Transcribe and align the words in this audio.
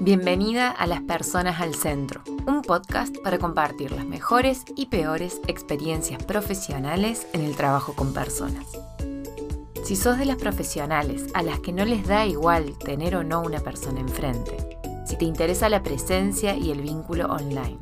Bienvenida 0.00 0.70
a 0.70 0.86
Las 0.86 1.00
Personas 1.00 1.60
al 1.60 1.74
Centro, 1.74 2.22
un 2.46 2.62
podcast 2.62 3.16
para 3.18 3.38
compartir 3.38 3.90
las 3.90 4.06
mejores 4.06 4.62
y 4.76 4.86
peores 4.86 5.40
experiencias 5.48 6.22
profesionales 6.22 7.26
en 7.32 7.40
el 7.40 7.56
trabajo 7.56 7.94
con 7.94 8.14
personas. 8.14 8.64
Si 9.82 9.96
sos 9.96 10.16
de 10.16 10.24
las 10.24 10.36
profesionales 10.36 11.26
a 11.34 11.42
las 11.42 11.58
que 11.58 11.72
no 11.72 11.84
les 11.84 12.06
da 12.06 12.26
igual 12.26 12.78
tener 12.78 13.16
o 13.16 13.24
no 13.24 13.42
una 13.42 13.58
persona 13.58 13.98
enfrente, 13.98 14.78
si 15.04 15.16
te 15.16 15.24
interesa 15.24 15.68
la 15.68 15.82
presencia 15.82 16.54
y 16.54 16.70
el 16.70 16.80
vínculo 16.80 17.26
online, 17.26 17.78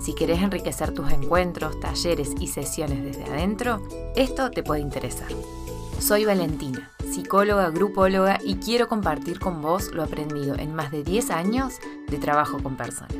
si 0.00 0.14
querés 0.14 0.42
enriquecer 0.42 0.94
tus 0.94 1.10
encuentros, 1.10 1.80
talleres 1.80 2.32
y 2.38 2.46
sesiones 2.46 3.02
desde 3.02 3.24
adentro, 3.24 3.82
esto 4.14 4.52
te 4.52 4.62
puede 4.62 4.82
interesar. 4.82 5.32
Soy 5.98 6.24
Valentina, 6.24 6.92
psicóloga, 7.16 7.70
grupóloga 7.70 8.38
y 8.44 8.56
quiero 8.56 8.88
compartir 8.88 9.38
con 9.38 9.62
vos 9.62 9.90
lo 9.92 10.02
aprendido 10.02 10.54
en 10.56 10.74
más 10.74 10.90
de 10.90 11.02
10 11.02 11.30
años 11.30 11.78
de 12.08 12.18
trabajo 12.18 12.62
con 12.62 12.76
personas. 12.76 13.16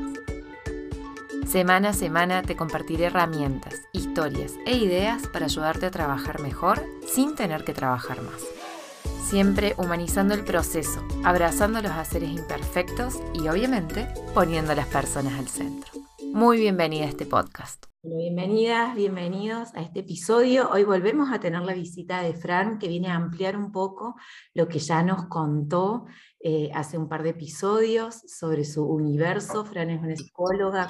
Semana 1.48 1.90
a 1.90 1.92
semana 1.94 2.42
te 2.42 2.56
compartiré 2.56 3.06
herramientas, 3.06 3.80
historias 3.92 4.52
e 4.66 4.76
ideas 4.76 5.26
para 5.28 5.46
ayudarte 5.46 5.86
a 5.86 5.90
trabajar 5.90 6.42
mejor 6.42 6.84
sin 7.06 7.34
tener 7.34 7.64
que 7.64 7.72
trabajar 7.72 8.20
más. 8.20 8.42
Siempre 9.24 9.74
humanizando 9.78 10.34
el 10.34 10.44
proceso, 10.44 11.02
abrazando 11.24 11.80
los 11.80 11.92
haceres 11.92 12.30
imperfectos 12.30 13.14
y 13.32 13.48
obviamente 13.48 14.08
poniendo 14.34 14.72
a 14.72 14.74
las 14.74 14.88
personas 14.88 15.38
al 15.38 15.48
centro. 15.48 15.90
Muy 16.34 16.58
bienvenida 16.58 17.06
a 17.06 17.08
este 17.08 17.24
podcast. 17.24 17.86
Bienvenidas, 18.14 18.94
bienvenidos 18.94 19.74
a 19.74 19.82
este 19.82 20.00
episodio. 20.00 20.70
Hoy 20.70 20.84
volvemos 20.84 21.32
a 21.32 21.40
tener 21.40 21.62
la 21.62 21.74
visita 21.74 22.22
de 22.22 22.34
Fran, 22.34 22.78
que 22.78 22.86
viene 22.88 23.08
a 23.08 23.16
ampliar 23.16 23.56
un 23.56 23.72
poco 23.72 24.14
lo 24.54 24.68
que 24.68 24.78
ya 24.78 25.02
nos 25.02 25.26
contó 25.26 26.06
eh, 26.38 26.70
hace 26.72 26.98
un 26.98 27.08
par 27.08 27.22
de 27.24 27.30
episodios 27.30 28.22
sobre 28.26 28.64
su 28.64 28.84
universo. 28.84 29.64
Fran 29.64 29.90
es 29.90 30.00
una 30.00 30.14
psicóloga, 30.14 30.86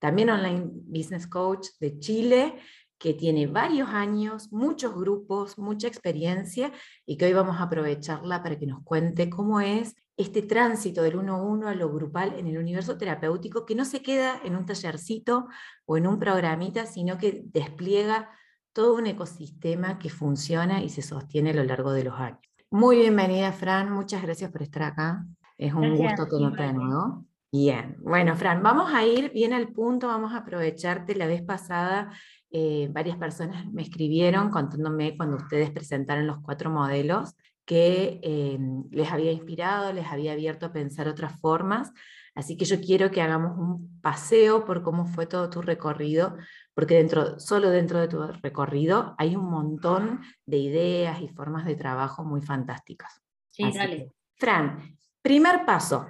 también 0.00 0.30
online 0.30 0.68
business 0.86 1.26
coach 1.26 1.68
de 1.78 1.98
Chile, 2.00 2.56
que 2.98 3.14
tiene 3.14 3.46
varios 3.46 3.88
años, 3.90 4.52
muchos 4.52 4.94
grupos, 4.94 5.58
mucha 5.58 5.86
experiencia 5.86 6.72
y 7.04 7.16
que 7.16 7.26
hoy 7.26 7.32
vamos 7.32 7.56
a 7.58 7.64
aprovecharla 7.64 8.42
para 8.42 8.58
que 8.58 8.66
nos 8.66 8.82
cuente 8.82 9.30
cómo 9.30 9.60
es 9.60 9.94
este 10.16 10.42
tránsito 10.42 11.02
del 11.02 11.16
uno 11.16 11.34
a 11.34 11.42
uno 11.42 11.68
a 11.68 11.74
lo 11.74 11.92
grupal 11.92 12.34
en 12.38 12.46
el 12.46 12.58
universo 12.58 12.96
terapéutico 12.96 13.66
que 13.66 13.74
no 13.74 13.84
se 13.84 14.02
queda 14.02 14.40
en 14.44 14.56
un 14.56 14.64
tallercito 14.64 15.46
o 15.84 15.96
en 15.96 16.06
un 16.06 16.18
programita, 16.18 16.86
sino 16.86 17.18
que 17.18 17.42
despliega 17.46 18.30
todo 18.72 18.94
un 18.94 19.06
ecosistema 19.06 19.98
que 19.98 20.08
funciona 20.08 20.82
y 20.82 20.88
se 20.88 21.02
sostiene 21.02 21.50
a 21.50 21.54
lo 21.54 21.64
largo 21.64 21.92
de 21.92 22.04
los 22.04 22.14
años. 22.14 22.40
Muy 22.70 22.96
bienvenida, 22.96 23.52
Fran, 23.52 23.92
muchas 23.92 24.22
gracias 24.22 24.50
por 24.50 24.62
estar 24.62 24.82
acá. 24.82 25.24
Es 25.58 25.72
un 25.72 25.96
gusto 25.96 26.26
tenerte 26.26 26.62
de 26.62 26.72
nuevo. 26.72 27.24
Bien, 27.52 27.96
bueno, 28.00 28.36
Fran, 28.36 28.62
vamos 28.62 28.92
a 28.92 29.04
ir 29.04 29.32
bien 29.32 29.52
al 29.52 29.68
punto, 29.68 30.08
vamos 30.08 30.32
a 30.32 30.38
aprovecharte. 30.38 31.14
La 31.14 31.26
vez 31.26 31.42
pasada 31.42 32.12
eh, 32.50 32.88
varias 32.92 33.16
personas 33.16 33.66
me 33.72 33.82
escribieron 33.82 34.50
contándome 34.50 35.16
cuando 35.16 35.36
ustedes 35.36 35.70
presentaron 35.70 36.26
los 36.26 36.38
cuatro 36.42 36.70
modelos 36.70 37.34
que 37.66 38.20
eh, 38.22 38.58
les 38.90 39.12
había 39.12 39.32
inspirado, 39.32 39.92
les 39.92 40.06
había 40.06 40.32
abierto 40.32 40.66
a 40.66 40.72
pensar 40.72 41.08
otras 41.08 41.38
formas. 41.40 41.92
Así 42.34 42.56
que 42.56 42.64
yo 42.64 42.80
quiero 42.80 43.10
que 43.10 43.20
hagamos 43.20 43.58
un 43.58 44.00
paseo 44.00 44.64
por 44.64 44.82
cómo 44.82 45.06
fue 45.06 45.26
todo 45.26 45.50
tu 45.50 45.62
recorrido, 45.62 46.36
porque 46.74 46.94
dentro, 46.94 47.40
solo 47.40 47.70
dentro 47.70 47.98
de 47.98 48.08
tu 48.08 48.22
recorrido 48.42 49.14
hay 49.18 49.34
un 49.34 49.50
montón 49.50 50.20
de 50.44 50.58
ideas 50.58 51.20
y 51.20 51.28
formas 51.28 51.64
de 51.64 51.74
trabajo 51.74 52.24
muy 52.24 52.40
fantásticas. 52.40 53.20
Sí, 53.50 53.64
dale. 53.72 54.12
Fran, 54.36 54.96
primer 55.20 55.64
paso. 55.64 56.06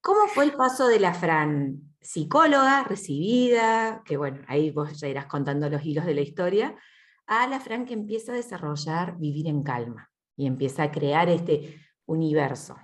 ¿Cómo 0.00 0.26
fue 0.26 0.44
el 0.44 0.52
paso 0.52 0.88
de 0.88 1.00
la 1.00 1.14
Fran 1.14 1.80
psicóloga 2.00 2.84
recibida, 2.84 4.02
que 4.04 4.16
bueno, 4.16 4.40
ahí 4.46 4.70
vos 4.70 4.98
ya 5.00 5.08
irás 5.08 5.26
contando 5.26 5.68
los 5.70 5.84
hilos 5.84 6.04
de 6.04 6.14
la 6.14 6.20
historia, 6.20 6.74
a 7.26 7.46
la 7.46 7.60
Fran 7.60 7.86
que 7.86 7.94
empieza 7.94 8.32
a 8.32 8.36
desarrollar 8.36 9.16
vivir 9.18 9.46
en 9.46 9.62
calma? 9.62 10.07
Y 10.38 10.46
empieza 10.46 10.84
a 10.84 10.90
crear 10.90 11.28
este 11.28 11.74
universo. 12.06 12.76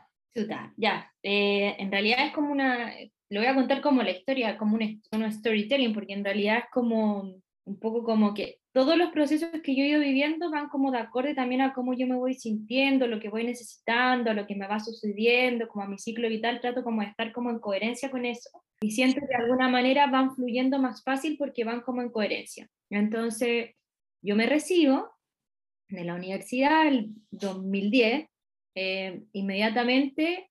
ya. 0.77 1.11
Eh, 1.23 1.77
en 1.79 1.91
realidad 1.91 2.27
es 2.27 2.33
como 2.33 2.51
una, 2.51 2.93
lo 3.31 3.41
voy 3.41 3.49
a 3.49 3.55
contar 3.55 3.81
como 3.81 4.03
la 4.03 4.11
historia, 4.11 4.59
como 4.59 4.77
un, 4.77 5.01
un 5.13 5.33
storytelling, 5.33 5.95
porque 5.95 6.13
en 6.13 6.25
realidad 6.25 6.59
es 6.59 6.65
como 6.73 7.33
un 7.67 7.79
poco 7.79 8.03
como 8.03 8.35
que 8.35 8.59
todos 8.73 8.99
los 8.99 9.11
procesos 9.11 9.49
que 9.63 9.77
yo 9.77 9.85
he 9.85 9.89
ido 9.89 10.01
viviendo 10.01 10.51
van 10.51 10.69
como 10.69 10.91
de 10.91 10.99
acorde 10.99 11.35
también 11.35 11.61
a 11.61 11.73
cómo 11.73 11.95
yo 11.95 12.09
me 12.09 12.17
voy 12.17 12.35
sintiendo, 12.35 13.07
lo 13.07 13.21
que 13.21 13.29
voy 13.29 13.45
necesitando, 13.45 14.35
lo 14.35 14.47
que 14.49 14.57
me 14.57 14.67
va 14.67 14.81
sucediendo, 14.81 15.69
como 15.69 15.85
a 15.85 15.89
mi 15.89 15.97
ciclo 15.97 16.29
vital, 16.29 16.61
trato 16.61 16.83
como 16.83 17.01
de 17.01 17.07
estar 17.07 17.33
como 17.33 17.51
en 17.51 17.61
coherencia 17.61 18.11
con 18.11 18.25
eso. 18.27 18.51
Y 18.81 18.91
siento 18.91 19.21
que 19.21 19.29
de 19.29 19.45
alguna 19.45 19.69
manera 19.69 20.09
van 20.09 20.35
fluyendo 20.35 20.81
más 20.81 21.05
fácil 21.05 21.37
porque 21.39 21.65
van 21.65 21.83
como 21.83 22.03
en 22.03 22.11
coherencia. 22.11 22.69
Entonces, 22.91 23.71
yo 24.21 24.35
me 24.35 24.47
recibo 24.47 25.14
de 25.94 26.05
la 26.05 26.15
universidad, 26.15 26.87
el 26.87 27.10
2010, 27.31 28.27
eh, 28.75 29.22
inmediatamente, 29.32 30.50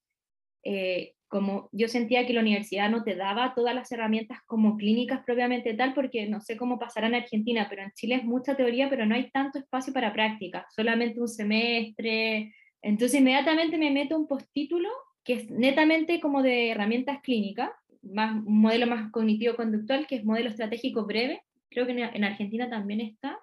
eh, 0.64 1.14
como 1.28 1.70
yo 1.72 1.88
sentía 1.88 2.28
que 2.28 2.34
la 2.34 2.42
universidad 2.42 2.90
no 2.90 3.04
te 3.04 3.16
daba 3.16 3.54
todas 3.56 3.74
las 3.74 3.92
herramientas 3.92 4.40
como 4.46 4.78
clínicas 4.78 5.24
propiamente 5.26 5.74
tal, 5.74 5.94
porque 5.94 6.28
no 6.28 6.40
sé 6.42 6.58
cómo 6.58 6.78
pasará 6.78 7.08
en 7.08 7.16
Argentina, 7.16 7.66
pero 7.70 7.82
en 7.82 7.92
Chile 7.94 8.16
es 8.16 8.24
mucha 8.24 8.56
teoría, 8.56 8.90
pero 8.90 9.06
no 9.06 9.16
hay 9.16 9.32
tanto 9.32 9.58
espacio 9.58 9.92
para 9.94 10.14
práctica, 10.14 10.68
solamente 10.70 11.20
un 11.20 11.28
semestre. 11.28 12.54
Entonces 12.82 13.20
inmediatamente 13.20 13.78
me 13.78 13.90
meto 13.90 14.18
un 14.18 14.28
postítulo 14.28 14.90
que 15.24 15.34
es 15.34 15.50
netamente 15.50 16.20
como 16.20 16.44
de 16.44 16.70
herramientas 16.70 17.20
clínicas, 17.24 17.72
más, 18.04 18.36
un 18.46 18.62
modelo 18.62 18.86
más 18.88 19.10
cognitivo-conductual, 19.12 20.06
que 20.06 20.18
es 20.18 20.26
modelo 20.26 20.50
estratégico 20.50 21.06
breve, 21.06 21.42
creo 21.70 21.88
que 21.88 21.94
en 21.94 22.24
Argentina 22.24 22.70
también 22.70 23.02
está, 23.02 23.40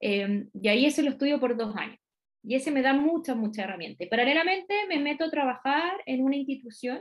Em, 0.00 0.48
y 0.54 0.68
ahí 0.68 0.86
ese 0.86 1.02
lo 1.02 1.10
estudio 1.10 1.40
por 1.40 1.56
dos 1.56 1.74
años. 1.76 1.98
Y 2.42 2.54
ese 2.54 2.70
me 2.70 2.82
da 2.82 2.92
mucha, 2.92 3.34
mucha 3.34 3.64
herramienta. 3.64 4.04
Y 4.04 4.08
paralelamente 4.08 4.74
me 4.88 5.00
meto 5.00 5.24
a 5.24 5.30
trabajar 5.30 5.94
en 6.06 6.22
una 6.22 6.36
institución. 6.36 7.00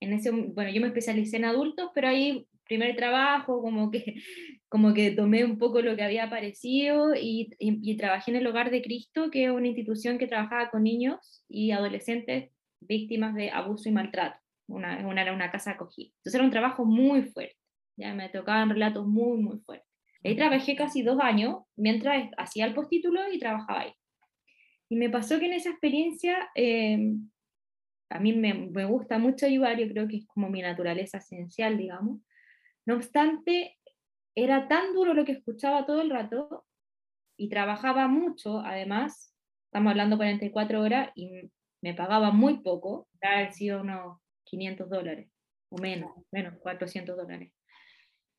En 0.00 0.12
ese, 0.12 0.30
bueno, 0.30 0.70
yo 0.70 0.80
me 0.80 0.88
especialicé 0.88 1.36
en 1.38 1.46
adultos, 1.46 1.90
pero 1.94 2.08
ahí 2.08 2.46
primer 2.64 2.96
trabajo, 2.96 3.60
como 3.62 3.90
que, 3.90 4.14
como 4.68 4.94
que 4.94 5.10
tomé 5.12 5.44
un 5.44 5.58
poco 5.58 5.80
lo 5.82 5.96
que 5.96 6.02
había 6.02 6.24
aparecido 6.24 7.14
y, 7.14 7.50
y, 7.58 7.96
trabajé 7.96 8.30
en 8.30 8.38
el 8.38 8.46
Hogar 8.46 8.70
de 8.70 8.82
Cristo, 8.82 9.30
que 9.30 9.44
es 9.44 9.50
una 9.50 9.68
institución 9.68 10.18
que 10.18 10.26
trabajaba 10.26 10.70
con 10.70 10.82
niños 10.82 11.44
y 11.48 11.70
adolescentes 11.70 12.50
víctimas 12.80 13.34
de 13.34 13.50
abuso 13.50 13.88
y 13.88 13.92
maltrato. 13.92 14.38
Una, 14.66 15.06
una, 15.06 15.30
una 15.32 15.50
casa 15.50 15.72
acogida. 15.72 16.10
Entonces 16.16 16.34
era 16.34 16.44
un 16.44 16.50
trabajo 16.50 16.84
muy 16.86 17.22
fuerte. 17.24 17.56
Ya 17.96 18.14
me 18.14 18.28
tocaban 18.30 18.70
relatos 18.70 19.06
muy, 19.06 19.38
muy 19.38 19.58
fuertes. 19.58 19.83
Ahí 20.24 20.36
trabajé 20.36 20.74
casi 20.74 21.02
dos 21.02 21.20
años 21.20 21.62
mientras 21.76 22.30
hacía 22.38 22.64
el 22.64 22.74
postítulo 22.74 23.20
y 23.30 23.38
trabajaba 23.38 23.80
ahí. 23.80 23.92
Y 24.88 24.96
me 24.96 25.10
pasó 25.10 25.38
que 25.38 25.46
en 25.46 25.52
esa 25.52 25.70
experiencia, 25.70 26.50
em, 26.54 27.30
a 28.10 28.18
mí 28.20 28.32
me, 28.32 28.54
me, 28.54 28.84
gusta 28.86 29.18
mucho 29.18 29.46
ayudar, 29.46 29.78
yo 29.78 29.88
creo 29.88 30.08
que 30.08 30.18
es 30.18 30.26
como 30.26 30.48
mi 30.48 30.62
naturaleza 30.62 31.18
esencial, 31.18 31.76
digamos. 31.76 32.20
No 32.86 32.96
obstante, 32.96 33.78
era 34.34 34.66
tan 34.68 34.94
duro 34.94 35.14
lo 35.14 35.24
que 35.24 35.32
escuchaba 35.32 35.86
todo 35.86 36.00
el 36.00 36.10
rato 36.10 36.64
y 37.36 37.48
trabajaba 37.48 38.08
mucho, 38.08 38.60
además, 38.60 39.34
estamos 39.66 39.90
hablando 39.90 40.16
44 40.16 40.80
horas 40.80 41.10
y 41.14 41.50
me 41.82 41.94
pagaba 41.94 42.30
muy 42.30 42.60
poco, 42.62 43.08
ha 43.20 43.50
sido 43.52 43.82
unos 43.82 44.18
500 44.44 44.88
dólares, 44.88 45.28
o 45.70 45.78
menos, 45.78 46.12
menos, 46.30 46.54
400 46.60 47.16
dólares. 47.16 47.52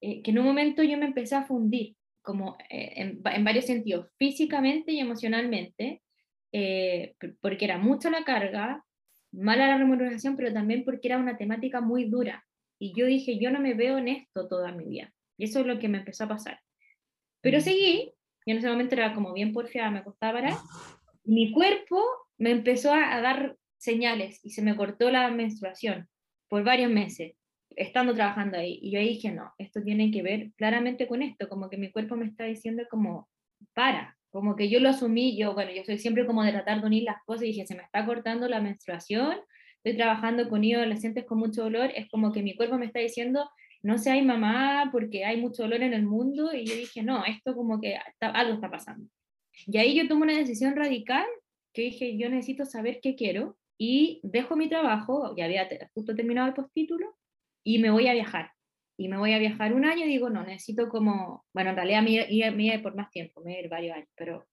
Eh, 0.06 0.22
que 0.22 0.30
en 0.30 0.38
un 0.38 0.46
momento 0.46 0.84
yo 0.84 1.00
me 1.00 1.08
empecé 1.08 1.34
a 1.34 1.46
fundir, 1.46 1.96
como 2.22 2.58
eh, 2.70 2.94
en, 2.98 3.22
en, 3.26 3.44
varios 3.44 3.66
sentidos, 3.66 4.08
físicamente 4.20 4.92
y 4.92 5.00
emocionalmente, 5.00 6.04
eh, 6.52 7.16
porque 7.42 7.66
era 7.66 7.80
mucho 7.80 8.12
la 8.12 8.24
carga, 8.24 8.86
mala 9.32 9.68
la 9.68 9.80
remuneración, 9.80 10.36
pero 10.36 10.54
también 10.54 10.86
porque 10.86 11.08
era 11.08 11.18
una 11.18 11.38
temática 11.38 11.82
muy 11.82 12.08
dura. 12.08 12.46
Y 12.80 12.94
yo 12.96 13.08
dije, 13.08 13.40
yo 13.40 13.50
no 13.50 13.60
me 13.60 13.74
veo 13.74 13.98
en 13.98 14.10
esto 14.10 14.48
toda 14.48 14.72
mi 14.72 14.86
vida. 14.86 15.12
Y 15.40 15.46
eso 15.46 15.62
es 15.62 15.66
lo 15.66 15.80
que 15.80 15.88
me 15.88 15.98
empezó 15.98 16.26
a 16.26 16.30
pasar. 16.30 16.60
Pero 17.42 17.58
mm. 17.58 17.62
seguí, 17.62 18.14
y 18.46 18.52
en 18.52 18.58
ese 18.58 18.70
momento 18.70 18.94
era 18.94 19.12
como 19.16 19.34
bien 19.34 19.54
porfiada, 19.54 19.90
me 19.90 20.04
costaba 20.04 20.34
parar, 20.34 20.54
mi 21.24 21.52
cuerpo 21.52 22.00
me 22.38 22.52
empezó 22.52 22.94
a, 22.94 23.16
a 23.16 23.22
dar 23.22 23.58
señales 23.78 24.40
y 24.46 24.52
se 24.52 24.62
me 24.62 24.76
cortó 24.76 25.10
la 25.10 25.32
menstruación 25.32 26.08
por 26.48 26.64
varios 26.64 26.92
meses 26.92 27.36
estando 27.76 28.14
trabajando 28.14 28.58
ahí. 28.58 28.80
Y 28.82 28.92
yo 28.92 29.00
ahí 29.00 29.10
dije, 29.10 29.32
no, 29.32 29.54
esto 29.58 29.82
tiene 29.84 30.12
que 30.12 30.22
ver 30.22 30.52
claramente 30.56 31.08
con 31.08 31.22
esto, 31.22 31.50
como 31.50 31.70
que 31.70 31.78
mi 31.78 31.92
cuerpo 31.92 32.16
me 32.16 32.26
está 32.26 32.46
diciendo 32.46 32.84
como, 32.90 33.30
para, 33.74 34.18
como 34.30 34.56
que 34.56 34.70
yo 34.70 34.80
lo 34.80 34.90
asumí, 34.90 35.38
yo, 35.38 35.54
bueno, 35.54 35.72
yo 35.72 35.84
soy 35.84 35.98
siempre 35.98 36.26
como 36.26 36.44
de 36.44 36.52
tratar 36.52 36.82
de 36.82 36.88
unir 36.88 37.04
las 37.04 37.24
cosas 37.26 37.44
y 37.44 37.48
dije, 37.48 37.66
se 37.66 37.76
me 37.76 37.84
está 37.84 38.06
cortando 38.06 38.48
la 38.48 38.62
menstruación, 38.62 39.38
estoy 39.78 39.98
trabajando 39.98 40.50
con 40.50 40.62
niños 40.62 40.80
adolescentes 40.80 41.26
con 41.26 41.38
mucho 41.38 41.64
dolor, 41.64 41.92
es 41.96 42.10
como 42.10 42.32
que 42.32 42.42
mi 42.42 42.56
cuerpo 42.56 42.78
me 42.78 42.88
está 42.88 43.00
diciendo, 43.00 43.50
no 43.82 43.96
hay 44.08 44.22
mamá, 44.24 44.90
porque 44.92 45.24
hay 45.26 45.40
mucho 45.40 45.64
dolor 45.64 45.84
en 45.84 45.94
el 45.94 46.04
mundo, 46.04 46.52
y 46.54 46.66
yo 46.66 46.76
dije, 46.76 47.04
no, 47.04 47.24
esto 47.24 47.56
como 47.56 47.80
que 47.80 47.98
algo 48.20 48.56
está 48.56 48.70
pasando. 48.70 49.08
Y 49.68 49.78
ahí 49.78 49.96
yo 49.96 50.08
tomo 50.08 50.24
una 50.24 50.36
decisión 50.36 50.76
radical, 50.76 51.26
que 51.72 51.84
dije, 51.84 52.18
yo 52.18 52.30
necesito 52.30 52.66
saber 52.66 53.00
qué 53.02 53.16
quiero, 53.16 53.58
y 53.78 54.22
dejo 54.24 54.56
mi 54.56 54.70
trabajo, 54.70 55.36
ya 55.38 55.46
había 55.46 55.68
justo 55.94 56.16
terminado 56.16 56.48
el 56.48 56.56
postítulo, 56.56 57.16
y 57.66 57.80
me 57.80 57.90
voy 57.90 58.08
a 58.08 58.14
viajar. 58.14 58.52
Y 58.98 59.10
me 59.10 59.18
voy 59.18 59.34
a 59.34 59.40
viajar 59.40 59.74
un 59.74 59.84
año 59.84 60.06
y 60.06 60.10
digo, 60.10 60.30
no, 60.30 60.46
necesito 60.46 60.88
como, 60.88 61.44
bueno, 61.54 61.72
en 61.72 61.76
realidad 61.76 62.02
me 62.02 62.64
iba 62.64 62.82
por 62.82 62.96
más 62.96 63.12
tiempo, 63.12 63.42
me 63.42 63.52
iba 63.52 63.58
a 63.58 63.64
ir 63.64 63.70
varios 63.70 63.96
años, 63.98 64.10
pero 64.16 64.48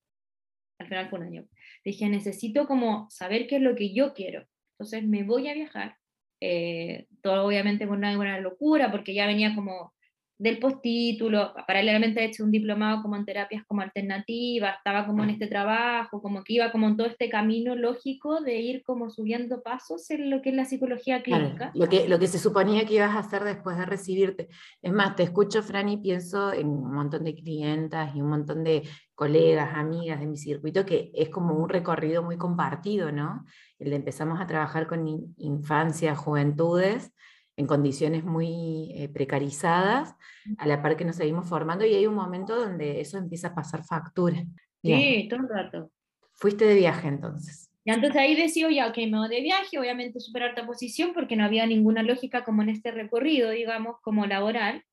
al 0.80 0.88
final 0.88 1.08
fue 1.08 1.20
un 1.20 1.26
año. 1.26 1.44
Dije, 1.84 2.08
necesito 2.08 2.66
como 2.66 3.08
saber 3.10 3.46
qué 3.46 3.56
es 3.56 3.62
lo 3.62 3.76
que 3.76 3.94
yo 3.94 4.14
quiero. 4.14 4.44
Entonces 4.72 5.06
me 5.06 5.22
voy 5.22 5.48
a 5.48 5.54
viajar, 5.54 5.96
eh, 6.40 7.06
todo 7.22 7.46
obviamente 7.46 7.86
con 7.86 7.98
una, 7.98 8.16
buena 8.16 8.40
locura, 8.40 8.90
porque 8.90 9.14
ya 9.14 9.26
venía 9.26 9.54
como 9.54 9.94
del 10.42 10.58
postítulo, 10.58 11.54
paralelamente 11.68 12.20
he 12.20 12.24
hecho 12.24 12.42
un 12.42 12.50
diplomado 12.50 13.00
como 13.00 13.14
en 13.14 13.24
terapias 13.24 13.64
como 13.64 13.80
alternativas, 13.80 14.76
estaba 14.76 15.06
como 15.06 15.22
en 15.22 15.30
este 15.30 15.46
trabajo, 15.46 16.20
como 16.20 16.42
que 16.42 16.54
iba 16.54 16.72
como 16.72 16.88
en 16.88 16.96
todo 16.96 17.06
este 17.06 17.30
camino 17.30 17.76
lógico 17.76 18.40
de 18.40 18.60
ir 18.60 18.82
como 18.82 19.08
subiendo 19.08 19.62
pasos 19.62 20.10
en 20.10 20.30
lo 20.30 20.42
que 20.42 20.50
es 20.50 20.56
la 20.56 20.64
psicología 20.64 21.22
clínica. 21.22 21.70
lo, 21.74 21.88
que, 21.88 22.08
lo 22.08 22.18
que 22.18 22.26
se 22.26 22.40
suponía 22.40 22.84
que 22.84 22.94
ibas 22.94 23.14
a 23.14 23.20
hacer 23.20 23.44
después 23.44 23.76
de 23.76 23.86
recibirte. 23.86 24.48
Es 24.82 24.92
más, 24.92 25.14
te 25.14 25.22
escucho, 25.22 25.62
Fran, 25.62 25.88
y 25.88 25.98
pienso 25.98 26.52
en 26.52 26.66
un 26.66 26.92
montón 26.92 27.22
de 27.22 27.36
clientas 27.36 28.12
y 28.16 28.20
un 28.20 28.30
montón 28.30 28.64
de 28.64 28.82
colegas, 29.14 29.76
amigas 29.76 30.18
de 30.18 30.26
mi 30.26 30.36
circuito, 30.36 30.84
que 30.84 31.12
es 31.14 31.28
como 31.28 31.54
un 31.54 31.68
recorrido 31.68 32.24
muy 32.24 32.36
compartido, 32.36 33.12
¿no? 33.12 33.44
El 33.78 33.90
de 33.90 33.96
empezamos 33.96 34.40
a 34.40 34.48
trabajar 34.48 34.88
con 34.88 35.06
infancia, 35.36 36.16
juventudes, 36.16 37.12
en 37.56 37.66
condiciones 37.66 38.24
muy 38.24 38.92
eh, 38.94 39.08
precarizadas, 39.08 40.14
a 40.58 40.66
la 40.66 40.82
par 40.82 40.96
que 40.96 41.04
nos 41.04 41.16
seguimos 41.16 41.48
formando 41.48 41.84
y 41.84 41.94
hay 41.94 42.06
un 42.06 42.14
momento 42.14 42.56
donde 42.56 43.00
eso 43.00 43.18
empieza 43.18 43.48
a 43.48 43.54
pasar 43.54 43.84
factura. 43.84 44.44
Sí, 44.82 45.26
todo 45.28 45.40
el 45.40 45.48
rato. 45.48 45.90
Fuiste 46.34 46.64
de 46.64 46.74
viaje 46.74 47.08
entonces. 47.08 47.70
Y 47.84 47.90
entonces 47.90 48.20
ahí 48.20 48.34
decido 48.34 48.70
ya, 48.70 48.88
ok, 48.88 48.96
me 49.08 49.18
voy 49.18 49.28
de 49.28 49.40
viaje, 49.40 49.78
obviamente 49.78 50.20
super 50.20 50.44
alta 50.44 50.66
posición 50.66 51.12
porque 51.14 51.36
no 51.36 51.44
había 51.44 51.66
ninguna 51.66 52.02
lógica 52.02 52.44
como 52.44 52.62
en 52.62 52.68
este 52.68 52.90
recorrido, 52.92 53.50
digamos, 53.50 53.96
como 54.02 54.26
laboral. 54.26 54.84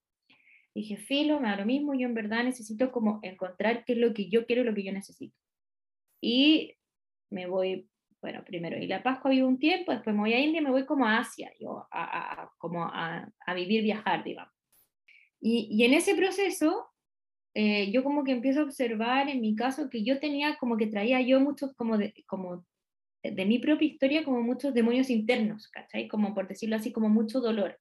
Dije, 0.73 0.97
filo, 0.97 1.39
me 1.39 1.49
da 1.49 1.57
lo 1.57 1.65
mismo, 1.65 1.93
yo 1.93 2.07
en 2.07 2.13
verdad 2.13 2.43
necesito 2.43 2.91
como 2.91 3.19
encontrar 3.21 3.83
qué 3.85 3.93
es 3.93 3.99
lo 3.99 4.13
que 4.13 4.29
yo 4.29 4.45
quiero 4.45 4.63
y 4.63 4.65
lo 4.65 4.73
que 4.73 4.83
yo 4.83 4.91
necesito. 4.91 5.35
Y 6.21 6.75
me 7.29 7.47
voy 7.47 7.88
bueno, 8.21 8.43
primero 8.45 8.77
y 8.77 8.87
la 8.87 9.01
Pascua 9.01 9.31
vivo 9.31 9.47
un 9.47 9.59
tiempo, 9.59 9.91
después 9.91 10.15
me 10.15 10.21
voy 10.21 10.33
a 10.33 10.39
India 10.39 10.61
y 10.61 10.63
me 10.63 10.71
voy 10.71 10.85
como 10.85 11.05
a 11.05 11.19
Asia, 11.19 11.51
yo, 11.59 11.87
a, 11.91 12.51
como 12.57 12.83
a, 12.83 13.31
a, 13.45 13.53
vivir, 13.53 13.83
viajar, 13.83 14.23
digamos. 14.23 14.53
Y, 15.39 15.69
y 15.71 15.85
en 15.85 15.93
ese 15.93 16.15
proceso, 16.15 16.89
eh, 17.53 17.91
yo 17.91 18.03
como 18.03 18.23
que 18.23 18.31
empiezo 18.31 18.61
a 18.61 18.63
observar 18.63 19.29
en 19.29 19.41
mi 19.41 19.55
caso 19.55 19.89
que 19.89 20.03
yo 20.03 20.19
tenía 20.19 20.57
como 20.57 20.77
que 20.77 20.87
traía 20.87 21.21
yo 21.21 21.39
muchos 21.39 21.73
como 21.75 21.97
de, 21.97 22.13
como 22.27 22.65
de 23.23 23.45
mi 23.45 23.59
propia 23.59 23.87
historia 23.87 24.23
como 24.23 24.41
muchos 24.41 24.73
demonios 24.73 25.09
internos, 25.09 25.67
¿cachai? 25.69 26.07
Como 26.07 26.33
por 26.33 26.47
decirlo 26.47 26.75
así, 26.75 26.91
como 26.91 27.09
mucho 27.09 27.41
dolor. 27.41 27.79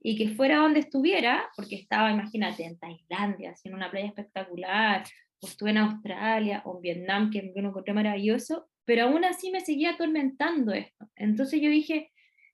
Y 0.00 0.16
que 0.16 0.34
fuera 0.34 0.58
donde 0.58 0.80
estuviera, 0.80 1.50
porque 1.56 1.76
estaba, 1.76 2.10
imagínate, 2.10 2.64
en 2.64 2.78
Tailandia, 2.78 3.54
en 3.64 3.74
una 3.74 3.90
playa 3.90 4.08
espectacular, 4.08 5.04
o 5.40 5.46
estuve 5.46 5.70
en 5.70 5.78
Australia 5.78 6.62
o 6.64 6.76
en 6.76 6.82
Vietnam, 6.82 7.30
que 7.30 7.42
me 7.42 7.68
encontré 7.68 7.94
maravilloso, 7.94 8.68
pero 8.84 9.04
aún 9.04 9.24
así 9.24 9.50
me 9.50 9.60
seguía 9.60 9.92
atormentando 9.92 10.72
esto. 10.72 11.08
Entonces 11.16 11.60
yo 11.60 11.70
dije, 11.70 12.10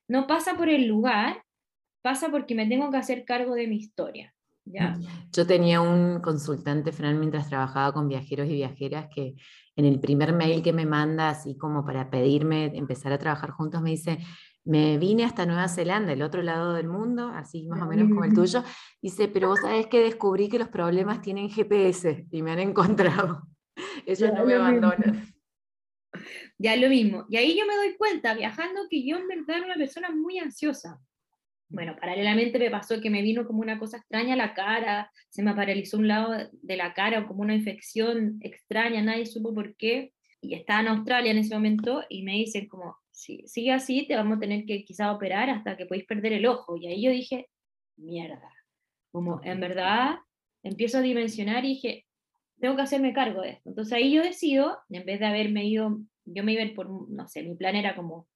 no 0.07 0.27
pasa 0.27 0.55
por 0.55 0.69
el 0.69 0.87
lugar, 0.87 1.43
pasa 2.01 2.29
porque 2.29 2.55
me 2.55 2.67
tengo 2.67 2.89
que 2.91 2.97
hacer 2.97 3.25
cargo 3.25 3.55
de 3.55 3.67
mi 3.67 3.77
historia. 3.77 4.33
¿ya? 4.65 4.97
Yo 5.31 5.45
tenía 5.45 5.81
un 5.81 6.21
consultante, 6.21 6.91
Fran, 6.91 7.19
mientras 7.19 7.49
trabajaba 7.49 7.93
con 7.93 8.07
viajeros 8.07 8.47
y 8.47 8.53
viajeras, 8.53 9.07
que 9.13 9.35
en 9.75 9.85
el 9.85 9.99
primer 9.99 10.33
mail 10.33 10.61
que 10.61 10.73
me 10.73 10.85
manda, 10.85 11.29
así 11.29 11.57
como 11.57 11.85
para 11.85 12.09
pedirme 12.09 12.65
empezar 12.75 13.13
a 13.13 13.17
trabajar 13.17 13.51
juntos, 13.51 13.81
me 13.81 13.91
dice, 13.91 14.19
me 14.63 14.97
vine 14.97 15.23
hasta 15.23 15.45
Nueva 15.45 15.67
Zelanda, 15.67 16.13
el 16.13 16.21
otro 16.21 16.41
lado 16.41 16.73
del 16.73 16.87
mundo, 16.87 17.31
así 17.33 17.67
más 17.67 17.81
o 17.81 17.87
menos 17.87 18.09
como 18.09 18.23
el 18.23 18.33
tuyo, 18.33 18.63
dice, 19.01 19.27
pero 19.27 19.49
vos 19.49 19.59
sabés 19.61 19.87
que 19.87 20.01
descubrí 20.01 20.49
que 20.49 20.59
los 20.59 20.69
problemas 20.69 21.21
tienen 21.21 21.49
GPS 21.49 22.27
y 22.29 22.41
me 22.41 22.51
han 22.51 22.59
encontrado. 22.59 23.47
Ellos 24.05 24.31
no 24.33 24.45
me 24.45 24.55
abandonan. 24.55 25.30
Ya 26.57 26.75
lo 26.75 26.89
mismo. 26.89 27.25
Y 27.29 27.37
ahí 27.37 27.57
yo 27.57 27.65
me 27.65 27.75
doy 27.75 27.95
cuenta, 27.97 28.33
viajando, 28.33 28.81
que 28.89 29.05
yo 29.05 29.17
en 29.17 29.27
verdad 29.27 29.57
era 29.57 29.65
una 29.65 29.75
persona 29.75 30.09
muy 30.11 30.39
ansiosa. 30.39 30.99
Bueno, 31.69 31.95
paralelamente 31.99 32.59
me 32.59 32.69
pasó 32.69 32.99
que 32.99 33.09
me 33.09 33.21
vino 33.21 33.47
como 33.47 33.61
una 33.61 33.79
cosa 33.79 33.97
extraña 33.97 34.33
a 34.33 34.37
la 34.37 34.53
cara, 34.53 35.09
se 35.29 35.41
me 35.41 35.55
paralizó 35.55 35.97
un 35.97 36.09
lado 36.09 36.33
de 36.51 36.77
la 36.77 36.93
cara, 36.93 37.25
como 37.25 37.43
una 37.43 37.55
infección 37.55 38.39
extraña, 38.41 39.01
nadie 39.01 39.25
supo 39.25 39.53
por 39.53 39.75
qué. 39.77 40.13
Y 40.41 40.55
estaba 40.55 40.81
en 40.81 40.87
Australia 40.87 41.31
en 41.31 41.37
ese 41.37 41.53
momento 41.53 42.03
y 42.09 42.23
me 42.23 42.33
dicen 42.33 42.67
como, 42.67 42.97
si 43.11 43.43
sigue 43.47 43.71
así, 43.71 44.05
te 44.07 44.15
vamos 44.15 44.37
a 44.37 44.39
tener 44.41 44.65
que 44.65 44.83
quizá 44.83 45.11
operar 45.13 45.49
hasta 45.49 45.77
que 45.77 45.85
podéis 45.85 46.05
perder 46.05 46.33
el 46.33 46.45
ojo. 46.45 46.75
Y 46.75 46.87
ahí 46.87 47.03
yo 47.03 47.11
dije, 47.11 47.47
mierda. 47.95 48.51
Como 49.11 49.39
en 49.43 49.59
verdad 49.59 50.15
empiezo 50.63 50.97
a 50.97 51.01
dimensionar 51.01 51.63
y 51.63 51.69
dije, 51.69 52.05
tengo 52.61 52.75
que 52.75 52.83
hacerme 52.83 53.13
cargo 53.13 53.41
de 53.41 53.51
esto. 53.51 53.69
Entonces 53.69 53.93
ahí 53.93 54.13
yo 54.13 54.23
decido, 54.23 54.79
en 54.89 55.05
vez 55.05 55.19
de 55.19 55.25
haberme 55.25 55.65
ido, 55.65 55.99
yo 56.25 56.43
me 56.43 56.53
iba 56.53 56.63
por, 56.73 56.89
no 57.09 57.27
sé, 57.27 57.43
mi 57.43 57.55
plan 57.55 57.75
era 57.75 57.95
como 57.95 58.27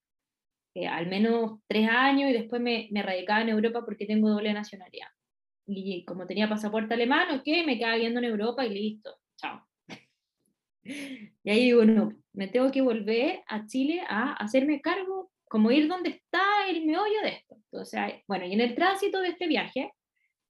eh, 0.74 0.88
al 0.88 1.08
menos 1.08 1.60
tres 1.68 1.88
años 1.90 2.30
y 2.30 2.34
después 2.34 2.62
me, 2.62 2.90
me 2.92 3.02
radicaba 3.02 3.42
en 3.42 3.50
Europa 3.50 3.86
porque 3.86 4.06
tengo 4.06 4.30
doble 4.30 4.52
nacionalidad. 4.52 5.08
Y 5.68 6.04
como 6.06 6.28
tenía 6.28 6.50
pasaporte 6.50 6.94
alemán, 6.94 7.40
ok, 7.40 7.48
me 7.66 7.78
quedaba 7.78 7.96
viendo 7.96 8.20
en 8.20 8.26
Europa 8.26 8.66
y 8.66 8.70
listo, 8.74 9.16
chao. 9.38 9.66
Y 11.44 11.50
ahí 11.50 11.64
digo, 11.66 11.84
no, 11.84 12.12
me 12.34 12.48
tengo 12.48 12.72
que 12.72 12.82
volver 12.82 13.42
a 13.48 13.66
Chile 13.66 14.02
a 14.08 14.34
hacerme 14.34 14.82
cargo, 14.82 15.32
como 15.48 15.72
ir 15.72 15.88
donde 15.88 16.10
está 16.10 16.44
el 16.70 16.86
meollo 16.86 17.22
de 17.24 17.30
esto. 17.30 17.86
Sea, 17.86 18.22
bueno, 18.28 18.46
y 18.46 18.54
en 18.54 18.62
el 18.62 18.76
tránsito 18.76 19.20
de 19.20 19.30
este 19.30 19.48
viaje, 19.48 19.92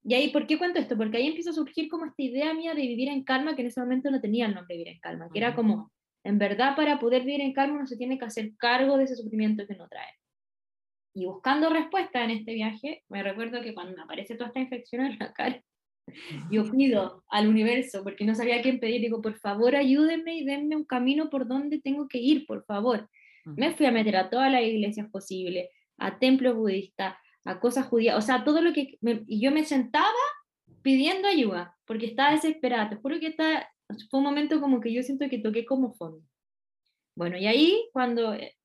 y 0.08 0.14
ahí, 0.14 0.30
¿por 0.30 0.46
qué 0.46 0.60
cuento 0.60 0.80
esto? 0.80 0.96
Porque 0.96 1.18
ahí 1.18 1.28
empieza 1.28 1.50
a 1.50 1.54
surgir 1.54 1.90
como 1.90 2.06
esta 2.06 2.22
idea 2.22 2.54
mía 2.54 2.76
de 2.76 2.82
vivir 2.82 3.10
en 3.10 3.24
calma, 3.24 3.56
que 3.56 3.62
en 3.62 3.70
ese 3.70 3.82
momento 3.82 4.12
no 4.12 4.22
tenía 4.22 4.46
el 4.46 4.54
nombre 4.54 4.76
de 4.76 4.78
vivir 4.78 4.94
en 4.94 5.00
calma, 5.00 5.30
que 5.34 5.40
era 5.40 5.56
como, 5.56 5.92
en 6.24 6.38
verdad, 6.38 6.76
para 6.76 7.00
poder 7.00 7.24
vivir 7.24 7.42
en 7.42 7.54
calma 7.54 7.78
uno 7.78 7.88
se 7.88 7.98
tiene 7.98 8.20
que 8.20 8.26
hacer 8.26 8.52
cargo 8.56 8.98
de 8.98 9.06
ese 9.06 9.16
sufrimiento 9.16 9.66
que 9.66 9.74
uno 9.74 9.88
trae. 9.90 10.14
Y 11.16 11.26
buscando 11.26 11.72
respuesta 11.72 12.24
en 12.24 12.30
este 12.30 12.54
viaje, 12.54 13.04
me 13.10 13.24
recuerdo 13.24 13.62
que 13.62 13.74
cuando 13.74 13.96
me 13.96 14.04
aparece 14.04 14.36
toda 14.36 14.50
esta 14.50 14.60
infección 14.60 15.08
en 15.08 15.18
la 15.18 15.34
cara, 15.34 15.64
yo 16.52 16.70
pido 16.70 17.24
al 17.30 17.48
universo, 17.48 18.04
porque 18.04 18.26
no 18.26 18.36
sabía 18.36 18.62
quién 18.62 18.80
pedir, 18.80 19.02
digo, 19.02 19.24
por 19.24 19.40
favor 19.40 19.76
ayúdenme 19.76 20.36
y 20.36 20.46
denme 20.46 20.76
un 20.76 20.86
camino 20.86 21.32
por 21.32 21.48
donde 21.48 21.82
tengo 21.82 22.08
que 22.08 22.20
ir, 22.20 22.46
por 22.46 22.64
favor. 22.66 23.10
Me 23.44 23.74
fui 23.74 23.88
a 23.88 23.92
meter 23.92 24.18
a 24.18 24.30
todas 24.30 24.52
las 24.52 24.62
iglesias 24.64 25.10
posibles, 25.10 25.70
a 25.98 26.20
templos 26.20 26.56
budistas, 26.56 27.16
a 27.46 27.60
cosas 27.60 27.86
judías, 27.86 28.18
o 28.18 28.22
sea, 28.22 28.44
todo 28.44 28.62
lo 28.62 28.74
que... 28.74 28.98
y 29.28 29.40
yo 29.40 29.52
me 29.52 29.64
sentaba 29.64 30.08
pidiendo 30.82 31.28
ayuda, 31.28 31.78
porque 31.86 32.08
estaba 32.08 32.32
desesperada, 32.32 32.90
te 32.90 32.96
juro 32.98 33.20
que 33.20 33.28
está, 33.28 33.70
fue 34.10 34.20
un 34.20 34.26
momento 34.26 34.60
como 34.60 34.82
que 34.82 34.92
yo 34.92 35.04
siento 35.04 35.30
que 35.30 35.40
toqué 35.40 35.66
como 35.66 35.94
fondo. 35.94 36.22
Bueno, 37.16 37.38
y 37.38 37.48
ahí 37.48 37.90
cuando, 37.94 38.34
eh, 38.34 38.56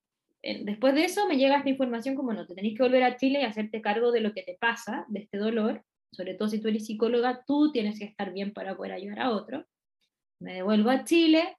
eh, 0.43 0.63
después 0.65 0.95
de 0.95 1.05
eso 1.05 1.29
me 1.29 1.37
llega 1.37 1.59
esta 1.59 1.69
información 1.69 2.17
como 2.17 2.33
no, 2.33 2.47
te 2.47 2.55
tenés 2.55 2.77
que 2.77 2.83
volver 2.83 3.05
a 3.05 3.17
Chile 3.17 3.41
y 3.41 3.45
hacerte 3.45 3.83
cargo 3.83 4.11
de 4.13 4.21
lo 4.21 4.33
que 4.33 4.43
te 4.43 4.57
pasa, 4.59 5.05
de 5.09 5.21
este 5.21 5.39
dolor, 5.39 5.85
sobre 6.13 6.35
todo 6.35 6.49
si 6.49 6.61
tú 6.61 6.69
eres 6.69 6.87
psicóloga, 6.87 7.45
tú 7.47 7.71
tienes 7.73 7.99
que 7.99 8.07
estar 8.07 8.33
bien 8.33 8.53
para 8.53 8.77
poder 8.77 8.93
ayudar 8.93 9.21
a 9.21 9.31
otro. 9.31 9.67
Me 10.41 10.55
devuelvo 10.55 10.91
a 10.91 11.05
Chile 11.05 11.57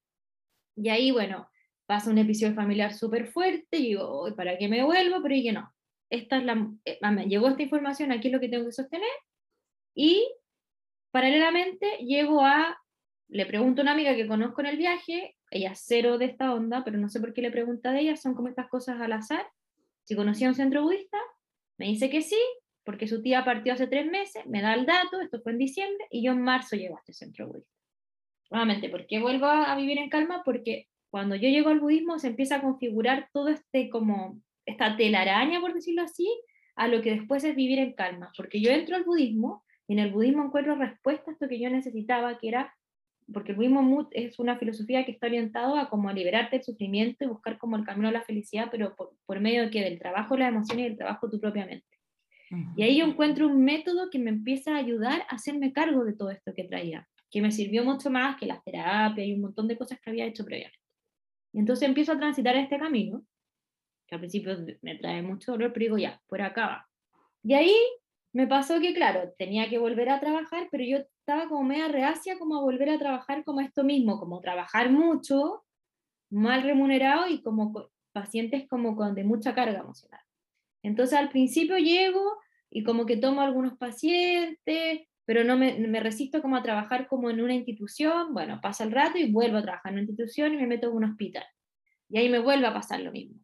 y 0.76 0.90
ahí, 0.90 1.12
bueno, 1.12 1.50
pasa 1.86 2.10
un 2.10 2.18
episodio 2.18 2.56
familiar 2.56 2.94
súper 2.94 3.28
fuerte 3.28 3.78
y 3.78 3.90
digo, 3.90 4.28
¿para 4.36 4.58
qué 4.58 4.68
me 4.68 4.84
vuelvo? 4.84 5.22
Pero 5.22 5.36
dije, 5.36 5.54
no, 5.54 5.72
esta 6.12 6.38
es 6.38 6.44
la, 6.44 6.70
eh, 6.86 7.00
me 7.10 7.26
llegó 7.26 7.48
esta 7.48 7.64
información, 7.64 8.12
aquí 8.12 8.28
es 8.28 8.34
lo 8.34 8.40
que 8.40 8.50
tengo 8.50 8.66
que 8.66 8.74
sostener, 8.74 9.10
y 9.96 10.30
paralelamente 11.12 11.98
llego 12.00 12.46
a, 12.46 12.78
le 13.30 13.46
pregunto 13.46 13.82
a 13.82 13.84
una 13.84 13.94
amiga 13.94 14.16
que 14.16 14.28
conozco 14.28 14.62
en 14.62 14.68
el 14.68 14.78
viaje, 14.78 15.36
ella 15.50 15.74
cero 15.74 16.18
de 16.18 16.26
esta 16.26 16.54
onda, 16.54 16.84
pero 16.84 16.98
no 16.98 17.10
sé 17.10 17.20
por 17.20 17.34
qué 17.34 17.42
le 17.42 17.50
pregunta 17.50 17.92
de 17.92 18.02
ella, 18.02 18.18
son 18.18 18.36
como 18.36 18.50
estas 18.50 18.68
cosas 18.68 19.00
al 19.02 19.14
azar, 19.14 19.48
si 20.04 20.16
conocía 20.16 20.50
un 20.50 20.56
centro 20.56 20.84
budista, 20.84 21.18
me 21.78 21.88
dice 21.88 22.10
que 22.10 22.22
sí, 22.22 22.40
porque 22.84 23.08
su 23.08 23.22
tía 23.22 23.46
partió 23.46 23.74
hace 23.74 23.88
tres 23.88 24.06
meses, 24.06 24.46
me 24.48 24.62
da 24.62 24.74
el 24.74 24.86
dato, 24.86 25.22
esto 25.22 25.42
fue 25.42 25.54
en 25.54 25.60
diciembre, 25.60 26.08
y 26.12 26.24
yo 26.24 26.34
en 26.34 26.42
marzo 26.42 26.76
llego 26.76 26.98
a 26.98 27.00
este 27.00 27.14
centro 27.14 27.48
budista. 27.48 27.72
Nuevamente, 28.50 28.90
¿por 28.90 29.08
qué 29.08 29.20
vuelvo 29.20 29.46
a, 29.46 29.72
a 29.72 29.78
vivir 29.78 29.98
en 29.98 30.10
calma? 30.10 30.42
Porque 30.44 30.90
cuando 31.10 31.36
yo 31.36 31.48
llego 31.48 31.70
al 31.70 31.80
budismo 31.80 32.20
se 32.20 32.28
empieza 32.28 32.58
a 32.58 32.62
configurar 32.62 33.30
todo 33.32 33.48
este 33.48 33.90
como 33.90 34.42
esta 34.66 34.96
telaraña, 34.96 35.60
por 35.60 35.74
decirlo 35.74 36.04
así, 36.04 36.30
a 36.76 36.88
lo 36.88 37.02
que 37.02 37.12
después 37.12 37.44
es 37.44 37.56
vivir 37.56 37.80
en 37.80 37.94
calma. 37.94 38.32
Porque 38.36 38.62
yo 38.62 38.72
entro 38.72 38.96
al 38.96 39.04
budismo 39.04 39.64
y 39.88 39.94
en 39.94 40.00
el 40.00 40.12
budismo 40.12 40.46
encuentro 40.46 40.76
respuestas 40.76 41.28
a 41.28 41.32
esto 41.32 41.48
que 41.48 41.60
yo 41.60 41.70
necesitaba, 41.70 42.38
que 42.38 42.48
era, 42.48 42.74
porque 43.32 43.52
el 43.52 43.58
budismo 43.58 44.10
es 44.12 44.40
una 44.40 44.58
filosofía 44.58 45.06
que 45.06 45.12
está 45.12 45.28
orientado 45.28 45.76
a 45.76 45.90
como 45.90 46.10
a 46.10 46.14
liberarte 46.14 46.58
del 46.58 46.66
sufrimiento 46.66 47.24
y 47.24 47.28
buscar 47.28 47.58
como 47.58 47.76
el 47.76 47.84
camino 47.84 48.08
a 48.08 48.12
la 48.12 48.24
felicidad, 48.24 48.70
pero 48.72 48.96
por, 48.96 49.40
medio 49.40 49.64
de 49.64 49.70
que 49.70 49.82
del 49.82 50.00
trabajo, 50.00 50.38
las 50.38 50.50
emociones 50.50 50.86
y 50.86 50.90
del 50.90 50.98
trabajo 50.98 51.30
tú 51.30 51.40
propiamente. 51.40 51.86
Y 52.76 52.84
ahí 52.84 53.00
yo 53.00 53.06
encuentro 53.06 53.48
un 53.48 53.64
método 53.64 54.10
que 54.10 54.20
me 54.20 54.30
empieza 54.30 54.76
a 54.76 54.80
ayudar 54.80 55.22
a 55.30 55.36
hacerme 55.36 55.72
cargo 55.72 56.04
de 56.04 56.12
todo 56.14 56.32
esto 56.32 56.54
que 56.54 56.66
traía, 56.66 57.08
que 57.30 57.42
me 57.42 57.50
sirvió 57.50 57.86
mucho 57.86 58.10
más 58.10 58.36
que 58.38 58.46
las 58.46 58.62
terapias 58.66 59.26
y 59.26 59.34
un 59.34 59.42
montón 59.42 59.70
de 59.70 59.78
cosas 59.78 60.02
que 60.02 60.10
había 60.10 60.26
hecho 60.26 60.44
previamente. 60.44 60.78
Y 61.54 61.60
entonces 61.60 61.88
empiezo 61.88 62.12
a 62.12 62.18
transitar 62.18 62.58
este 62.58 62.78
camino 62.78 63.24
que 64.12 64.16
al 64.16 64.20
principio 64.20 64.58
me 64.82 64.98
trae 64.98 65.22
mucho 65.22 65.54
dolor, 65.54 65.72
pero 65.72 65.86
digo, 65.86 65.98
ya, 65.98 66.22
por 66.28 66.42
acá 66.42 66.68
va. 66.68 66.90
Y 67.44 67.54
ahí 67.54 67.74
me 68.34 68.46
pasó 68.46 68.82
que, 68.82 68.94
claro, 68.94 69.34
tenía 69.38 69.70
que 69.70 69.78
volver 69.78 70.10
a 70.10 70.20
trabajar, 70.20 70.68
pero 70.70 70.84
yo 70.84 70.98
estaba 70.98 71.48
como 71.48 71.64
media 71.64 71.88
reacia 71.88 72.38
como 72.38 72.58
a 72.58 72.62
volver 72.62 72.90
a 72.90 73.00
trabajar 73.00 73.46
como 73.46 73.62
esto 73.62 73.86
mismo, 73.86 74.20
como 74.20 74.42
trabajar 74.42 74.92
mucho, 74.92 75.64
mal 76.30 76.64
remunerado 76.64 77.30
y 77.30 77.42
como 77.42 77.90
pacientes 78.12 78.68
como 78.68 78.98
con 78.98 79.16
de 79.16 79.24
mucha 79.24 79.56
carga 79.56 79.80
emocional. 79.80 80.22
Entonces 80.84 81.18
al 81.18 81.30
principio 81.30 81.78
llego 81.78 82.38
y 82.70 82.84
como 82.84 83.06
que 83.06 83.16
tomo 83.16 83.42
algunos 83.42 83.78
pacientes, 83.78 85.08
pero 85.26 85.46
no 85.46 85.58
me, 85.58 85.80
me, 85.80 86.02
resisto 86.02 86.42
como 86.42 86.58
a 86.58 86.64
trabajar 86.64 87.08
como 87.08 87.30
en 87.30 87.42
una 87.42 87.54
institución, 87.54 88.34
bueno, 88.34 88.60
pasa 88.62 88.84
el 88.84 88.92
rato 88.92 89.18
y 89.18 89.32
vuelvo 89.32 89.58
a 89.58 89.62
trabajar 89.62 89.94
en 89.94 90.00
una 90.00 90.02
institución 90.04 90.54
y 90.54 90.58
me 90.58 90.68
meto 90.68 90.90
en 90.90 90.96
un 90.98 91.06
hospital. 91.06 91.46
Y 92.10 92.18
ahí 92.18 92.28
me 92.28 92.40
vuelve 92.40 92.68
a 92.68 92.74
pasar 92.74 93.00
lo 93.00 93.12
mismo, 93.14 93.40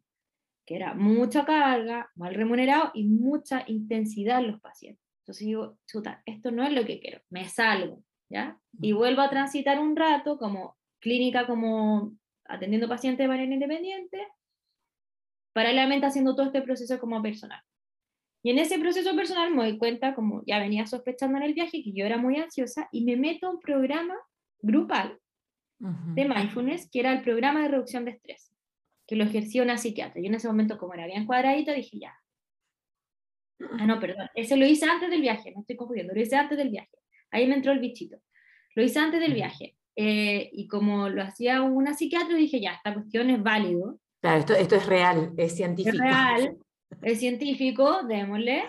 que 0.68 0.76
era 0.76 0.92
mucha 0.92 1.46
carga, 1.46 2.10
mal 2.14 2.34
remunerado 2.34 2.90
y 2.92 3.04
mucha 3.04 3.64
intensidad 3.68 4.40
en 4.40 4.48
los 4.48 4.60
pacientes. 4.60 5.02
Entonces 5.22 5.46
digo, 5.46 5.78
chuta, 5.86 6.22
esto 6.26 6.50
no 6.50 6.62
es 6.62 6.74
lo 6.74 6.84
que 6.84 7.00
quiero, 7.00 7.22
me 7.30 7.48
salgo, 7.48 8.04
¿ya? 8.28 8.60
Y 8.78 8.92
vuelvo 8.92 9.22
a 9.22 9.30
transitar 9.30 9.78
un 9.78 9.96
rato 9.96 10.36
como 10.36 10.76
clínica, 11.00 11.46
como 11.46 12.12
atendiendo 12.44 12.86
pacientes 12.86 13.24
de 13.24 13.28
manera 13.28 13.50
independiente, 13.50 14.28
paralelamente 15.54 16.04
haciendo 16.04 16.36
todo 16.36 16.44
este 16.44 16.60
proceso 16.60 17.00
como 17.00 17.22
personal. 17.22 17.62
Y 18.42 18.50
en 18.50 18.58
ese 18.58 18.78
proceso 18.78 19.16
personal 19.16 19.50
me 19.54 19.62
doy 19.62 19.78
cuenta, 19.78 20.14
como 20.14 20.42
ya 20.46 20.58
venía 20.58 20.86
sospechando 20.86 21.38
en 21.38 21.44
el 21.44 21.54
viaje, 21.54 21.82
que 21.82 21.94
yo 21.94 22.04
era 22.04 22.18
muy 22.18 22.36
ansiosa 22.36 22.90
y 22.92 23.06
me 23.06 23.16
meto 23.16 23.46
a 23.46 23.50
un 23.52 23.60
programa 23.60 24.16
grupal 24.60 25.18
de 25.78 26.28
mindfulness, 26.28 26.90
que 26.90 27.00
era 27.00 27.12
el 27.12 27.22
programa 27.22 27.62
de 27.62 27.68
reducción 27.68 28.04
de 28.04 28.10
estrés, 28.10 28.52
que 29.08 29.16
lo 29.16 29.24
ejercía 29.24 29.62
una 29.62 29.78
psiquiatra. 29.78 30.20
Yo 30.20 30.28
en 30.28 30.34
ese 30.34 30.46
momento, 30.46 30.76
como 30.76 30.92
era 30.92 31.06
bien 31.06 31.24
cuadradito, 31.24 31.72
dije 31.72 31.98
ya. 31.98 32.14
Ah, 33.78 33.86
no, 33.86 33.98
perdón, 33.98 34.28
ese 34.34 34.56
lo 34.56 34.66
hice 34.66 34.84
antes 34.84 35.10
del 35.10 35.22
viaje, 35.22 35.50
no 35.50 35.62
estoy 35.62 35.76
confundiendo, 35.76 36.14
lo 36.14 36.20
hice 36.20 36.36
antes 36.36 36.58
del 36.58 36.68
viaje. 36.68 36.96
Ahí 37.30 37.48
me 37.48 37.54
entró 37.54 37.72
el 37.72 37.80
bichito. 37.80 38.18
Lo 38.74 38.84
hice 38.84 38.98
antes 38.98 39.18
del 39.18 39.32
viaje. 39.32 39.76
Eh, 39.96 40.50
y 40.52 40.68
como 40.68 41.08
lo 41.08 41.22
hacía 41.22 41.62
una 41.62 41.94
psiquiatra, 41.94 42.36
dije 42.36 42.60
ya, 42.60 42.74
esta 42.74 42.94
cuestión 42.94 43.30
es 43.30 43.42
válido. 43.42 43.98
Claro, 44.20 44.40
esto, 44.40 44.54
esto 44.54 44.76
es 44.76 44.86
real, 44.86 45.32
es 45.38 45.56
científico. 45.56 45.96
Es 45.96 46.00
real, 46.00 46.58
es 47.02 47.18
científico, 47.18 48.02
démosle. 48.06 48.64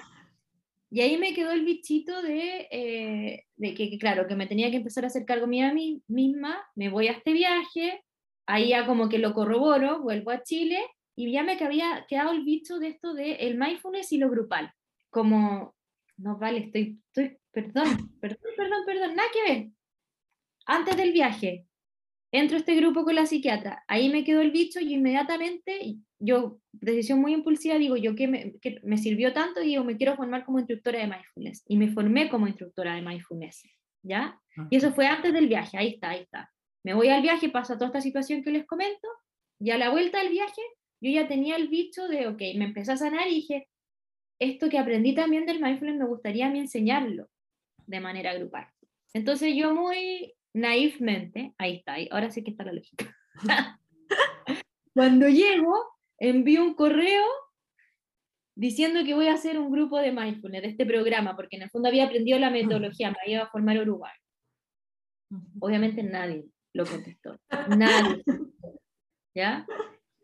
Y 0.90 1.02
ahí 1.02 1.18
me 1.18 1.34
quedó 1.34 1.52
el 1.52 1.66
bichito 1.66 2.22
de, 2.22 2.68
eh, 2.72 3.46
de 3.58 3.74
que, 3.76 3.96
claro, 4.00 4.26
que 4.26 4.36
me 4.36 4.48
tenía 4.48 4.72
que 4.72 4.78
empezar 4.78 5.04
a 5.04 5.08
hacer 5.08 5.26
cargo 5.26 5.46
mía 5.46 5.74
misma, 6.08 6.66
me 6.76 6.90
voy 6.90 7.08
a 7.10 7.12
este 7.12 7.34
viaje, 7.34 8.04
ahí 8.50 8.70
ya 8.70 8.86
como 8.88 9.10
que 9.10 9.20
lo 9.20 9.34
corroboro, 9.34 10.02
vuelvo 10.02 10.32
a 10.32 10.42
Chile, 10.42 10.80
y 11.16 11.32
ya 11.32 11.44
me 11.44 11.54
había 11.54 12.06
quedado 12.08 12.32
el 12.32 12.44
bicho 12.44 12.80
de 12.80 12.88
esto 12.88 13.14
de 13.14 13.34
el 13.34 13.60
mindfulness 13.60 14.12
y 14.12 14.18
lo 14.18 14.30
grupal. 14.30 14.74
Como, 15.12 15.76
no 16.18 16.38
vale, 16.40 16.60
estoy, 16.66 17.00
estoy, 17.08 17.38
perdón, 17.52 18.12
perdón, 18.20 18.52
perdón, 18.58 18.86
perdón, 18.86 19.16
nada 19.16 19.30
que 19.32 19.54
ver. 19.54 19.68
Antes 20.66 20.98
del 20.98 21.14
viaje, 21.14 21.68
entro 22.32 22.58
a 22.58 22.60
este 22.60 22.76
grupo 22.76 23.04
con 23.04 23.14
la 23.14 23.28
psiquiatra, 23.28 23.84
ahí 23.88 24.10
me 24.10 24.24
quedó 24.24 24.42
el 24.42 24.52
bicho 24.52 24.80
y 24.80 24.96
inmediatamente 24.96 25.98
yo, 26.18 26.60
decisión 26.72 27.22
muy 27.22 27.34
impulsiva, 27.34 27.76
digo 27.78 27.98
yo 27.98 28.16
que 28.16 28.28
me, 28.28 28.54
que 28.62 28.80
me 28.84 28.98
sirvió 28.98 29.32
tanto, 29.32 29.60
digo, 29.60 29.84
me 29.84 29.96
quiero 29.96 30.16
formar 30.16 30.44
como 30.44 30.58
instructora 30.58 31.00
de 31.00 31.08
mindfulness. 31.08 31.64
Y 31.68 31.78
me 31.78 31.92
formé 31.92 32.30
como 32.30 32.48
instructora 32.48 32.96
de 32.96 33.04
mindfulness, 33.04 33.64
¿ya? 34.02 34.40
Y 34.72 34.78
eso 34.78 34.92
fue 34.92 35.06
antes 35.06 35.34
del 35.34 35.48
viaje, 35.48 35.78
ahí 35.78 35.90
está, 35.90 36.10
ahí 36.10 36.22
está. 36.22 36.52
Me 36.84 36.94
voy 36.94 37.10
al 37.10 37.22
viaje, 37.22 37.50
pasa 37.50 37.76
toda 37.76 37.88
esta 37.88 38.02
situación 38.02 38.44
que 38.44 38.52
les 38.52 38.66
comento, 38.66 39.08
y 39.60 39.72
a 39.72 39.78
la 39.78 39.90
vuelta 39.90 40.20
del 40.20 40.30
viaje, 40.30 40.62
yo 41.02 41.12
ya 41.12 41.28
tenía 41.28 41.56
el 41.58 41.68
bicho 41.68 42.08
de, 42.08 42.28
ok, 42.28 42.40
me 42.56 42.66
empecé 42.66 42.94
a 42.94 42.98
sanar 42.98 43.28
y 43.28 43.36
dije, 43.36 43.70
esto 44.40 44.70
que 44.70 44.80
aprendí 44.80 45.14
también 45.14 45.46
del 45.46 45.62
mindfulness 45.62 45.98
me 45.98 46.08
gustaría 46.08 46.48
a 46.48 46.50
mí 46.50 46.60
enseñarlo 46.60 47.28
de 47.86 48.00
manera 48.00 48.34
grupal. 48.34 48.68
Entonces 49.14 49.54
yo 49.56 49.74
muy 49.74 50.34
naivmente, 50.54 51.54
ahí 51.58 51.78
está, 51.78 51.96
ahora 52.12 52.32
sí 52.32 52.44
que 52.44 52.52
está 52.52 52.64
la 52.64 52.74
lógica. 52.74 53.16
Cuando 54.94 55.28
llego, 55.28 55.74
envío 56.18 56.64
un 56.64 56.74
correo 56.74 57.26
diciendo 58.56 59.04
que 59.06 59.14
voy 59.14 59.28
a 59.28 59.34
hacer 59.34 59.60
un 59.60 59.72
grupo 59.72 59.98
de 59.98 60.12
mindfulness, 60.12 60.62
de 60.62 60.68
este 60.70 60.86
programa, 60.86 61.36
porque 61.36 61.58
en 61.58 61.64
el 61.64 61.70
fondo 61.70 61.90
había 61.90 62.06
aprendido 62.06 62.40
la 62.40 62.50
metodología, 62.50 63.12
me 63.12 63.32
iba 63.32 63.44
a 63.44 63.50
formar 63.50 63.80
Uruguay. 63.80 64.14
Obviamente 65.60 66.04
nadie 66.04 66.46
lo 66.74 66.86
contestó, 66.86 67.40
nadie. 67.76 68.24
¿Ya? 69.36 69.66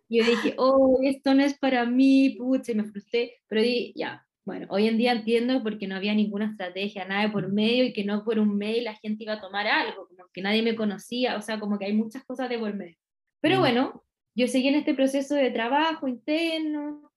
Y 0.07 0.19
yo 0.19 0.25
dije, 0.25 0.53
oh, 0.57 0.99
esto 1.03 1.33
no 1.33 1.43
es 1.43 1.57
para 1.57 1.85
mí, 1.85 2.35
pucha, 2.37 2.71
y 2.71 2.75
me 2.75 2.85
frustré, 2.85 3.41
pero 3.47 3.61
di, 3.61 3.93
ya, 3.95 4.25
bueno, 4.45 4.67
hoy 4.69 4.87
en 4.87 4.97
día 4.97 5.11
entiendo 5.11 5.63
porque 5.63 5.87
no 5.87 5.95
había 5.95 6.13
ninguna 6.13 6.45
estrategia, 6.45 7.05
nada 7.05 7.31
por 7.31 7.51
medio, 7.51 7.85
y 7.85 7.93
que 7.93 8.03
no 8.03 8.23
por 8.23 8.37
un 8.37 8.57
mail 8.57 8.83
la 8.83 8.93
gente 8.95 9.23
iba 9.23 9.33
a 9.33 9.41
tomar 9.41 9.65
algo, 9.65 10.07
como 10.07 10.29
que 10.31 10.41
nadie 10.41 10.61
me 10.61 10.75
conocía, 10.75 11.37
o 11.37 11.41
sea, 11.41 11.59
como 11.59 11.79
que 11.79 11.85
hay 11.85 11.93
muchas 11.93 12.23
cosas 12.25 12.49
de 12.49 12.59
por 12.59 12.73
medio. 12.75 12.97
Pero 13.41 13.59
bueno, 13.59 14.03
yo 14.35 14.47
seguí 14.47 14.67
en 14.67 14.75
este 14.75 14.93
proceso 14.93 15.33
de 15.33 15.49
trabajo 15.49 16.07
interno, 16.07 17.11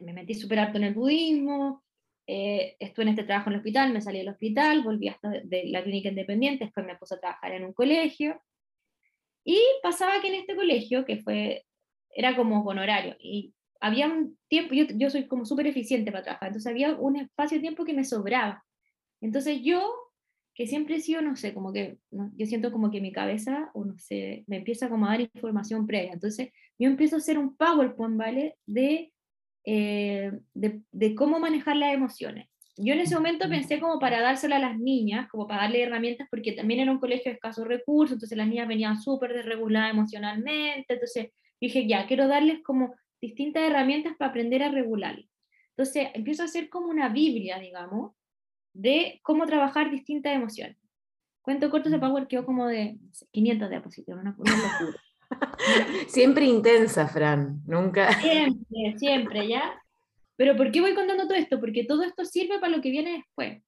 me 0.00 0.12
metí 0.12 0.34
súper 0.34 0.58
harto 0.58 0.78
en 0.78 0.84
el 0.84 0.94
budismo, 0.94 1.83
eh, 2.26 2.76
estuve 2.78 3.04
en 3.04 3.10
este 3.10 3.24
trabajo 3.24 3.50
en 3.50 3.54
el 3.54 3.60
hospital, 3.60 3.92
me 3.92 4.00
salí 4.00 4.18
del 4.18 4.28
hospital, 4.28 4.82
volví 4.82 5.08
hasta 5.08 5.28
de 5.28 5.64
la 5.66 5.82
clínica 5.82 6.08
independiente, 6.08 6.64
después 6.64 6.86
me 6.86 6.96
puse 6.96 7.14
a 7.14 7.20
trabajar 7.20 7.52
en 7.52 7.64
un 7.64 7.72
colegio, 7.72 8.40
y 9.44 9.60
pasaba 9.82 10.20
que 10.20 10.28
en 10.28 10.34
este 10.34 10.56
colegio, 10.56 11.04
que 11.04 11.18
fue, 11.18 11.66
era 12.10 12.34
como 12.36 12.62
honorario, 12.62 13.16
y 13.18 13.54
había 13.80 14.06
un 14.06 14.38
tiempo, 14.48 14.74
yo, 14.74 14.84
yo 14.94 15.10
soy 15.10 15.26
como 15.26 15.44
súper 15.44 15.66
eficiente 15.66 16.10
para 16.10 16.24
trabajar, 16.24 16.48
entonces 16.48 16.70
había 16.70 16.94
un 16.94 17.16
espacio 17.16 17.58
de 17.58 17.62
tiempo 17.62 17.84
que 17.84 17.92
me 17.92 18.04
sobraba. 18.04 18.64
Entonces 19.20 19.60
yo 19.62 20.04
que 20.54 20.66
siempre 20.68 20.96
he 20.96 21.00
sido, 21.00 21.20
no 21.20 21.34
sé, 21.36 21.52
como 21.52 21.72
que 21.72 21.98
yo 22.10 22.46
siento 22.46 22.70
como 22.70 22.90
que 22.90 23.00
mi 23.00 23.12
cabeza, 23.12 23.70
o 23.74 23.84
no 23.84 23.98
sé, 23.98 24.44
me 24.46 24.58
empieza 24.58 24.88
como 24.88 25.06
a 25.06 25.10
dar 25.10 25.20
información 25.20 25.86
previa. 25.86 26.12
Entonces, 26.12 26.50
yo 26.78 26.88
empiezo 26.88 27.16
a 27.16 27.18
hacer 27.18 27.38
un 27.38 27.56
PowerPoint, 27.56 28.16
¿vale? 28.16 28.56
De, 28.64 29.12
eh, 29.64 30.32
de, 30.52 30.82
de, 30.92 31.14
cómo 31.14 31.38
manejar 31.38 31.76
las 31.76 31.94
emociones. 31.94 32.48
Yo 32.76 32.92
en 32.92 33.00
ese 33.00 33.14
momento 33.14 33.48
pensé 33.48 33.78
como 33.80 33.98
para 33.98 34.20
dárselo 34.20 34.56
a 34.56 34.58
las 34.58 34.78
niñas, 34.78 35.28
como 35.30 35.46
para 35.46 35.62
darle 35.62 35.82
herramientas, 35.82 36.26
porque 36.28 36.52
también 36.52 36.80
era 36.80 36.90
un 36.90 36.98
colegio 36.98 37.30
de 37.30 37.36
escasos 37.36 37.66
recursos, 37.66 38.14
entonces 38.14 38.36
las 38.36 38.48
niñas 38.48 38.66
venían 38.66 39.00
súper 39.00 39.32
desreguladas 39.32 39.92
emocionalmente, 39.92 40.92
entonces 40.92 41.28
dije, 41.60 41.86
ya, 41.86 42.06
quiero 42.06 42.26
darles 42.26 42.62
como 42.62 42.94
distintas 43.20 43.62
herramientas 43.62 44.14
para 44.18 44.30
aprender 44.30 44.62
a 44.62 44.70
regular. 44.70 45.18
Entonces 45.70 46.08
empiezo 46.14 46.42
a 46.42 46.46
hacer 46.46 46.68
como 46.68 46.88
una 46.88 47.08
Biblia, 47.08 47.58
digamos, 47.58 48.12
de 48.72 49.20
cómo 49.22 49.46
trabajar 49.46 49.90
distintas 49.90 50.34
emociones. 50.34 50.76
Cuento 51.42 51.70
corto, 51.70 51.88
ese 51.88 51.98
Power 51.98 52.26
quedó 52.26 52.44
como 52.44 52.66
de 52.66 52.98
500 53.32 53.70
diapositivas, 53.70 54.20
una, 54.20 54.34
una 54.38 54.56
locura. 54.56 54.98
siempre 56.08 56.44
intensa, 56.44 57.08
Fran, 57.08 57.62
nunca. 57.66 58.12
Siempre, 58.20 58.98
siempre, 58.98 59.48
¿ya? 59.48 59.80
Pero 60.36 60.56
¿por 60.56 60.70
qué 60.70 60.80
voy 60.80 60.94
contando 60.94 61.26
todo 61.26 61.38
esto? 61.38 61.60
Porque 61.60 61.84
todo 61.84 62.02
esto 62.02 62.24
sirve 62.24 62.58
para 62.58 62.76
lo 62.76 62.82
que 62.82 62.90
viene 62.90 63.12
después 63.12 63.62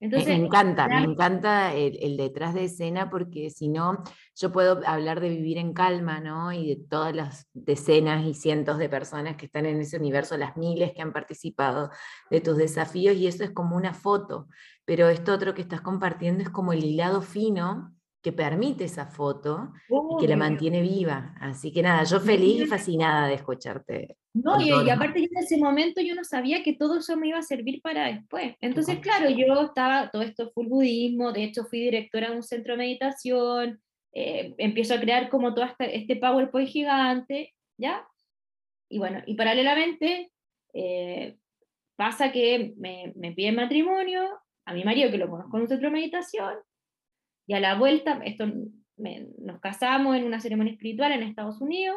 me 0.00 0.34
encanta, 0.34 0.86
me 0.86 1.02
encanta 1.02 1.74
el, 1.74 2.16
detrás 2.16 2.54
de 2.54 2.64
escena 2.64 3.10
porque 3.10 3.50
si 3.50 3.68
no, 3.68 4.04
yo 4.36 4.52
puedo 4.52 4.80
hablar 4.86 5.20
de 5.20 5.28
vivir 5.28 5.58
en 5.58 5.72
calma, 5.72 6.20
¿no? 6.20 6.52
Y 6.52 6.68
de 6.68 6.76
todas 6.88 7.14
las 7.16 7.48
decenas 7.52 8.24
y 8.24 8.34
cientos 8.34 8.78
de 8.78 8.88
personas 8.88 9.36
que 9.36 9.46
están 9.46 9.66
en 9.66 9.80
ese 9.80 9.96
universo, 9.96 10.36
las 10.36 10.56
miles 10.56 10.92
que 10.92 11.02
han 11.02 11.12
participado 11.12 11.90
de 12.30 12.40
tus 12.40 12.56
desafíos, 12.56 13.16
y 13.16 13.26
eso 13.26 13.42
es 13.42 13.50
como 13.50 13.76
una 13.76 13.92
foto. 13.92 14.46
Pero 14.84 15.08
esto 15.08 15.34
otro 15.34 15.52
que 15.52 15.62
estás 15.62 15.80
compartiendo 15.80 16.44
es 16.44 16.50
como 16.50 16.72
el 16.72 16.84
hilado 16.84 17.20
fino 17.20 17.92
que 18.28 18.32
permite 18.34 18.84
esa 18.84 19.06
foto 19.06 19.72
y 19.88 20.20
que 20.20 20.28
la 20.28 20.36
mantiene 20.36 20.82
viva. 20.82 21.34
Así 21.40 21.72
que 21.72 21.80
nada, 21.80 22.04
yo 22.04 22.20
feliz 22.20 22.60
y 22.60 22.66
fascinada 22.66 23.26
de 23.26 23.34
escucharte. 23.34 24.18
No, 24.34 24.60
y, 24.60 24.70
aparte 24.90 25.20
en 25.20 25.30
ese 25.34 25.56
momento 25.56 26.02
yo 26.02 26.14
no 26.14 26.24
sabía 26.24 26.62
que 26.62 26.74
todo 26.74 26.98
eso 26.98 27.16
me 27.16 27.28
iba 27.28 27.38
a 27.38 27.42
servir 27.42 27.80
para 27.80 28.08
después. 28.08 28.54
Entonces, 28.60 28.98
claro, 28.98 29.30
yo 29.30 29.62
estaba, 29.62 30.10
todo 30.10 30.20
esto 30.20 30.50
full 30.50 30.66
budismo, 30.66 31.32
de 31.32 31.44
hecho 31.44 31.64
fui 31.64 31.80
directora 31.80 32.28
de 32.28 32.36
un 32.36 32.42
centro 32.42 32.74
de 32.74 32.78
meditación, 32.78 33.80
eh, 34.12 34.54
empiezo 34.58 34.92
a 34.92 35.00
crear 35.00 35.30
como 35.30 35.54
todo 35.54 35.64
este, 35.64 35.96
este 35.96 36.16
PowerPoint 36.16 36.68
gigante, 36.68 37.54
¿ya? 37.78 38.06
Y 38.90 38.98
bueno, 38.98 39.22
y 39.24 39.36
paralelamente 39.36 40.30
eh, 40.74 41.38
pasa 41.96 42.30
que 42.30 42.74
me, 42.76 43.14
me 43.16 43.32
piden 43.32 43.56
matrimonio, 43.56 44.38
a 44.66 44.74
mi 44.74 44.84
marido 44.84 45.10
que 45.10 45.16
lo 45.16 45.30
conozco 45.30 45.56
en 45.56 45.62
un 45.62 45.68
centro 45.68 45.88
de 45.88 45.94
meditación, 45.94 46.58
y 47.48 47.54
a 47.54 47.60
la 47.60 47.76
vuelta, 47.76 48.20
esto, 48.26 48.44
nos 48.46 49.60
casamos 49.60 50.14
en 50.14 50.24
una 50.24 50.38
ceremonia 50.38 50.74
espiritual 50.74 51.12
en 51.12 51.22
Estados 51.22 51.62
Unidos, 51.62 51.96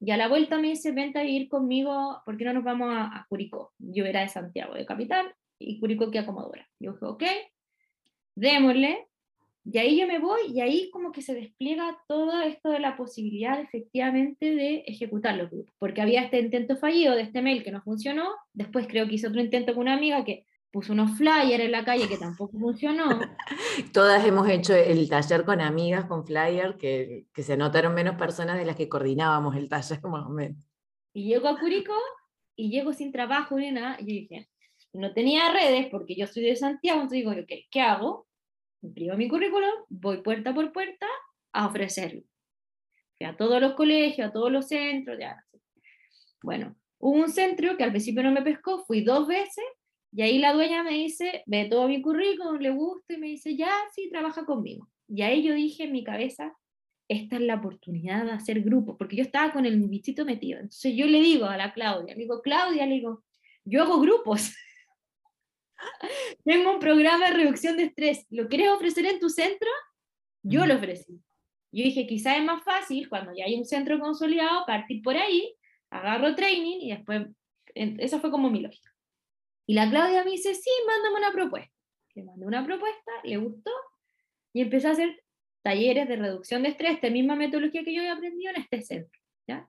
y 0.00 0.10
a 0.10 0.16
la 0.16 0.26
vuelta 0.26 0.58
me 0.58 0.68
dice, 0.68 0.90
vente 0.92 1.18
a 1.18 1.24
ir 1.24 1.48
conmigo, 1.48 2.22
¿por 2.24 2.38
qué 2.38 2.46
no 2.46 2.54
nos 2.54 2.64
vamos 2.64 2.88
a, 2.90 3.26
Curicó? 3.28 3.74
Yo 3.78 4.06
era 4.06 4.22
de 4.22 4.28
Santiago, 4.28 4.74
de 4.74 4.86
capital, 4.86 5.26
y 5.58 5.78
Curicó 5.80 6.10
queda 6.10 6.24
como 6.24 6.50
Yo 6.80 6.92
dije, 6.92 7.04
ok, 7.04 7.22
démosle. 8.36 9.06
y 9.64 9.78
ahí 9.78 10.00
yo 10.00 10.06
me 10.06 10.18
voy 10.18 10.40
y 10.48 10.60
ahí 10.62 10.90
como 10.90 11.12
que 11.12 11.20
se 11.20 11.34
despliega 11.34 11.98
todo 12.08 12.40
esto 12.40 12.70
de 12.70 12.80
la 12.80 12.96
posibilidad 12.96 13.60
efectivamente 13.60 14.54
de 14.54 14.84
ejecutar 14.86 15.36
los 15.36 15.50
grupos, 15.50 15.74
porque 15.78 16.00
había 16.00 16.22
este 16.22 16.40
intento 16.40 16.76
fallido 16.78 17.14
de 17.14 17.22
este 17.22 17.42
mail 17.42 17.62
que 17.62 17.72
no 17.72 17.82
funcionó, 17.82 18.30
después 18.54 18.86
creo 18.86 19.06
que 19.06 19.16
hice 19.16 19.28
otro 19.28 19.42
intento 19.42 19.74
con 19.74 19.82
una 19.82 19.94
amiga 19.94 20.24
que 20.24 20.46
puso 20.76 20.92
unos 20.92 21.16
flyers 21.16 21.64
en 21.64 21.72
la 21.72 21.86
calle 21.86 22.06
que 22.06 22.18
tampoco 22.18 22.58
funcionó. 22.58 23.06
Todas 23.94 24.22
hemos 24.26 24.46
hecho 24.46 24.74
el 24.74 25.08
taller 25.08 25.46
con 25.46 25.62
amigas, 25.62 26.04
con 26.04 26.26
flyers, 26.26 26.76
que, 26.76 27.24
que 27.32 27.42
se 27.42 27.56
notaron 27.56 27.94
menos 27.94 28.16
personas 28.16 28.58
de 28.58 28.66
las 28.66 28.76
que 28.76 28.86
coordinábamos 28.86 29.56
el 29.56 29.70
taller 29.70 30.02
más 30.04 30.26
o 30.26 30.28
menos. 30.28 30.62
Y 31.14 31.28
llego 31.28 31.48
a 31.48 31.58
Curicó 31.58 31.96
y 32.56 32.68
llego 32.68 32.92
sin 32.92 33.10
trabajo 33.10 33.56
ni 33.56 33.70
nada, 33.70 33.96
y 34.00 34.02
yo 34.02 34.06
dije, 34.08 34.50
no 34.92 35.14
tenía 35.14 35.50
redes 35.50 35.86
porque 35.90 36.14
yo 36.14 36.26
soy 36.26 36.42
de 36.42 36.56
Santiago, 36.56 37.00
entonces 37.00 37.24
digo, 37.24 37.32
¿qué, 37.48 37.64
qué 37.70 37.80
hago? 37.80 38.26
Imprimo 38.82 39.16
mi 39.16 39.28
currículum, 39.28 39.70
voy 39.88 40.20
puerta 40.20 40.52
por 40.52 40.72
puerta 40.74 41.06
a 41.54 41.68
ofrecerlo. 41.68 42.20
A 43.24 43.34
todos 43.34 43.62
los 43.62 43.72
colegios, 43.72 44.28
a 44.28 44.30
todos 44.30 44.52
los 44.52 44.68
centros, 44.68 45.18
ya. 45.18 45.42
Bueno, 46.42 46.76
hubo 46.98 47.16
un 47.16 47.30
centro 47.30 47.78
que 47.78 47.84
al 47.84 47.92
principio 47.92 48.22
no 48.22 48.30
me 48.30 48.42
pescó, 48.42 48.84
fui 48.84 49.00
dos 49.00 49.26
veces 49.26 49.64
y 50.12 50.22
ahí 50.22 50.38
la 50.38 50.52
dueña 50.52 50.82
me 50.82 50.92
dice, 50.92 51.42
ve 51.46 51.66
todo 51.66 51.88
mi 51.88 52.00
currículum, 52.00 52.58
le 52.58 52.70
gusta 52.70 53.14
y 53.14 53.18
me 53.18 53.26
dice, 53.28 53.56
ya, 53.56 53.70
sí, 53.94 54.08
trabaja 54.10 54.44
conmigo. 54.44 54.88
Y 55.08 55.22
ahí 55.22 55.42
yo 55.42 55.54
dije 55.54 55.84
en 55.84 55.92
mi 55.92 56.04
cabeza, 56.04 56.56
esta 57.08 57.36
es 57.36 57.42
la 57.42 57.56
oportunidad 57.56 58.24
de 58.24 58.32
hacer 58.32 58.62
grupos, 58.62 58.96
porque 58.98 59.16
yo 59.16 59.22
estaba 59.22 59.52
con 59.52 59.66
el 59.66 59.78
bichito 59.88 60.24
metido. 60.24 60.58
Entonces 60.58 60.94
yo 60.96 61.06
le 61.06 61.20
digo 61.20 61.46
a 61.46 61.56
la 61.56 61.72
Claudia, 61.72 62.14
le 62.14 62.22
digo, 62.22 62.42
Claudia, 62.42 62.86
le 62.86 62.94
digo, 62.94 63.24
yo 63.64 63.82
hago 63.82 64.00
grupos. 64.00 64.54
Tengo 66.44 66.72
un 66.72 66.80
programa 66.80 67.26
de 67.26 67.34
reducción 67.34 67.76
de 67.76 67.84
estrés. 67.84 68.26
¿Lo 68.30 68.48
quieres 68.48 68.70
ofrecer 68.70 69.06
en 69.06 69.20
tu 69.20 69.28
centro? 69.28 69.68
Yo 70.42 70.66
lo 70.66 70.76
ofrecí. 70.76 71.20
Yo 71.72 71.84
dije, 71.84 72.06
quizá 72.06 72.36
es 72.36 72.44
más 72.44 72.64
fácil 72.64 73.08
cuando 73.08 73.32
ya 73.36 73.44
hay 73.44 73.56
un 73.56 73.66
centro 73.66 74.00
consolidado, 74.00 74.64
partir 74.66 75.02
por 75.02 75.16
ahí, 75.16 75.54
agarro 75.90 76.34
training 76.34 76.78
y 76.80 76.90
después, 76.90 77.26
esa 77.74 78.18
fue 78.20 78.30
como 78.30 78.48
mi 78.50 78.60
lógica. 78.60 78.95
Y 79.66 79.74
la 79.74 79.90
Claudia 79.90 80.24
me 80.24 80.30
dice, 80.30 80.54
sí, 80.54 80.70
mándame 80.86 81.16
una 81.16 81.32
propuesta. 81.32 81.74
Le 82.14 82.22
mandé 82.22 82.46
una 82.46 82.64
propuesta, 82.64 83.12
le 83.24 83.36
gustó, 83.36 83.70
y 84.52 84.62
empecé 84.62 84.88
a 84.88 84.92
hacer 84.92 85.22
talleres 85.62 86.08
de 86.08 86.16
reducción 86.16 86.62
de 86.62 86.70
estrés, 86.70 86.94
esta 86.94 87.10
misma 87.10 87.34
metodología 87.34 87.84
que 87.84 87.92
yo 87.92 88.00
había 88.00 88.14
aprendido 88.14 88.52
en 88.54 88.62
este 88.62 88.82
centro. 88.82 89.20
¿ya? 89.46 89.68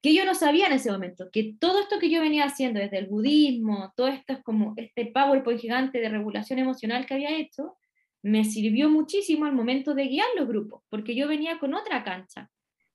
Que 0.00 0.14
yo 0.14 0.24
no 0.24 0.34
sabía 0.34 0.68
en 0.68 0.72
ese 0.72 0.90
momento, 0.90 1.28
que 1.30 1.56
todo 1.58 1.80
esto 1.80 1.98
que 1.98 2.08
yo 2.08 2.20
venía 2.20 2.44
haciendo 2.44 2.80
desde 2.80 2.98
el 2.98 3.06
budismo, 3.08 3.92
todo 3.96 4.08
esto 4.08 4.32
es 4.32 4.42
como 4.42 4.72
este 4.76 5.06
PowerPoint 5.06 5.60
gigante 5.60 5.98
de 6.00 6.08
regulación 6.08 6.58
emocional 6.58 7.04
que 7.04 7.14
había 7.14 7.36
hecho, 7.36 7.76
me 8.22 8.44
sirvió 8.44 8.88
muchísimo 8.88 9.44
al 9.44 9.52
momento 9.52 9.94
de 9.94 10.06
guiar 10.06 10.28
los 10.36 10.46
grupos, 10.46 10.82
porque 10.88 11.14
yo 11.14 11.26
venía 11.28 11.58
con 11.58 11.74
otra 11.74 12.04
cancha. 12.04 12.50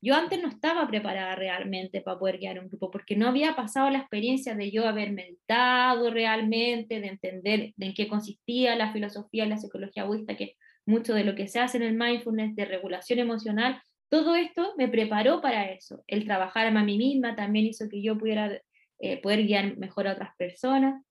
Yo 0.05 0.13
antes 0.13 0.39
no 0.39 0.49
estaba 0.49 0.87
preparada 0.87 1.35
realmente 1.35 1.99
para 1.99 2.19
poder 2.19 2.37
guiar 2.37 2.59
un 2.59 2.67
grupo, 2.67 2.91
porque 2.91 3.15
no 3.15 3.27
había 3.27 3.55
pasado 3.55 3.89
la 3.89 3.97
experiencia 3.97 4.53
de 4.53 4.69
yo 4.69 4.87
haber 4.87 5.11
meditado 5.11 6.11
realmente, 6.11 7.01
de 7.01 7.07
entender 7.07 7.73
en 7.75 7.93
qué 7.95 8.07
consistía 8.07 8.75
la 8.75 8.93
filosofía 8.93 9.45
y 9.45 9.49
la 9.49 9.57
psicología 9.57 10.03
budista, 10.03 10.37
que 10.37 10.57
mucho 10.85 11.15
de 11.15 11.23
lo 11.23 11.33
que 11.33 11.47
se 11.47 11.59
hace 11.59 11.77
en 11.77 11.83
el 11.83 11.95
mindfulness 11.95 12.55
de 12.55 12.65
regulación 12.65 13.17
emocional, 13.17 13.81
todo 14.07 14.35
esto 14.35 14.75
me 14.77 14.87
preparó 14.89 15.41
para 15.41 15.71
eso. 15.71 16.03
El 16.05 16.25
trabajar 16.25 16.67
a 16.67 16.83
mí 16.83 16.97
misma 16.99 17.35
también 17.35 17.65
hizo 17.65 17.89
que 17.89 18.03
yo 18.03 18.15
pudiera 18.15 18.61
eh, 18.99 19.19
poder 19.23 19.47
guiar 19.47 19.75
mejor 19.77 20.07
a 20.07 20.13
otras 20.13 20.35
personas. 20.37 21.03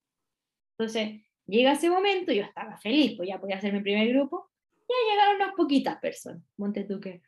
Entonces, 0.78 1.20
llega 1.48 1.72
ese 1.72 1.90
momento, 1.90 2.32
yo 2.32 2.44
estaba 2.44 2.76
feliz, 2.76 3.14
pues 3.16 3.28
ya 3.28 3.40
podía 3.40 3.56
hacer 3.56 3.72
mi 3.72 3.80
primer 3.80 4.08
grupo, 4.10 4.48
ya 4.88 4.94
llegaron 5.10 5.42
unas 5.42 5.54
poquitas 5.56 5.98
personas, 5.98 6.44
monte 6.56 6.84
tú 6.84 7.00
que 7.00 7.22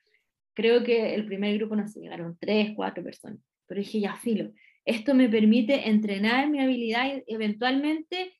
creo 0.56 0.82
que 0.82 1.14
el 1.14 1.26
primer 1.26 1.56
grupo 1.58 1.76
no 1.76 1.84
llegaron 1.86 2.36
tres, 2.40 2.72
cuatro 2.74 3.04
personas, 3.04 3.38
pero 3.66 3.78
dije, 3.78 4.00
ya 4.00 4.16
filo, 4.16 4.50
esto 4.84 5.14
me 5.14 5.28
permite 5.28 5.88
entrenar 5.88 6.48
mi 6.48 6.60
habilidad 6.60 7.04
y 7.26 7.34
eventualmente 7.34 8.32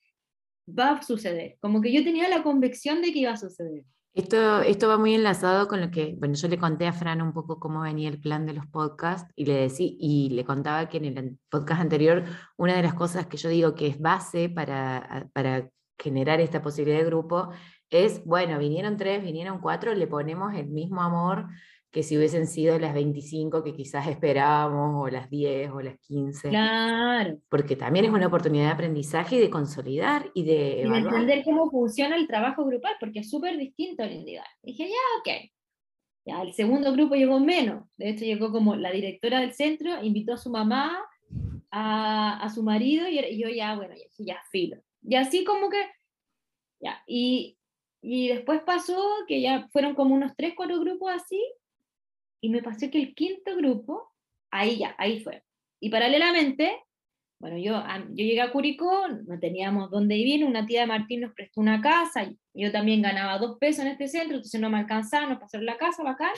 va 0.67 0.91
a 0.91 1.01
suceder, 1.01 1.57
como 1.61 1.79
que 1.79 1.93
yo 1.93 2.03
tenía 2.03 2.27
la 2.27 2.43
convicción 2.43 3.01
de 3.01 3.13
que 3.13 3.19
iba 3.19 3.31
a 3.31 3.37
suceder. 3.37 3.83
Esto, 4.13 4.61
esto 4.61 4.87
va 4.87 4.97
muy 4.97 5.13
enlazado 5.13 5.67
con 5.67 5.79
lo 5.79 5.91
que, 5.91 6.15
bueno, 6.17 6.33
yo 6.33 6.47
le 6.47 6.57
conté 6.57 6.87
a 6.87 6.93
Fran 6.93 7.21
un 7.21 7.33
poco 7.33 7.59
cómo 7.59 7.81
venía 7.81 8.09
el 8.09 8.19
plan 8.19 8.47
de 8.47 8.53
los 8.53 8.65
podcasts 8.65 9.31
y 9.35 9.45
le, 9.45 9.53
decí, 9.53 9.95
y 9.99 10.29
le 10.31 10.43
contaba 10.43 10.89
que 10.89 10.97
en 10.97 11.05
el 11.05 11.37
podcast 11.49 11.81
anterior 11.81 12.23
una 12.57 12.75
de 12.75 12.81
las 12.81 12.95
cosas 12.95 13.27
que 13.27 13.37
yo 13.37 13.47
digo 13.49 13.75
que 13.75 13.85
es 13.85 13.99
base 13.99 14.49
para, 14.49 15.29
para 15.33 15.69
generar 15.99 16.41
esta 16.41 16.63
posibilidad 16.63 16.97
de 16.97 17.05
grupo 17.05 17.49
es, 17.91 18.25
bueno, 18.25 18.57
vinieron 18.57 18.97
tres, 18.97 19.23
vinieron 19.23 19.59
cuatro, 19.59 19.93
le 19.93 20.07
ponemos 20.07 20.53
el 20.55 20.67
mismo 20.67 21.01
amor, 21.01 21.47
que 21.97 22.03
si 22.03 22.15
hubiesen 22.15 22.45
sido 22.45 22.77
las 22.77 22.93
25 22.93 23.63
que 23.63 23.73
quizás 23.73 24.05
esperábamos, 24.05 25.03
o 25.03 25.09
las 25.09 25.31
10 25.31 25.71
o 25.71 25.81
las 25.81 25.97
15. 25.97 26.49
Claro. 26.49 27.39
Porque 27.49 27.75
también 27.75 28.05
es 28.05 28.11
una 28.11 28.27
oportunidad 28.27 28.65
de 28.65 28.71
aprendizaje 28.71 29.37
y 29.37 29.39
de 29.39 29.49
consolidar 29.49 30.29
y 30.35 30.43
de, 30.43 30.83
entender 30.83 31.43
cómo 31.43 31.71
funciona 31.71 32.15
el 32.15 32.27
trabajo 32.27 32.65
grupal, 32.65 32.93
porque 32.99 33.21
es 33.21 33.31
súper 33.31 33.57
distinto 33.57 34.03
al 34.03 34.11
individual. 34.11 34.45
dije, 34.61 34.87
ya, 34.87 34.93
ok. 35.19 35.51
Ya, 36.23 36.41
el 36.43 36.53
segundo 36.53 36.93
grupo 36.93 37.15
llegó 37.15 37.39
menos. 37.39 37.89
De 37.97 38.09
hecho, 38.09 38.25
llegó 38.25 38.51
como 38.51 38.75
la 38.75 38.91
directora 38.91 39.39
del 39.39 39.55
centro, 39.55 40.03
invitó 40.03 40.33
a 40.33 40.37
su 40.37 40.51
mamá, 40.51 40.99
a, 41.71 42.43
a 42.43 42.49
su 42.51 42.61
marido, 42.61 43.07
y, 43.09 43.39
yo 43.41 43.49
ya, 43.49 43.75
bueno, 43.75 43.95
ya, 43.95 44.05
ya 44.23 44.41
filo. 44.51 44.77
Y 45.01 45.15
así 45.15 45.43
como 45.43 45.71
que, 45.71 45.83
ya, 46.79 47.01
y, 47.07 47.57
y 48.03 48.27
después 48.27 48.61
pasó 48.61 49.03
que 49.27 49.41
ya 49.41 49.67
fueron 49.71 49.95
como 49.95 50.13
unos 50.13 50.33
3, 50.37 50.53
4 50.55 50.79
grupos 50.79 51.11
así, 51.11 51.41
y 52.41 52.49
me 52.49 52.61
pasó 52.61 52.89
que 52.89 52.99
el 52.99 53.15
quinto 53.15 53.55
grupo, 53.55 54.13
ahí 54.51 54.77
ya, 54.77 54.95
ahí 54.97 55.19
fue. 55.19 55.43
Y 55.79 55.89
paralelamente, 55.89 56.77
bueno, 57.39 57.57
yo, 57.57 57.83
yo 58.09 58.25
llegué 58.25 58.41
a 58.41 58.51
Curicó, 58.51 59.07
no 59.09 59.39
teníamos 59.39 59.91
dónde 59.91 60.15
vivir, 60.15 60.45
una 60.45 60.65
tía 60.65 60.81
de 60.81 60.87
Martín 60.87 61.21
nos 61.21 61.33
prestó 61.33 61.61
una 61.61 61.81
casa, 61.81 62.31
yo 62.53 62.71
también 62.71 63.01
ganaba 63.01 63.37
dos 63.37 63.57
pesos 63.59 63.85
en 63.85 63.91
este 63.91 64.07
centro, 64.07 64.37
entonces 64.37 64.59
no 64.59 64.69
me 64.69 64.79
alcanzaba, 64.79 65.27
no 65.27 65.39
pasó 65.39 65.59
la 65.59 65.77
casa, 65.77 66.09
acá 66.09 66.31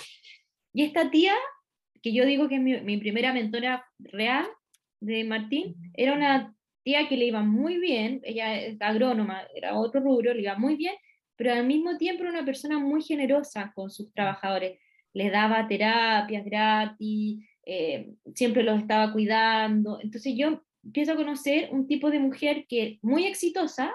Y 0.73 0.83
esta 0.83 1.09
tía, 1.09 1.33
que 2.01 2.13
yo 2.13 2.25
digo 2.25 2.49
que 2.49 2.55
es 2.55 2.61
mi, 2.61 2.79
mi 2.81 2.97
primera 2.97 3.33
mentora 3.33 3.85
real 3.99 4.45
de 4.99 5.23
Martín, 5.23 5.75
era 5.93 6.13
una 6.13 6.53
tía 6.83 7.07
que 7.07 7.17
le 7.17 7.25
iba 7.25 7.41
muy 7.41 7.77
bien, 7.77 8.21
ella 8.23 8.59
es 8.59 8.81
agrónoma, 8.81 9.43
era 9.55 9.77
otro 9.77 10.01
rubro, 10.01 10.33
le 10.33 10.41
iba 10.41 10.57
muy 10.57 10.75
bien, 10.75 10.95
pero 11.35 11.53
al 11.53 11.65
mismo 11.65 11.97
tiempo 11.97 12.23
era 12.23 12.31
una 12.31 12.45
persona 12.45 12.79
muy 12.79 13.01
generosa 13.01 13.71
con 13.73 13.89
sus 13.89 14.11
trabajadores 14.13 14.79
les 15.13 15.31
daba 15.31 15.67
terapias 15.67 16.45
gratis, 16.45 17.45
eh, 17.65 18.13
siempre 18.33 18.63
los 18.63 18.79
estaba 18.79 19.11
cuidando. 19.11 19.99
Entonces 20.01 20.33
yo 20.35 20.63
empiezo 20.83 21.13
a 21.13 21.17
conocer 21.17 21.69
un 21.71 21.87
tipo 21.87 22.09
de 22.09 22.19
mujer 22.19 22.65
que 22.67 22.99
muy 23.01 23.25
exitosa, 23.25 23.93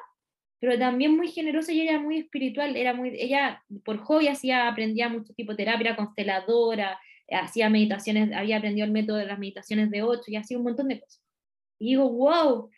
pero 0.61 0.79
también 0.79 1.17
muy 1.17 1.29
generosa 1.29 1.73
y 1.73 1.83
ella 1.83 1.99
muy 1.99 2.19
espiritual, 2.19 2.77
era 2.77 2.95
muy, 2.95 3.11
ella 3.19 3.63
por 3.85 3.99
hobby 3.99 4.29
hacía, 4.29 4.69
aprendía 4.69 5.09
mucho 5.09 5.35
tipo 5.35 5.53
de 5.53 5.59
terapia, 5.59 5.89
era 5.89 5.97
consteladora, 5.97 6.99
hacía 7.31 7.69
meditaciones, 7.69 8.33
había 8.33 8.59
aprendido 8.59 8.87
el 8.87 8.93
método 8.93 9.17
de 9.19 9.27
las 9.27 9.39
meditaciones 9.39 9.91
de 9.91 10.03
ocho 10.03 10.25
y 10.29 10.37
hacía 10.37 10.59
un 10.59 10.65
montón 10.65 10.89
de 10.89 11.01
cosas. 11.01 11.23
Y 11.79 11.91
digo, 11.91 12.11
wow, 12.11 12.71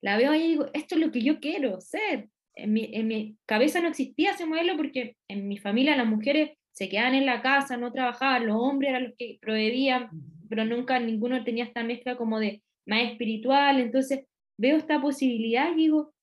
la 0.00 0.16
veo 0.16 0.32
ahí 0.32 0.42
y 0.42 0.48
digo, 0.48 0.66
esto 0.74 0.96
es 0.96 1.00
lo 1.00 1.10
que 1.10 1.22
yo 1.22 1.40
quiero 1.40 1.80
ser. 1.80 2.28
En 2.54 2.72
mi, 2.72 2.90
en 2.92 3.06
mi 3.08 3.38
cabeza 3.46 3.80
no 3.80 3.88
existía 3.88 4.32
ese 4.32 4.44
modelo 4.44 4.76
porque 4.76 5.16
en 5.28 5.48
mi 5.48 5.56
familia 5.56 5.96
las 5.96 6.06
mujeres 6.06 6.50
se 6.72 6.88
quedaban 6.88 7.14
en 7.14 7.26
la 7.26 7.42
casa, 7.42 7.76
no 7.76 7.92
trabajaban, 7.92 8.46
los 8.46 8.56
hombres 8.56 8.90
eran 8.90 9.04
los 9.04 9.14
que 9.16 9.38
proveían, 9.40 10.08
pero 10.48 10.64
nunca 10.64 10.98
ninguno 10.98 11.44
tenía 11.44 11.64
esta 11.64 11.84
mezcla 11.84 12.16
como 12.16 12.40
de 12.40 12.62
más 12.86 13.02
espiritual, 13.02 13.80
entonces 13.80 14.26
veo 14.56 14.76
esta 14.76 15.00
posibilidad 15.00 15.72
y 15.72 15.76
digo, 15.76 16.14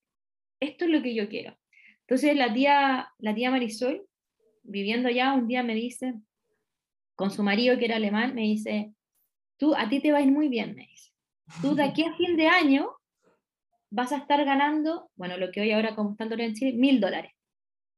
esto 0.60 0.86
es 0.86 0.92
lo 0.92 1.02
que 1.02 1.14
yo 1.14 1.30
quiero. 1.30 1.56
Entonces 2.02 2.36
la 2.36 2.54
tía, 2.54 3.10
la 3.20 3.36
tía 3.36 3.52
Marisol, 3.52 4.06
viviendo 4.64 5.10
allá, 5.10 5.34
un 5.34 5.48
día 5.48 5.64
me 5.64 5.76
dice, 5.76 6.16
con 7.16 7.32
su 7.32 7.44
marido 7.44 7.78
que 7.78 7.86
era 7.86 7.98
alemán, 7.98 8.34
me 8.34 8.42
dice, 8.42 8.94
tú, 9.58 9.76
a 9.76 9.88
ti 9.90 10.00
te 10.00 10.12
va 10.12 10.20
a 10.20 10.22
ir 10.22 10.32
muy 10.32 10.48
bien, 10.48 10.76
me 10.76 10.88
dice. 10.88 11.12
Tú 11.62 11.76
de 11.76 11.84
aquí 11.84 12.04
a 12.04 12.16
fin 12.16 12.38
de 12.38 12.48
año 12.48 12.90
vas 13.90 14.12
a 14.12 14.18
estar 14.18 14.44
ganando, 14.46 15.10
bueno, 15.16 15.38
lo 15.38 15.52
que 15.52 15.62
hoy 15.62 15.72
ahora 15.72 15.96
como 15.96 16.12
está 16.12 16.26
en 16.26 16.54
Chile, 16.54 16.74
mil 16.74 17.00
dólares. 17.00 17.32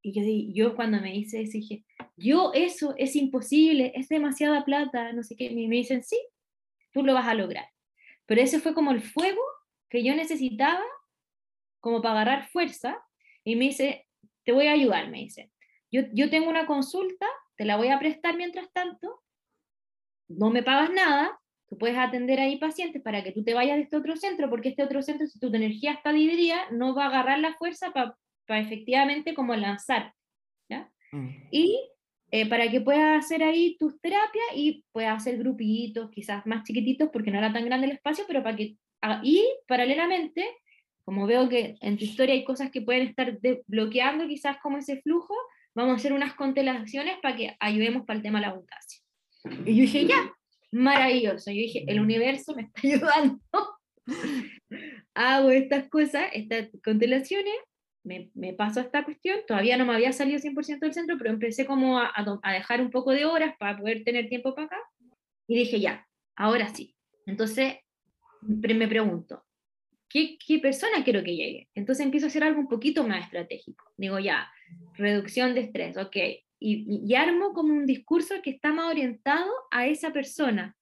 Y 0.01 0.53
yo, 0.53 0.75
cuando 0.75 0.99
me 0.99 1.15
hice 1.15 1.41
eso 1.41 1.53
dije, 1.53 1.85
yo 2.17 2.51
eso 2.53 2.95
es 2.97 3.15
imposible, 3.15 3.91
es 3.95 4.09
demasiada 4.09 4.65
plata, 4.65 5.13
no 5.13 5.23
sé 5.23 5.35
qué. 5.35 5.45
Y 5.45 5.67
me 5.67 5.75
dicen, 5.75 6.03
sí, 6.03 6.19
tú 6.91 7.03
lo 7.03 7.13
vas 7.13 7.27
a 7.27 7.35
lograr. 7.35 7.67
Pero 8.25 8.41
ese 8.41 8.59
fue 8.59 8.73
como 8.73 8.91
el 8.91 9.01
fuego 9.01 9.41
que 9.89 10.03
yo 10.03 10.15
necesitaba 10.15 10.83
como 11.79 12.01
para 12.01 12.21
agarrar 12.21 12.49
fuerza. 12.49 13.03
Y 13.43 13.55
me 13.55 13.65
dice, 13.65 14.07
te 14.43 14.51
voy 14.51 14.67
a 14.67 14.73
ayudar, 14.73 15.09
me 15.09 15.19
dice. 15.19 15.51
Yo, 15.91 16.03
yo 16.13 16.29
tengo 16.29 16.49
una 16.49 16.65
consulta, 16.65 17.27
te 17.57 17.65
la 17.65 17.77
voy 17.77 17.89
a 17.89 17.99
prestar 17.99 18.37
mientras 18.37 18.71
tanto, 18.71 19.21
no 20.29 20.49
me 20.49 20.63
pagas 20.63 20.91
nada, 20.91 21.39
tú 21.67 21.77
puedes 21.77 21.97
atender 21.97 22.39
ahí 22.39 22.57
pacientes 22.57 23.01
para 23.01 23.23
que 23.23 23.31
tú 23.31 23.43
te 23.43 23.53
vayas 23.53 23.77
de 23.77 23.83
este 23.83 23.97
otro 23.97 24.15
centro, 24.15 24.49
porque 24.49 24.69
este 24.69 24.83
otro 24.83 25.01
centro, 25.01 25.27
si 25.27 25.39
tu 25.39 25.47
energía 25.47 25.93
está 25.93 26.13
dividida, 26.13 26.69
no 26.71 26.95
va 26.95 27.05
a 27.05 27.07
agarrar 27.07 27.39
la 27.39 27.55
fuerza 27.55 27.91
para 27.91 28.17
efectivamente 28.59 29.33
como 29.33 29.55
lanzar. 29.55 30.13
¿ya? 30.69 30.91
Mm. 31.11 31.29
Y 31.51 31.79
eh, 32.31 32.47
para 32.47 32.69
que 32.71 32.81
puedas 32.81 33.25
hacer 33.25 33.43
ahí 33.43 33.77
tus 33.77 33.99
terapias 33.99 34.45
y 34.55 34.85
puedas 34.91 35.17
hacer 35.17 35.37
grupitos, 35.37 36.09
quizás 36.11 36.45
más 36.45 36.63
chiquititos, 36.63 37.09
porque 37.11 37.31
no 37.31 37.37
era 37.37 37.51
tan 37.51 37.65
grande 37.65 37.87
el 37.87 37.93
espacio, 37.93 38.23
pero 38.27 38.41
para 38.41 38.55
que... 38.55 38.77
Y 39.23 39.45
paralelamente, 39.67 40.45
como 41.03 41.25
veo 41.25 41.49
que 41.49 41.75
en 41.81 41.97
tu 41.97 42.05
historia 42.05 42.33
hay 42.33 42.43
cosas 42.43 42.71
que 42.71 42.81
pueden 42.81 43.07
estar 43.07 43.37
bloqueando 43.67 44.27
quizás 44.27 44.57
como 44.61 44.77
ese 44.77 45.01
flujo, 45.01 45.35
vamos 45.73 45.93
a 45.93 45.95
hacer 45.95 46.13
unas 46.13 46.33
constelaciones 46.35 47.17
para 47.21 47.35
que 47.35 47.55
ayudemos 47.59 48.05
para 48.05 48.17
el 48.17 48.23
tema 48.23 48.39
de 48.39 48.45
la 48.45 48.51
abundancia. 48.51 49.01
Y 49.65 49.75
yo 49.75 49.81
dije, 49.81 50.05
ya, 50.05 50.31
maravilloso. 50.71 51.51
Yo 51.51 51.57
dije, 51.57 51.83
el 51.87 51.99
universo 51.99 52.55
me 52.55 52.63
está 52.63 52.81
ayudando. 52.83 53.39
Hago 55.13 55.49
estas 55.49 55.89
cosas, 55.89 56.29
estas 56.33 56.69
constelaciones, 56.83 57.53
me, 58.03 58.31
me 58.33 58.53
paso 58.53 58.79
esta 58.79 59.03
cuestión, 59.03 59.39
todavía 59.47 59.77
no 59.77 59.85
me 59.85 59.93
había 59.93 60.11
salido 60.11 60.39
100% 60.39 60.79
del 60.79 60.93
centro, 60.93 61.17
pero 61.17 61.29
empecé 61.29 61.65
como 61.65 61.99
a, 61.99 62.11
a, 62.15 62.53
dejar 62.53 62.81
un 62.81 62.89
poco 62.89 63.11
de 63.11 63.25
horas 63.25 63.55
para 63.59 63.77
poder 63.77 64.03
tener 64.03 64.27
tiempo 64.29 64.55
para 64.55 64.67
acá. 64.67 64.77
Y 65.47 65.55
dije, 65.55 65.79
ya, 65.79 66.07
ahora 66.35 66.73
sí. 66.73 66.95
Entonces, 67.25 67.75
me 68.41 68.87
pregunto, 68.87 69.43
¿qué, 70.09 70.37
¿qué 70.45 70.59
persona 70.59 71.03
quiero 71.03 71.23
que 71.23 71.35
llegue? 71.35 71.69
Entonces 71.75 72.05
empiezo 72.05 72.25
a 72.25 72.29
hacer 72.29 72.43
algo 72.43 72.59
un 72.59 72.67
poquito 72.67 73.05
más 73.07 73.25
estratégico. 73.25 73.85
Digo, 73.97 74.19
ya, 74.19 74.51
reducción 74.95 75.53
de 75.53 75.61
estrés, 75.61 75.97
ok. 75.97 76.15
Y, 76.59 77.05
y, 77.07 77.15
armo 77.15 77.53
como 77.53 77.73
un 77.73 77.87
discurso 77.87 78.35
que 78.43 78.51
está 78.51 78.71
más 78.71 78.85
orientado 78.85 79.51
a 79.71 79.87
esa 79.87 80.13
persona. 80.13 80.75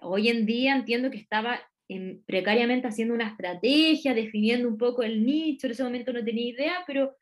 Hoy 0.00 0.28
en 0.28 0.46
día 0.46 0.74
entiendo 0.74 1.10
que 1.10 1.18
estaba 1.18 1.60
en, 1.88 2.22
precariamente 2.24 2.88
haciendo 2.88 3.14
una 3.14 3.28
estrategia, 3.28 4.14
definiendo 4.14 4.68
un 4.68 4.76
poco 4.76 5.02
el 5.02 5.24
nicho, 5.24 5.66
en 5.66 5.72
ese 5.72 5.84
momento 5.84 6.12
no 6.12 6.24
tenía 6.24 6.50
idea, 6.50 6.84
pero 6.86 7.16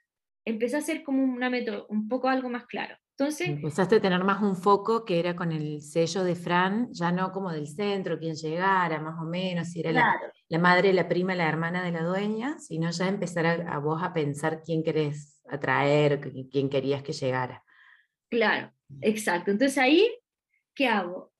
empecé 0.44 0.76
a 0.76 0.80
hacer 0.80 1.02
como 1.02 1.22
una 1.22 1.50
método, 1.50 1.86
un 1.88 2.08
poco 2.08 2.28
algo 2.28 2.48
más 2.48 2.66
claro. 2.66 2.96
Entonces, 3.16 3.48
Empezaste 3.48 3.96
a 3.96 4.00
tener 4.00 4.24
más 4.24 4.42
un 4.42 4.56
foco 4.56 5.04
que 5.04 5.20
era 5.20 5.36
con 5.36 5.52
el 5.52 5.80
sello 5.82 6.24
de 6.24 6.34
Fran, 6.34 6.92
ya 6.92 7.12
no 7.12 7.30
como 7.30 7.52
del 7.52 7.68
centro, 7.68 8.18
quien 8.18 8.34
llegara, 8.34 9.00
más 9.00 9.20
o 9.20 9.24
menos, 9.24 9.68
si 9.68 9.80
era 9.80 9.92
la, 9.92 10.20
la, 10.48 10.58
madre, 10.58 10.92
la 10.92 11.06
prima, 11.06 11.36
la 11.36 11.48
hermana 11.48 11.84
de 11.84 11.92
la 11.92 12.02
dueña, 12.02 12.58
sino 12.58 12.90
ya 12.90 13.06
empezar 13.06 13.46
a, 13.46 13.78
vos 13.78 14.02
a 14.02 14.12
pensar 14.12 14.62
quién 14.64 14.82
querés 14.82 15.40
atraer, 15.48 16.20
quién 16.50 16.68
querías 16.68 17.04
que 17.04 17.12
llegara. 17.12 17.62
Claro, 18.28 18.72
exacto. 19.00 19.52
Entonces 19.52 19.78
ahí, 19.78 20.10
¿qué 20.74 20.88
hago? 20.88 21.32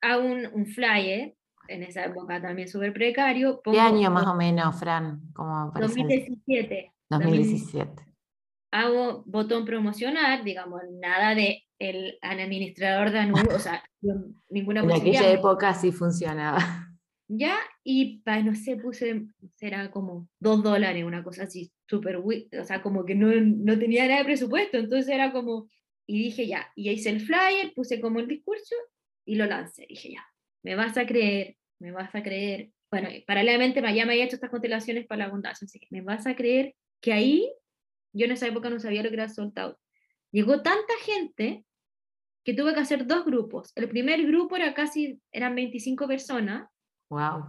Hago 0.00 0.26
un, 0.26 0.46
un 0.52 0.66
flyer, 0.66 1.35
en 1.68 1.82
esa 1.82 2.04
época 2.04 2.40
también 2.40 2.68
súper 2.68 2.92
precario. 2.92 3.60
¿Qué 3.62 3.80
año 3.80 4.10
más 4.10 4.26
o 4.26 4.34
menos, 4.34 4.78
Fran? 4.78 5.20
Como 5.32 5.72
2017. 5.74 6.92
2017 7.08 8.06
hago 8.76 9.22
botón 9.26 9.64
promocionar, 9.64 10.44
digamos, 10.44 10.82
nada 11.00 11.34
de 11.34 11.62
el 11.78 12.18
administrador 12.22 13.10
de 13.10 13.18
anuncio, 13.18 13.54
o 13.54 13.58
sea, 13.58 13.82
ninguna 14.50 14.80
En 14.82 14.92
aquella 14.92 15.30
época 15.30 15.74
sí 15.74 15.92
funcionaba. 15.92 16.58
Ya, 17.28 17.58
y 17.82 18.22
no 18.44 18.54
sé, 18.54 18.76
puse, 18.76 19.26
será 19.56 19.90
como 19.90 20.28
dos 20.38 20.62
dólares, 20.62 21.04
una 21.04 21.24
cosa 21.24 21.44
así, 21.44 21.72
súper, 21.88 22.18
o 22.18 22.64
sea, 22.64 22.82
como 22.82 23.04
que 23.04 23.16
no, 23.16 23.28
no 23.34 23.78
tenía 23.78 24.06
nada 24.06 24.18
de 24.18 24.26
presupuesto, 24.26 24.76
entonces 24.76 25.08
era 25.08 25.32
como, 25.32 25.68
y 26.06 26.22
dije 26.22 26.46
ya, 26.46 26.70
y 26.76 26.88
hice 26.88 27.10
el 27.10 27.20
flyer, 27.20 27.72
puse 27.74 28.00
como 28.00 28.20
el 28.20 28.28
discurso 28.28 28.76
y 29.24 29.34
lo 29.34 29.46
lancé, 29.46 29.86
dije 29.88 30.12
ya, 30.12 30.24
me 30.66 30.74
vas 30.74 30.96
a 30.96 31.06
creer, 31.06 31.56
me 31.78 31.92
vas 31.92 32.12
a 32.12 32.24
creer, 32.24 32.70
bueno, 32.90 33.08
paralelamente 33.24 33.80
ya 33.80 34.04
me 34.04 34.14
había 34.14 34.24
hecho 34.24 34.34
estas 34.34 34.50
constelaciones 34.50 35.06
para 35.06 35.20
la 35.20 35.24
abundancia, 35.26 35.64
así 35.64 35.78
que 35.78 35.86
me 35.90 36.00
vas 36.00 36.26
a 36.26 36.34
creer 36.34 36.74
que 37.00 37.12
ahí 37.12 37.48
yo 38.12 38.24
en 38.24 38.32
esa 38.32 38.48
época 38.48 38.68
no 38.68 38.80
sabía 38.80 39.04
lo 39.04 39.08
que 39.08 39.14
era 39.14 39.28
sold 39.28 39.54
Llegó 40.32 40.62
tanta 40.62 40.92
gente 41.04 41.64
que 42.44 42.52
tuve 42.52 42.74
que 42.74 42.80
hacer 42.80 43.06
dos 43.06 43.24
grupos. 43.24 43.70
El 43.76 43.88
primer 43.88 44.26
grupo 44.26 44.56
era 44.56 44.74
casi, 44.74 45.20
eran 45.30 45.54
25 45.54 46.08
personas. 46.08 46.68
Wow. 47.10 47.44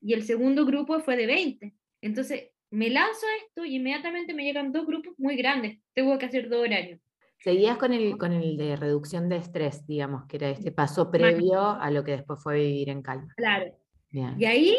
Y 0.00 0.12
el 0.12 0.22
segundo 0.22 0.64
grupo 0.64 1.00
fue 1.00 1.16
de 1.16 1.26
20. 1.26 1.74
Entonces, 2.00 2.50
me 2.70 2.90
lanzo 2.90 3.26
a 3.26 3.44
esto 3.44 3.64
y 3.64 3.74
inmediatamente 3.74 4.34
me 4.34 4.44
llegan 4.44 4.70
dos 4.70 4.86
grupos 4.86 5.14
muy 5.18 5.34
grandes. 5.34 5.80
Tengo 5.94 6.16
que 6.16 6.26
hacer 6.26 6.48
dos 6.48 6.60
horarios. 6.60 7.00
Seguías 7.42 7.76
con 7.76 7.92
el, 7.92 8.16
con 8.18 8.32
el 8.32 8.56
de 8.56 8.76
reducción 8.76 9.28
de 9.28 9.36
estrés, 9.36 9.86
digamos, 9.86 10.26
que 10.26 10.36
era 10.36 10.50
este 10.50 10.72
paso 10.72 11.10
previo 11.10 11.60
a 11.60 11.90
lo 11.90 12.04
que 12.04 12.12
después 12.12 12.42
fue 12.42 12.56
vivir 12.56 12.88
en 12.88 13.02
calma. 13.02 13.32
Claro. 13.36 13.76
Y 14.10 14.44
ahí 14.44 14.76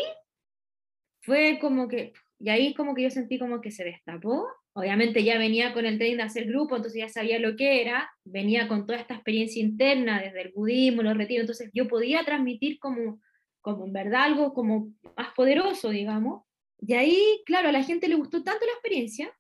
fue 1.21 1.57
como 1.59 1.87
que, 1.87 2.13
y 2.39 2.49
ahí 2.49 2.73
como 2.73 2.93
que 2.95 3.03
yo 3.03 3.09
sentí 3.09 3.37
como 3.37 3.59
que 3.59 3.71
se 3.71 3.83
destapó 3.83 4.47
obviamente 4.73 5.23
ya 5.23 5.37
venía 5.37 5.73
con 5.73 5.85
el 5.85 5.97
tren 5.97 6.17
de 6.17 6.23
hacer 6.23 6.45
grupo, 6.45 6.75
entonces 6.75 6.99
ya 6.99 7.09
sabía 7.09 7.39
lo 7.39 7.55
que 7.55 7.81
era, 7.81 8.11
venía 8.23 8.67
con 8.67 8.85
toda 8.85 8.99
esta 8.99 9.13
experiencia 9.13 9.61
interna 9.61 10.21
desde 10.21 10.41
el 10.41 10.51
budismo, 10.53 11.03
los 11.03 11.17
retiros, 11.17 11.41
entonces 11.41 11.69
yo 11.73 11.87
podía 11.87 12.25
transmitir 12.25 12.79
como, 12.79 13.21
como 13.61 13.85
en 13.85 13.93
verdad 13.93 14.23
algo 14.23 14.53
como 14.53 14.91
más 15.15 15.33
poderoso, 15.35 15.89
digamos. 15.89 16.43
Y 16.79 16.93
ahí, 16.93 17.41
claro, 17.45 17.69
a 17.69 17.71
la 17.71 17.83
gente 17.83 18.07
le 18.07 18.15
gustó 18.15 18.43
tanto 18.43 18.65
la 18.65 18.73
experiencia 18.73 19.31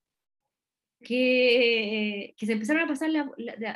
que, 1.03 2.33
que 2.37 2.45
se 2.45 2.53
empezaron 2.53 2.83
a 2.83 2.87
pasar, 2.87 3.09
la, 3.09 3.29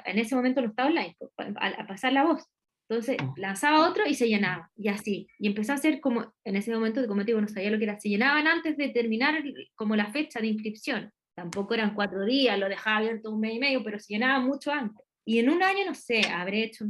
en 0.06 0.20
ese 0.20 0.36
momento 0.36 0.62
no 0.62 0.70
estaba 0.70 0.90
online, 0.90 1.16
pues, 1.20 1.50
a, 1.56 1.88
pasar 1.88 2.14
la 2.14 2.24
voz. 2.24 2.44
Entonces 2.90 3.18
ah. 3.20 3.34
lanzaba 3.38 3.88
otro 3.90 4.08
y 4.08 4.16
se 4.16 4.28
llenaba, 4.28 4.72
y 4.76 4.88
así. 4.88 5.28
Y 5.40 5.48
empezó 5.48 5.74
a 5.74 5.78
ser 5.78 6.00
como, 6.00 6.34
en 6.44 6.56
ese 6.56 6.74
momento, 6.74 7.06
como 7.08 7.22
te 7.22 7.28
digo, 7.28 7.42
no 7.42 7.48
sabía 7.48 7.72
lo 7.72 7.78
que 7.78 7.84
era, 7.84 8.00
se 8.00 8.10
llenaban 8.10 8.48
antes 8.48 8.78
de 8.78 8.90
terminar 8.90 9.44
como 9.76 9.96
la 9.96 10.08
fecha 10.12 10.40
de 10.40 10.48
inscripción 10.48 11.12
tampoco 11.38 11.76
eran 11.76 11.94
cuatro 11.94 12.26
días, 12.26 12.58
lo 12.58 12.68
dejaba 12.68 12.98
abierto 12.98 13.30
un 13.30 13.40
mes 13.40 13.54
y 13.54 13.60
medio, 13.60 13.84
pero 13.84 14.00
se 14.00 14.14
llenaba 14.14 14.40
mucho 14.40 14.72
antes. 14.72 15.06
Y 15.24 15.38
en 15.38 15.52
un 15.52 15.62
año, 15.62 15.86
no 15.86 15.94
sé, 15.94 16.22
habré 16.22 16.64
hecho 16.64 16.86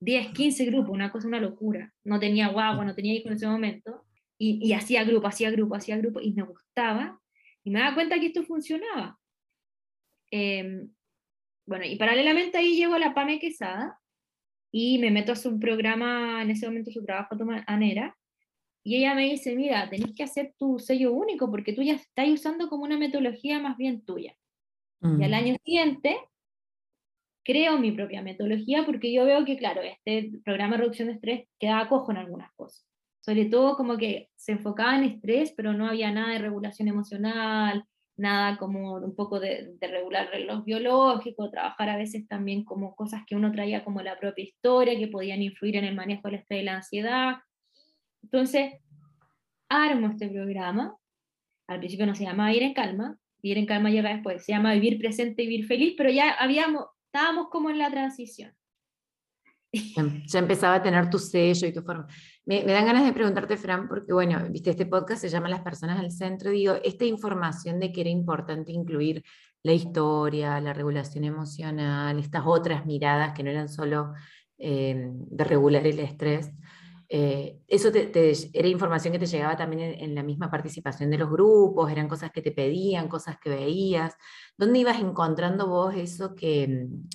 10, 0.00 0.32
15 0.32 0.64
grupos, 0.64 0.90
una 0.90 1.12
cosa, 1.12 1.28
una 1.28 1.38
locura. 1.38 1.94
No 2.02 2.18
tenía 2.18 2.48
guagua, 2.48 2.84
no 2.84 2.96
tenía 2.96 3.14
hijos 3.14 3.26
en 3.30 3.36
ese 3.36 3.46
momento. 3.46 4.04
Y, 4.38 4.58
y 4.60 4.72
hacía 4.72 5.04
grupo, 5.04 5.28
hacía 5.28 5.52
grupo, 5.52 5.76
hacía 5.76 5.96
grupo, 5.98 6.20
y 6.20 6.32
me 6.32 6.42
gustaba. 6.42 7.20
Y 7.62 7.70
me 7.70 7.78
daba 7.78 7.94
cuenta 7.94 8.18
que 8.18 8.26
esto 8.26 8.42
funcionaba. 8.42 9.20
Em, 10.30 10.90
bueno, 11.66 11.84
y 11.84 11.96
paralelamente 11.96 12.58
ahí 12.58 12.76
llego 12.76 12.94
a 12.94 12.98
la 12.98 13.14
PAME 13.14 13.38
Quesada 13.38 13.98
y 14.72 14.98
me 14.98 15.10
meto 15.10 15.32
a 15.32 15.48
un 15.48 15.60
programa, 15.60 16.42
en 16.42 16.50
ese 16.50 16.66
momento 16.66 16.90
su 16.90 17.04
trabajo 17.04 17.36
Anera, 17.66 18.16
y 18.84 18.98
ella 18.98 19.14
me 19.14 19.24
dice, 19.24 19.56
mira, 19.56 19.90
tenés 19.90 20.14
que 20.14 20.22
hacer 20.22 20.54
tu 20.58 20.78
sello 20.78 21.12
único 21.12 21.50
porque 21.50 21.72
tú 21.72 21.82
ya 21.82 21.94
estás 21.94 22.28
usando 22.28 22.68
como 22.68 22.84
una 22.84 22.96
metodología 22.96 23.58
más 23.58 23.76
bien 23.76 24.04
tuya. 24.04 24.36
Y 25.02 25.24
al 25.24 25.30
mm. 25.30 25.34
año 25.34 25.56
siguiente 25.64 26.16
creo 27.44 27.78
mi 27.78 27.92
propia 27.92 28.22
metodología 28.22 28.84
porque 28.84 29.12
yo 29.12 29.24
veo 29.24 29.44
que, 29.44 29.56
claro, 29.56 29.80
este 29.82 30.32
programa 30.44 30.76
de 30.76 30.82
reducción 30.82 31.08
de 31.08 31.14
estrés 31.14 31.48
quedaba 31.58 31.88
cojo 31.88 32.10
en 32.10 32.18
algunas 32.18 32.52
cosas. 32.54 32.86
Sobre 33.20 33.46
todo 33.46 33.76
como 33.76 33.96
que 33.96 34.30
se 34.36 34.52
enfocaba 34.52 34.96
en 34.96 35.04
estrés, 35.04 35.52
pero 35.56 35.72
no 35.72 35.86
había 35.88 36.12
nada 36.12 36.32
de 36.32 36.38
regulación 36.38 36.88
emocional, 36.88 37.84
nada 38.16 38.56
como 38.56 38.94
un 38.94 39.14
poco 39.14 39.40
de, 39.40 39.74
de 39.78 39.86
regular 39.88 40.28
reloj 40.30 40.64
biológico, 40.64 41.50
trabajar 41.50 41.90
a 41.90 41.96
veces 41.96 42.26
también 42.26 42.64
como 42.64 42.96
cosas 42.96 43.22
que 43.26 43.36
uno 43.36 43.52
traía 43.52 43.84
como 43.84 44.02
la 44.02 44.18
propia 44.18 44.44
historia, 44.44 44.98
que 44.98 45.08
podían 45.08 45.42
influir 45.42 45.76
en 45.76 45.84
el 45.84 45.94
manejo 45.94 46.22
del 46.24 46.36
estrés 46.36 46.62
y 46.62 46.64
la 46.64 46.76
ansiedad. 46.76 47.36
Entonces, 48.22 48.74
armo 49.68 50.08
este 50.08 50.28
programa. 50.28 50.96
Al 51.68 51.78
principio 51.78 52.06
no 52.06 52.14
se 52.14 52.24
llamaba 52.24 52.52
Ir 52.52 52.62
en 52.62 52.74
Calma, 52.74 53.18
Ir 53.42 53.58
en 53.58 53.66
Calma 53.66 53.90
llega 53.90 54.12
después, 54.12 54.44
se 54.44 54.52
llama 54.52 54.74
Vivir 54.74 54.98
Presente 54.98 55.42
y 55.42 55.46
Vivir 55.46 55.66
Feliz, 55.66 55.94
pero 55.96 56.10
ya 56.10 56.32
habíamos, 56.32 56.86
estábamos 57.06 57.48
como 57.50 57.70
en 57.70 57.78
la 57.78 57.90
transición. 57.90 58.52
Ya 60.26 60.38
empezaba 60.38 60.76
a 60.76 60.82
tener 60.82 61.10
tu 61.10 61.18
sello 61.18 61.66
y 61.66 61.72
tu 61.72 61.82
forma. 61.82 62.06
Me, 62.46 62.64
me, 62.64 62.72
dan 62.72 62.86
ganas 62.86 63.04
de 63.04 63.12
preguntarte, 63.12 63.56
Fran, 63.56 63.88
porque 63.88 64.12
bueno, 64.12 64.38
viste, 64.50 64.70
este 64.70 64.86
podcast 64.86 65.20
se 65.20 65.28
llama 65.28 65.48
Las 65.48 65.62
personas 65.62 65.98
al 65.98 66.12
centro. 66.12 66.50
Digo, 66.50 66.74
esta 66.84 67.04
información 67.04 67.80
de 67.80 67.92
que 67.92 68.02
era 68.02 68.10
importante 68.10 68.72
incluir 68.72 69.24
la 69.62 69.72
historia, 69.72 70.60
la 70.60 70.72
regulación 70.72 71.24
emocional, 71.24 72.18
estas 72.18 72.44
otras 72.46 72.86
miradas 72.86 73.34
que 73.34 73.42
no 73.42 73.50
eran 73.50 73.68
solo 73.68 74.14
eh, 74.58 75.10
de 75.10 75.44
regular 75.44 75.86
el 75.86 75.98
estrés, 75.98 76.52
eh, 77.08 77.60
¿Eso 77.68 77.90
era 78.52 78.68
información 78.68 79.12
que 79.12 79.18
te 79.18 79.26
llegaba 79.26 79.56
también 79.56 79.96
en, 80.00 80.14
la 80.14 80.22
misma 80.22 80.50
participación 80.50 81.10
de 81.10 81.18
los 81.18 81.30
grupos? 81.30 81.90
¿Eran 81.90 82.08
cosas 82.08 82.32
que 82.32 82.42
te 82.42 82.52
pedían, 82.52 83.08
cosas 83.08 83.38
que 83.38 83.50
veías? 83.50 84.14
¿Dónde 84.56 84.80
ibas 84.80 84.98
encontrando 85.00 85.68
vos 85.68 85.94
eso 85.94 86.34
que, 86.34 86.66
mm, 86.68 87.08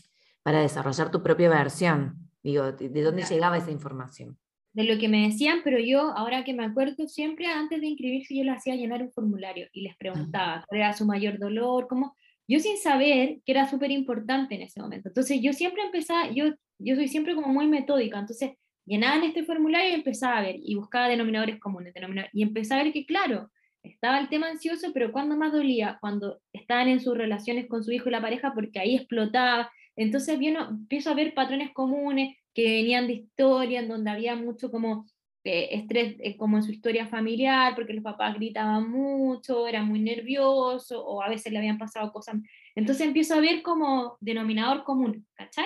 para 0.44 0.62
desarrollar 0.62 1.12
tu 1.12 1.22
propia 1.22 1.50
versión? 1.50 2.30
Digo, 2.44 2.72
¿de, 2.72 3.04
dónde 3.04 3.24
llegaba 3.24 3.58
esa 3.58 3.72
información? 3.72 4.38
De 4.74 4.86
lo 4.86 4.98
que 4.98 5.10
me 5.10 5.28
decían, 5.28 5.62
pero 5.64 5.80
yo, 5.80 6.14
ahora 6.16 6.46
que 6.46 6.54
me 6.54 6.64
acuerdo, 6.64 7.08
siempre 7.08 7.48
antes 7.48 7.82
de 7.82 7.88
inscribirse 7.88 8.36
yo 8.36 8.44
le 8.44 8.52
hacía 8.52 8.76
llenar 8.76 9.02
un 9.02 9.12
formulario 9.12 9.68
y 9.74 9.82
les 9.82 9.98
preguntaba 9.98 10.64
cuál 10.68 10.80
era 10.80 10.94
su 10.94 11.06
mayor 11.06 11.40
dolor, 11.40 11.88
cómo, 11.90 12.16
yo 12.48 12.60
sin 12.60 12.78
saber 12.78 13.40
que 13.46 13.52
era 13.52 13.70
súper 13.70 13.92
importante 13.92 14.56
en 14.56 14.62
ese 14.62 14.82
momento. 14.82 15.10
Entonces 15.10 15.42
yo 15.42 15.52
siempre 15.54 15.84
empezaba, 15.84 16.32
yo, 16.32 16.54
yo 16.80 16.96
soy 16.96 17.08
siempre 17.10 17.36
como 17.36 17.48
muy 17.48 17.68
metódica, 17.68 18.20
entonces 18.20 18.52
llenaban 18.86 19.24
este 19.24 19.44
formulario 19.44 19.92
y 19.92 19.94
empezaba 19.94 20.38
a 20.38 20.42
ver, 20.42 20.56
y 20.64 20.76
buscaba 20.76 21.10
denominadores 21.10 21.60
comunes, 21.60 21.94
y 22.34 22.42
empezaba 22.42 22.82
a 22.82 22.84
ver 22.86 22.94
que, 22.94 23.06
claro, 23.06 23.52
estaba 23.84 24.20
el 24.20 24.30
tema 24.30 24.50
ansioso, 24.50 24.92
pero 24.94 25.12
cuando 25.12 25.36
más 25.36 25.52
dolía, 25.52 25.98
cuando 26.02 26.40
estaban 26.54 26.88
en 26.88 27.00
sus 27.00 27.18
relaciones 27.18 27.68
con 27.68 27.84
su 27.84 27.92
hijo 27.92 28.10
y 28.10 28.12
la 28.12 28.22
pareja, 28.22 28.54
porque 28.54 28.80
ahí 28.80 28.96
explotaba. 28.96 29.72
Entonces 29.96 30.38
vino, 30.38 30.70
empiezo 30.70 31.10
a 31.10 31.16
ver 31.16 31.34
patrones 31.34 31.72
comunes 31.74 32.36
que 32.54 32.64
venían 32.64 33.08
de 33.08 33.14
historia, 33.14 33.80
en 33.80 33.88
donde 33.88 34.12
había 34.12 34.36
mucho 34.36 34.72
como 34.72 35.06
eh, 35.44 35.70
estrés 35.72 36.18
eh, 36.20 36.38
como 36.38 36.58
en 36.58 36.64
su 36.64 36.72
historia 36.72 37.08
familiar, 37.08 37.74
porque 37.74 37.94
los 37.94 38.04
papás 38.04 38.36
gritaban 38.36 38.90
mucho, 38.90 39.68
era 39.68 39.84
muy 39.84 40.00
nervioso, 40.00 41.04
o 41.04 41.24
a 41.24 41.30
veces 41.30 41.52
le 41.52 41.58
habían 41.58 41.80
pasado 41.80 42.12
cosas. 42.12 42.36
Entonces 42.76 43.08
empiezo 43.08 43.36
a 43.36 43.42
ver 43.42 43.64
como 43.64 44.18
denominador 44.20 44.84
común, 44.84 45.26
¿cachai? 45.34 45.66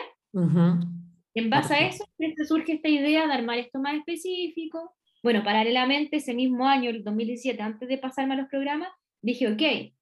En 1.34 1.50
base 1.50 1.74
a 1.74 1.88
eso 1.88 2.06
surge 2.48 2.74
esta 2.74 2.88
idea 2.88 3.28
de 3.28 3.34
armar 3.34 3.58
esto 3.58 3.80
más 3.80 3.96
específico. 3.96 4.96
Bueno, 5.22 5.44
paralelamente, 5.44 6.18
ese 6.18 6.34
mismo 6.34 6.68
año, 6.68 6.90
el 6.90 7.04
2017, 7.04 7.62
antes 7.62 7.90
de 7.90 7.98
pasarme 7.98 8.36
a 8.36 8.38
los 8.38 8.48
programas, 8.48 8.90
dije, 9.22 9.52
ok, 9.52 9.94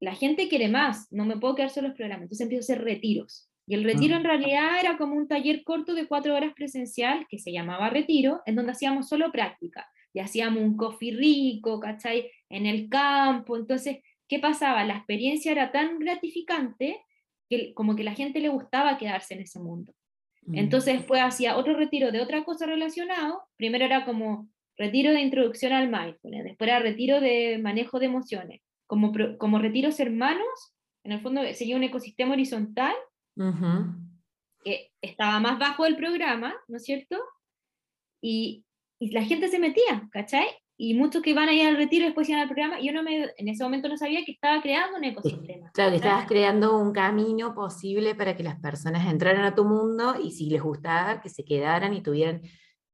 la 0.00 0.14
gente 0.14 0.48
quiere 0.48 0.68
más, 0.68 1.10
no 1.10 1.24
me 1.24 1.38
puedo 1.38 1.54
quedar 1.54 1.70
solo 1.70 1.88
los 1.88 1.96
programas, 1.96 2.24
entonces 2.24 2.44
empiezo 2.44 2.60
a 2.60 2.74
hacer 2.74 2.84
retiros. 2.84 3.50
Y 3.66 3.74
el 3.74 3.84
retiro 3.84 4.16
en 4.16 4.24
realidad 4.24 4.78
era 4.80 4.96
como 4.96 5.14
un 5.14 5.26
taller 5.26 5.64
corto 5.64 5.94
de 5.94 6.06
cuatro 6.06 6.34
horas 6.34 6.52
presencial 6.54 7.26
que 7.28 7.38
se 7.38 7.52
llamaba 7.52 7.90
retiro, 7.90 8.42
en 8.46 8.54
donde 8.54 8.72
hacíamos 8.72 9.08
solo 9.08 9.32
práctica. 9.32 9.88
Y 10.12 10.20
hacíamos 10.20 10.62
un 10.62 10.76
coffee 10.76 11.14
rico, 11.14 11.80
¿cachai? 11.80 12.30
En 12.48 12.66
el 12.66 12.88
campo. 12.88 13.56
Entonces, 13.56 13.98
¿qué 14.28 14.38
pasaba? 14.38 14.84
La 14.84 14.96
experiencia 14.96 15.52
era 15.52 15.72
tan 15.72 15.98
gratificante 15.98 17.00
que 17.48 17.74
como 17.74 17.96
que 17.96 18.04
la 18.04 18.14
gente 18.14 18.40
le 18.40 18.48
gustaba 18.48 18.98
quedarse 18.98 19.34
en 19.34 19.40
ese 19.40 19.58
mundo. 19.58 19.94
Mm. 20.42 20.58
Entonces 20.58 20.94
después 20.94 21.20
hacía 21.22 21.56
otro 21.56 21.74
retiro 21.76 22.12
de 22.12 22.20
otra 22.20 22.44
cosa 22.44 22.66
relacionado. 22.66 23.42
Primero 23.56 23.84
era 23.84 24.04
como 24.04 24.48
retiro 24.76 25.12
de 25.12 25.20
introducción 25.20 25.72
al 25.72 25.90
mindfulness, 25.90 26.44
después 26.44 26.68
era 26.68 26.80
retiro 26.80 27.20
de 27.20 27.58
manejo 27.58 27.98
de 27.98 28.06
emociones, 28.06 28.60
como, 28.86 29.12
como 29.38 29.58
retiros 29.58 29.98
hermanos, 30.00 30.74
en 31.02 31.12
el 31.12 31.20
fondo 31.20 31.40
sería 31.54 31.76
un 31.76 31.84
ecosistema 31.84 32.34
horizontal, 32.34 32.94
que 34.64 34.90
estaba 35.00 35.38
más 35.40 35.58
bajo 35.58 35.84
del 35.84 35.96
programa, 35.96 36.54
¿no 36.68 36.76
es 36.76 36.84
cierto? 36.84 37.16
Y, 38.20 38.64
y, 38.98 39.10
la 39.10 39.22
gente 39.22 39.48
se 39.48 39.58
metía, 39.58 40.08
¿cachai? 40.10 40.46
y 40.78 40.94
muchos 40.94 41.22
que 41.22 41.30
iban 41.30 41.48
a 41.48 41.54
ir 41.54 41.66
al 41.66 41.76
retiro 41.76 42.04
después 42.04 42.28
iban 42.28 42.42
al 42.42 42.48
programa, 42.48 42.78
y 42.78 42.86
yo 42.86 42.92
no 42.92 43.02
me, 43.02 43.30
en 43.36 43.48
ese 43.48 43.64
momento 43.64 43.88
no 43.88 43.96
sabía 43.96 44.24
que 44.24 44.32
estaba 44.32 44.60
creando 44.60 44.98
un 44.98 45.04
ecosistema. 45.04 45.70
Claro, 45.72 45.90
que 45.90 45.96
estabas 45.96 46.26
creando 46.26 46.76
un 46.76 46.92
camino 46.92 47.54
posible 47.54 48.14
para 48.14 48.36
que 48.36 48.42
las 48.42 48.60
personas 48.60 49.06
entraran 49.06 49.44
a 49.44 49.54
tu 49.54 49.64
mundo 49.64 50.16
y 50.22 50.32
si 50.32 50.50
les 50.50 50.62
gustaba, 50.62 51.20
que 51.22 51.30
se 51.30 51.44
quedaran 51.44 51.94
y 51.94 52.02
tuvieran 52.02 52.42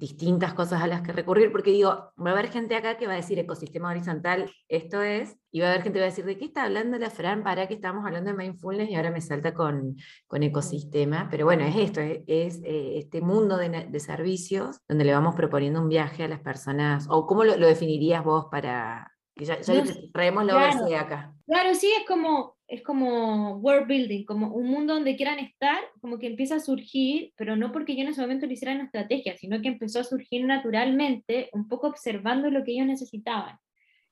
distintas 0.03 0.53
cosas 0.53 0.83
a 0.83 0.89
las 0.89 1.03
que 1.03 1.13
recurrir, 1.13 1.53
porque 1.53 1.71
digo, 1.71 2.13
va 2.19 2.31
a 2.31 2.33
haber 2.33 2.49
gente 2.49 2.75
acá 2.75 2.97
que 2.97 3.07
va 3.07 3.13
a 3.13 3.17
decir 3.17 3.39
ecosistema 3.39 3.89
horizontal, 3.89 4.51
esto 4.67 5.01
es, 5.01 5.39
y 5.53 5.61
va 5.61 5.69
a 5.69 5.71
haber 5.71 5.83
gente 5.85 5.99
que 5.99 6.01
va 6.01 6.07
a 6.07 6.11
decir, 6.11 6.25
¿de 6.25 6.37
qué 6.37 6.45
está 6.45 6.65
hablando 6.65 6.99
la 6.99 7.09
Fran? 7.09 7.45
¿Para 7.45 7.69
qué 7.69 7.75
estamos 7.75 8.05
hablando 8.05 8.33
de 8.33 8.37
mindfulness 8.37 8.91
y 8.91 8.97
ahora 8.97 9.13
me 9.13 9.21
salta 9.21 9.55
con, 9.55 9.95
con 10.27 10.43
ecosistema? 10.43 11.29
Pero 11.31 11.45
bueno, 11.45 11.65
es 11.65 11.77
esto, 11.77 12.01
es, 12.01 12.61
eh, 12.65 12.99
este 12.99 13.21
mundo 13.21 13.57
de, 13.57 13.87
de, 13.89 14.01
servicios 14.01 14.81
donde 14.89 15.05
le 15.05 15.13
vamos 15.13 15.37
proponiendo 15.37 15.81
un 15.81 15.89
viaje 15.89 16.25
a 16.25 16.29
las 16.29 16.41
personas, 16.41 17.07
o 17.09 17.25
cómo 17.25 17.45
lo, 17.45 17.57
lo 17.57 17.69
definirías 17.69 18.25
vos 18.25 18.47
para, 18.51 19.13
que 19.37 19.45
ya, 19.45 19.61
ya 19.61 19.85
traemos 20.13 20.45
la 20.47 20.53
claro, 20.55 20.85
de 20.85 20.97
acá. 20.97 21.33
Claro, 21.47 21.77
sí, 21.77 21.93
es 21.97 22.05
como, 22.09 22.57
es 22.73 22.81
como 22.81 23.59
world 23.59 23.87
building, 23.87 24.25
como 24.25 24.49
un 24.49 24.67
mundo 24.67 24.95
donde 24.95 25.15
quieran 25.15 25.39
estar, 25.39 25.79
como 26.01 26.19
que 26.19 26.27
empieza 26.27 26.55
a 26.55 26.61
surgir, 26.61 27.31
pero 27.37 27.55
no 27.55 27.71
porque 27.71 27.95
yo 27.95 28.01
en 28.01 28.09
ese 28.09 28.23
momento 28.23 28.47
lo 28.47 28.53
hiciera 28.55 28.73
en 28.73 28.81
estrategia, 28.81 29.37
sino 29.37 29.61
que 29.61 29.69
empezó 29.69 30.01
a 30.01 30.05
surgir 30.05 30.47
naturalmente, 30.47 31.51
un 31.53 31.69
poco 31.69 31.89
observando 31.89 32.51
lo 32.51 32.65
que 32.65 32.73
ellos 32.73 32.87
necesitaban. 32.87 33.59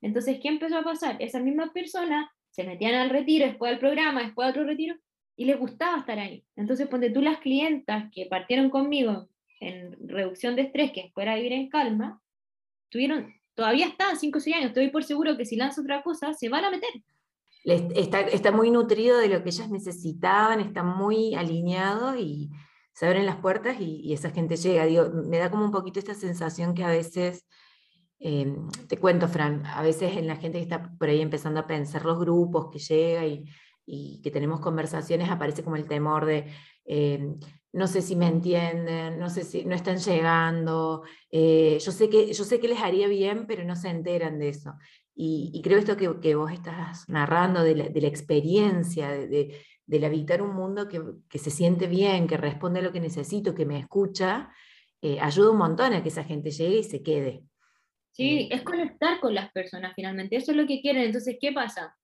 Entonces, 0.02 0.40
¿qué 0.42 0.48
empezó 0.48 0.76
a 0.76 0.84
pasar? 0.84 1.16
Esas 1.20 1.42
mismas 1.42 1.70
personas 1.70 2.28
se 2.50 2.64
metían 2.64 2.96
al 2.96 3.08
retiro, 3.08 3.46
después 3.46 3.72
al 3.72 3.78
programa, 3.78 4.24
después 4.24 4.46
a 4.46 4.50
otro 4.50 4.64
retiro, 4.64 4.94
y 5.36 5.46
les 5.46 5.58
gustaba 5.58 5.96
estar 5.96 6.18
ahí. 6.18 6.44
Entonces, 6.54 6.86
ponte 6.86 7.08
tú 7.08 7.22
las 7.22 7.38
clientas 7.38 8.10
que 8.12 8.26
partieron 8.26 8.68
conmigo 8.68 9.30
en 9.60 9.96
reducción 10.06 10.54
de 10.54 10.62
estrés, 10.62 10.92
que 10.92 11.10
fuera 11.14 11.36
vivir 11.36 11.54
en 11.54 11.70
calma, 11.70 12.20
tuvieron 12.90 13.32
todavía 13.54 13.86
están 13.86 14.18
5 14.18 14.36
o 14.36 14.40
6 14.40 14.56
años, 14.56 14.68
estoy 14.68 14.90
por 14.90 15.04
seguro 15.04 15.38
que 15.38 15.46
si 15.46 15.56
lanza 15.56 15.80
otra 15.80 16.02
cosa, 16.02 16.34
se 16.34 16.50
van 16.50 16.66
a 16.66 16.70
meter. 16.70 16.90
Está, 17.64 18.20
está 18.20 18.52
muy 18.52 18.70
nutrido 18.70 19.18
de 19.18 19.28
lo 19.28 19.42
que 19.42 19.50
ellas 19.50 19.70
necesitaban, 19.70 20.60
está 20.60 20.82
muy 20.82 21.34
alineado 21.34 22.16
y 22.16 22.50
se 22.94 23.06
abren 23.06 23.26
las 23.26 23.36
puertas 23.36 23.80
y, 23.80 24.12
esa 24.12 24.30
gente 24.30 24.56
llega. 24.56 24.86
Me 25.10 25.38
da 25.38 25.50
como 25.50 25.64
un 25.64 25.70
poquito 25.70 25.98
esta 25.98 26.14
sensación 26.14 26.74
que 26.74 26.84
a 26.84 26.88
veces, 26.88 27.46
eh, 28.18 28.54
te 28.88 28.98
cuento, 28.98 29.28
Fran, 29.28 29.64
a 29.66 29.82
veces 29.82 30.16
en 30.16 30.26
la 30.26 30.36
gente 30.36 30.58
que 30.58 30.62
está 30.64 30.90
por 30.98 31.08
ahí 31.08 31.20
empezando 31.20 31.60
a 31.60 31.66
pensar 31.66 32.04
los 32.04 32.18
grupos 32.18 32.68
que 32.70 32.78
llega 32.78 33.26
y, 33.26 33.44
y 33.86 34.20
que 34.22 34.30
tenemos 34.30 34.60
conversaciones, 34.60 35.30
aparece 35.30 35.64
como 35.64 35.76
el 35.76 35.86
temor 35.86 36.24
de, 36.26 36.46
eh, 36.84 37.36
no 37.72 37.86
sé 37.86 38.02
si 38.02 38.16
me 38.16 38.26
entienden, 38.26 39.18
no 39.18 39.30
sé 39.30 39.44
si 39.44 39.64
no 39.64 39.74
están 39.74 39.98
llegando, 39.98 41.02
eh, 41.30 41.78
yo, 41.80 41.92
sé 41.92 42.08
que, 42.08 42.32
yo 42.32 42.44
sé 42.44 42.58
que 42.58 42.68
les 42.68 42.80
haría 42.80 43.06
bien, 43.06 43.46
pero 43.46 43.64
no 43.64 43.76
se 43.76 43.88
enteran 43.88 44.38
de 44.38 44.48
eso. 44.48 44.74
Y, 45.22 45.60
creo 45.62 45.78
esto 45.78 45.98
que, 45.98 46.18
que, 46.18 46.34
vos 46.34 46.50
estás 46.50 47.06
narrando 47.06 47.62
de 47.62 47.76
la, 47.76 47.88
de 47.90 48.00
la 48.00 48.08
experiencia, 48.08 49.10
de, 49.10 49.54
del 49.84 50.04
habitar 50.04 50.40
un 50.40 50.56
mundo 50.56 50.88
que, 50.88 51.02
que, 51.28 51.38
se 51.38 51.50
siente 51.50 51.88
bien, 51.88 52.26
que 52.26 52.38
responde 52.38 52.80
a 52.80 52.82
lo 52.82 52.90
que 52.90 53.00
necesito, 53.00 53.54
que 53.54 53.66
me 53.66 53.78
escucha, 53.78 54.50
eh, 55.02 55.20
ayuda 55.20 55.50
un 55.50 55.58
montón 55.58 55.92
a 55.92 56.02
que 56.02 56.08
esa 56.08 56.24
gente 56.24 56.50
llegue 56.50 56.78
y 56.78 56.84
se 56.84 57.02
quede. 57.02 57.44
Sí, 58.12 58.48
es 58.50 58.62
conectar 58.62 59.20
con 59.20 59.34
las 59.34 59.52
personas 59.52 59.92
finalmente, 59.94 60.36
eso 60.36 60.52
es 60.52 60.56
lo 60.56 60.66
que 60.66 60.80
quieren. 60.80 61.02
Entonces, 61.02 61.36
¿qué 61.38 61.52
pasa? 61.52 61.94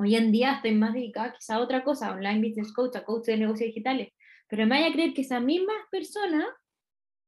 Hoy 0.00 0.16
en 0.16 0.32
día 0.32 0.54
estoy 0.54 0.72
más 0.72 0.92
dedicada 0.92 1.34
quizá 1.38 1.54
a 1.54 1.60
otra 1.60 1.84
cosa, 1.84 2.10
online 2.10 2.48
business 2.48 2.72
coach, 2.72 2.96
a 2.96 3.04
coach 3.04 3.26
de 3.26 3.36
negocios 3.36 3.68
digitales, 3.68 4.08
pero 4.48 4.64
me 4.64 4.70
vaya 4.70 4.88
a 4.88 4.92
creer 4.92 5.14
que 5.14 5.22
esas 5.22 5.40
mismas 5.40 5.76
personas, 5.88 6.46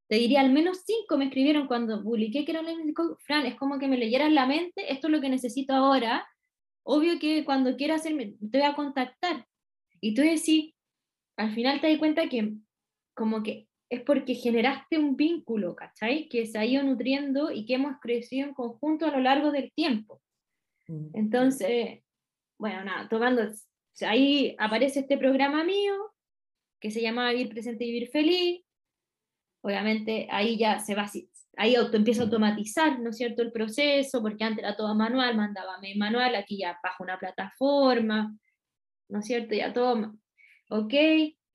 te 0.08 0.16
diría 0.16 0.40
al 0.40 0.52
menos 0.52 0.82
cinco 0.86 1.18
me 1.18 1.26
escribieron 1.26 1.66
cuando 1.66 2.02
publiqué 2.02 2.44
que 2.44 2.52
era 2.52 2.62
un 2.62 2.94
Fran, 3.18 3.46
es 3.46 3.56
como 3.56 3.78
que 3.78 3.88
me 3.88 3.98
leyeran 3.98 4.34
la 4.34 4.46
mente, 4.46 4.92
esto 4.92 5.06
es 5.06 5.12
lo 5.12 5.20
que 5.20 5.28
necesito 5.28 5.74
ahora, 5.74 6.26
obvio 6.82 7.18
que 7.18 7.44
cuando 7.44 7.76
quiera 7.76 7.96
hacerme, 7.96 8.34
te 8.50 8.58
voy 8.58 8.66
a 8.66 8.74
contactar. 8.74 9.46
Y 10.00 10.14
tú 10.14 10.22
decís, 10.22 10.74
al 11.36 11.52
final 11.54 11.80
te 11.80 11.88
das 11.88 11.98
cuenta 11.98 12.28
que 12.28 12.54
como 13.14 13.42
que 13.42 13.68
es 13.90 14.02
porque 14.02 14.34
generaste 14.34 14.98
un 14.98 15.16
vínculo, 15.16 15.74
¿cachai? 15.74 16.28
Que 16.28 16.46
se 16.46 16.58
ha 16.58 16.64
ido 16.64 16.82
nutriendo 16.82 17.50
y 17.50 17.64
que 17.64 17.74
hemos 17.74 17.98
crecido 18.00 18.48
en 18.48 18.54
conjunto 18.54 19.06
a 19.06 19.10
lo 19.10 19.20
largo 19.20 19.50
del 19.50 19.72
tiempo. 19.72 20.20
Entonces, 21.12 22.00
bueno, 22.58 22.84
nada, 22.84 23.08
tomando, 23.08 23.42
ahí 24.06 24.54
aparece 24.58 25.00
este 25.00 25.18
programa 25.18 25.64
mío, 25.64 25.94
que 26.80 26.90
se 26.90 27.02
llama 27.02 27.30
Vivir 27.30 27.50
Presente 27.50 27.84
y 27.84 27.92
Vivir 27.92 28.08
Feliz. 28.08 28.62
Obviamente 29.62 30.28
ahí 30.30 30.56
ya 30.56 30.78
se 30.78 30.94
va, 30.94 31.10
ahí 31.56 31.74
auto, 31.74 31.96
empieza 31.96 32.22
a 32.22 32.24
automatizar, 32.24 33.00
¿no 33.00 33.10
es 33.10 33.16
cierto?, 33.16 33.42
el 33.42 33.52
proceso, 33.52 34.22
porque 34.22 34.44
antes 34.44 34.64
era 34.64 34.76
todo 34.76 34.94
manual, 34.94 35.36
mandaba 35.36 35.78
manual, 35.96 36.34
aquí 36.36 36.58
ya 36.58 36.78
bajo 36.82 37.02
una 37.02 37.18
plataforma, 37.18 38.36
¿no 39.08 39.18
es 39.18 39.26
cierto?, 39.26 39.54
ya 39.54 39.72
todo, 39.72 40.14
ok, 40.70 40.94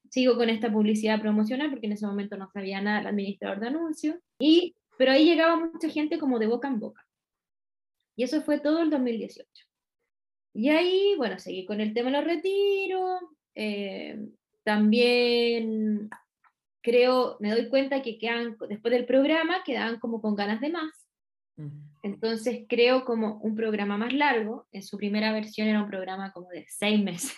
sigo 0.09 0.35
con 0.35 0.49
esta 0.49 0.71
publicidad 0.71 1.21
promocional, 1.21 1.69
porque 1.69 1.87
en 1.87 1.93
ese 1.93 2.05
momento 2.05 2.37
no 2.37 2.49
sabía 2.51 2.81
nada 2.81 2.99
el 2.99 3.07
administrador 3.07 3.59
de 3.59 3.67
anuncios, 3.67 4.15
y, 4.39 4.75
pero 4.97 5.11
ahí 5.11 5.25
llegaba 5.25 5.55
mucha 5.55 5.89
gente 5.89 6.19
como 6.19 6.37
de 6.37 6.47
boca 6.47 6.67
en 6.67 6.79
boca. 6.79 7.01
Y 8.15 8.23
eso 8.23 8.41
fue 8.41 8.59
todo 8.59 8.81
el 8.81 8.89
2018. 8.89 9.47
Y 10.53 10.69
ahí, 10.69 11.15
bueno, 11.17 11.39
seguí 11.39 11.65
con 11.65 11.81
el 11.81 11.93
tema 11.93 12.11
de 12.11 12.17
los 12.17 12.25
retiros, 12.25 13.21
eh, 13.55 14.19
también 14.63 16.09
creo, 16.83 17.37
me 17.39 17.49
doy 17.49 17.69
cuenta 17.69 18.03
que 18.03 18.19
quedan, 18.19 18.57
después 18.69 18.91
del 18.91 19.05
programa, 19.05 19.63
quedaban 19.63 19.99
como 19.99 20.21
con 20.21 20.35
ganas 20.35 20.61
de 20.61 20.69
más. 20.69 21.09
Entonces 22.01 22.65
creo 22.67 23.05
como 23.05 23.37
un 23.37 23.55
programa 23.55 23.97
más 23.97 24.13
largo. 24.13 24.67
En 24.71 24.83
su 24.83 24.97
primera 24.97 25.31
versión 25.31 25.67
era 25.67 25.81
un 25.81 25.89
programa 25.89 26.31
como 26.33 26.49
de 26.49 26.65
seis 26.67 27.01
meses. 27.01 27.35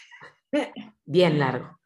Bien 1.05 1.37
largo. 1.37 1.79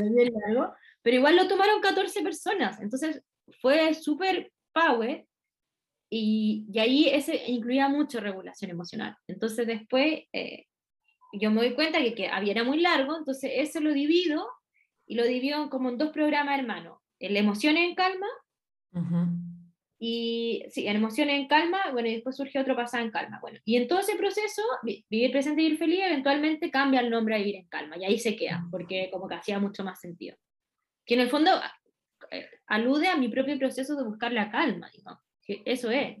Bien 0.00 0.32
largo. 0.32 0.74
Pero 1.02 1.16
igual 1.16 1.36
lo 1.36 1.48
tomaron 1.48 1.80
14 1.80 2.22
personas. 2.22 2.80
Entonces 2.80 3.22
fue 3.60 3.92
súper 3.94 4.52
power. 4.72 5.26
Y, 6.08 6.66
y, 6.70 6.78
ahí 6.78 7.08
ese 7.08 7.50
incluía 7.50 7.88
mucho 7.88 8.20
regulación 8.20 8.70
emocional. 8.70 9.16
Entonces 9.26 9.66
después 9.66 10.24
eh, 10.32 10.66
yo 11.32 11.50
me 11.50 11.62
doy 11.62 11.74
cuenta 11.74 11.98
que, 12.00 12.14
que 12.14 12.28
había, 12.28 12.52
era 12.52 12.64
muy 12.64 12.80
largo, 12.80 13.16
entonces 13.16 13.50
eso 13.54 13.80
lo 13.80 13.94
divido 13.94 14.46
y 15.06 15.14
lo 15.14 15.24
dividió 15.24 15.68
como 15.70 15.88
en 15.88 15.98
dos 15.98 16.10
programas 16.10 16.58
hermanos, 16.58 16.98
el 17.18 17.36
Emociones 17.36 17.88
en 17.88 17.94
Calma, 17.94 18.26
y 19.98 20.64
sí, 20.70 20.88
en 20.88 20.96
Emociones 20.96 21.36
en 21.36 21.46
Calma, 21.46 21.78
bueno, 21.92 22.08
y 22.08 22.14
después 22.14 22.36
surgió 22.36 22.60
otro 22.60 22.74
pasado 22.74 23.04
en 23.04 23.10
Calma, 23.10 23.38
bueno, 23.40 23.60
y 23.64 23.76
en 23.76 23.86
todo 23.86 24.00
ese 24.00 24.16
proceso, 24.16 24.62
Vivir 24.82 25.30
Presente 25.30 25.62
y 25.62 25.66
Vivir 25.66 25.78
Feliz, 25.78 26.00
eventualmente 26.04 26.70
cambia 26.70 27.00
el 27.00 27.10
nombre 27.10 27.34
a 27.34 27.38
Vivir 27.38 27.56
en 27.56 27.68
Calma, 27.68 27.96
y 27.96 28.04
ahí 28.04 28.18
se 28.18 28.34
queda, 28.34 28.66
porque 28.70 29.10
como 29.12 29.28
que 29.28 29.36
hacía 29.36 29.60
mucho 29.60 29.84
más 29.84 30.00
sentido. 30.00 30.36
Que 31.06 31.14
en 31.14 31.20
el 31.20 31.30
fondo 31.30 31.50
eh, 32.30 32.48
alude 32.66 33.08
a 33.08 33.16
mi 33.16 33.28
propio 33.28 33.58
proceso 33.58 33.96
de 33.96 34.04
buscar 34.04 34.32
la 34.32 34.50
calma, 34.50 34.90
digo, 34.92 35.20
que 35.44 35.62
eso 35.64 35.90
es. 35.90 36.18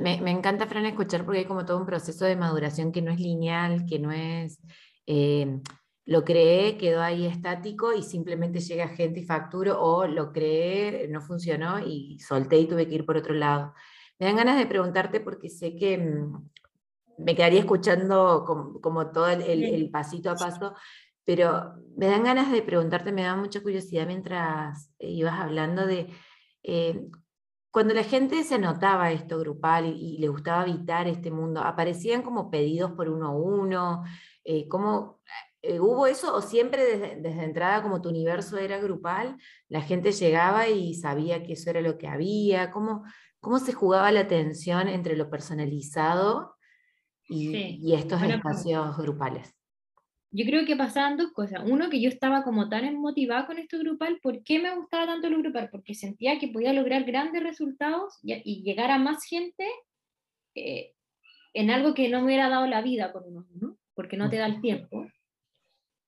me, 0.00 0.20
me, 0.20 0.30
encanta, 0.30 0.66
Fran, 0.66 0.86
escuchar 0.86 1.24
porque 1.24 1.40
hay 1.40 1.44
como 1.44 1.64
todo 1.64 1.78
un 1.78 1.86
proceso 1.86 2.24
de 2.24 2.36
maduración 2.36 2.92
que 2.92 3.02
no 3.02 3.12
es 3.12 3.20
lineal, 3.20 3.86
que 3.86 3.98
no 3.98 4.12
es... 4.12 4.60
Eh, 5.06 5.60
lo 6.04 6.24
creé, 6.24 6.76
quedó 6.78 7.02
ahí 7.02 7.26
estático 7.26 7.92
y 7.92 8.02
simplemente 8.02 8.60
llega 8.60 8.88
gente 8.88 9.20
y 9.20 9.24
facturo, 9.24 9.80
o 9.80 10.06
lo 10.06 10.32
creé, 10.32 11.08
no 11.08 11.20
funcionó 11.20 11.78
y 11.78 12.18
solté 12.20 12.58
y 12.58 12.68
tuve 12.68 12.88
que 12.88 12.96
ir 12.96 13.06
por 13.06 13.16
otro 13.16 13.34
lado. 13.34 13.74
Me 14.18 14.26
dan 14.26 14.36
ganas 14.36 14.58
de 14.58 14.66
preguntarte 14.66 15.20
porque 15.20 15.48
sé 15.48 15.76
que 15.76 15.98
mm, 15.98 16.50
me 17.18 17.34
quedaría 17.36 17.60
escuchando 17.60 18.44
como, 18.82 19.10
todo 19.12 19.28
el, 19.28 19.90
pasito 19.90 20.30
a 20.30 20.34
paso, 20.36 20.74
pero 21.24 21.74
me 21.96 22.06
dan 22.06 22.24
ganas 22.24 22.50
de 22.50 22.62
preguntarte, 22.62 23.12
me 23.12 23.22
da 23.22 23.36
mucha 23.36 23.62
curiosidad 23.62 24.06
mientras 24.06 24.90
ibas 24.98 25.40
hablando 25.40 25.86
de 25.86 26.08
eh, 26.64 27.08
cuando 27.70 27.94
la 27.94 28.04
gente 28.04 28.44
se 28.44 28.56
anotaba 28.56 29.12
esto 29.12 29.38
grupal 29.38 29.86
y, 29.86 30.18
le 30.18 30.28
gustaba 30.28 30.62
habitar 30.62 31.08
este 31.08 31.30
mundo, 31.30 31.60
¿aparecían 31.62 32.22
como 32.22 32.50
pedidos 32.50 32.92
por 32.92 33.08
uno 33.08 33.28
a 33.28 33.30
uno? 33.30 34.04
Eh, 34.44 34.68
¿Cómo 34.68 35.20
eh, 35.24 35.51
hubo 35.80 36.06
eso 36.06 36.34
o 36.34 36.40
siempre 36.40 36.84
desde, 36.84 37.44
entrada 37.44 37.82
como 37.82 38.02
tu 38.02 38.08
universo 38.08 38.58
era 38.58 38.78
grupal, 38.78 39.36
la 39.68 39.80
gente 39.80 40.12
llegaba 40.12 40.68
y 40.68 40.94
sabía 40.94 41.42
que 41.42 41.52
eso 41.54 41.70
era 41.70 41.80
lo 41.80 41.98
que 41.98 42.08
había? 42.08 42.70
¿Cómo, 42.70 43.04
cómo 43.40 43.58
se 43.58 43.72
jugaba 43.72 44.10
la 44.12 44.26
tensión 44.26 44.88
entre 44.88 45.16
lo 45.16 45.30
personalizado 45.30 46.56
y, 47.28 47.94
estos 47.94 48.22
espacios 48.22 48.96
grupales? 48.96 49.54
Yo 50.30 50.46
creo 50.46 50.64
que 50.64 50.76
pasaban 50.76 51.18
dos 51.18 51.30
cosas. 51.32 51.60
Uno, 51.66 51.90
que 51.90 52.00
yo 52.00 52.08
estaba 52.08 52.42
como 52.42 52.68
tan 52.68 52.96
motivada 52.96 53.46
con 53.46 53.58
esto 53.58 53.78
grupal. 53.78 54.18
¿Por 54.22 54.42
qué 54.42 54.58
me 54.60 54.74
gustaba 54.74 55.06
tanto 55.06 55.28
lo 55.28 55.38
grupal? 55.38 55.68
Porque 55.70 55.94
sentía 55.94 56.38
que 56.38 56.48
podía 56.48 56.72
lograr 56.72 57.04
grandes 57.04 57.42
resultados 57.42 58.18
y, 58.22 58.62
llegar 58.62 58.90
a 58.90 58.98
más 58.98 59.24
gente 59.24 59.66
eh, 60.54 60.94
en 61.52 61.70
algo 61.70 61.92
que 61.92 62.08
no 62.08 62.20
me 62.20 62.26
hubiera 62.26 62.48
dado 62.48 62.66
la 62.66 62.80
vida 62.80 63.12
con 63.12 63.24
uno, 63.26 63.46
¿no? 63.60 63.76
porque 63.94 64.16
no 64.16 64.30
te 64.30 64.36
da 64.36 64.46
el 64.46 64.60
tiempo. 64.60 65.06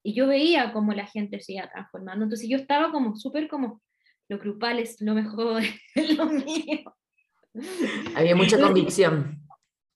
Y 0.04 0.14
yo 0.14 0.26
veía 0.26 0.72
cómo 0.72 0.92
la 0.92 1.06
gente 1.06 1.40
se 1.40 1.54
iba 1.54 1.70
transformando. 1.70 2.24
Entonces 2.24 2.48
yo 2.48 2.58
estaba 2.58 2.92
como 2.92 3.16
súper 3.16 3.48
como, 3.48 3.82
lo 4.28 4.38
grupal 4.38 4.78
es 4.78 5.00
lo 5.00 5.14
mejor, 5.14 5.62
es 5.94 6.16
lo 6.16 6.26
mío. 6.26 6.94
Había 8.14 8.36
mucha 8.36 8.60
convicción. 8.60 9.40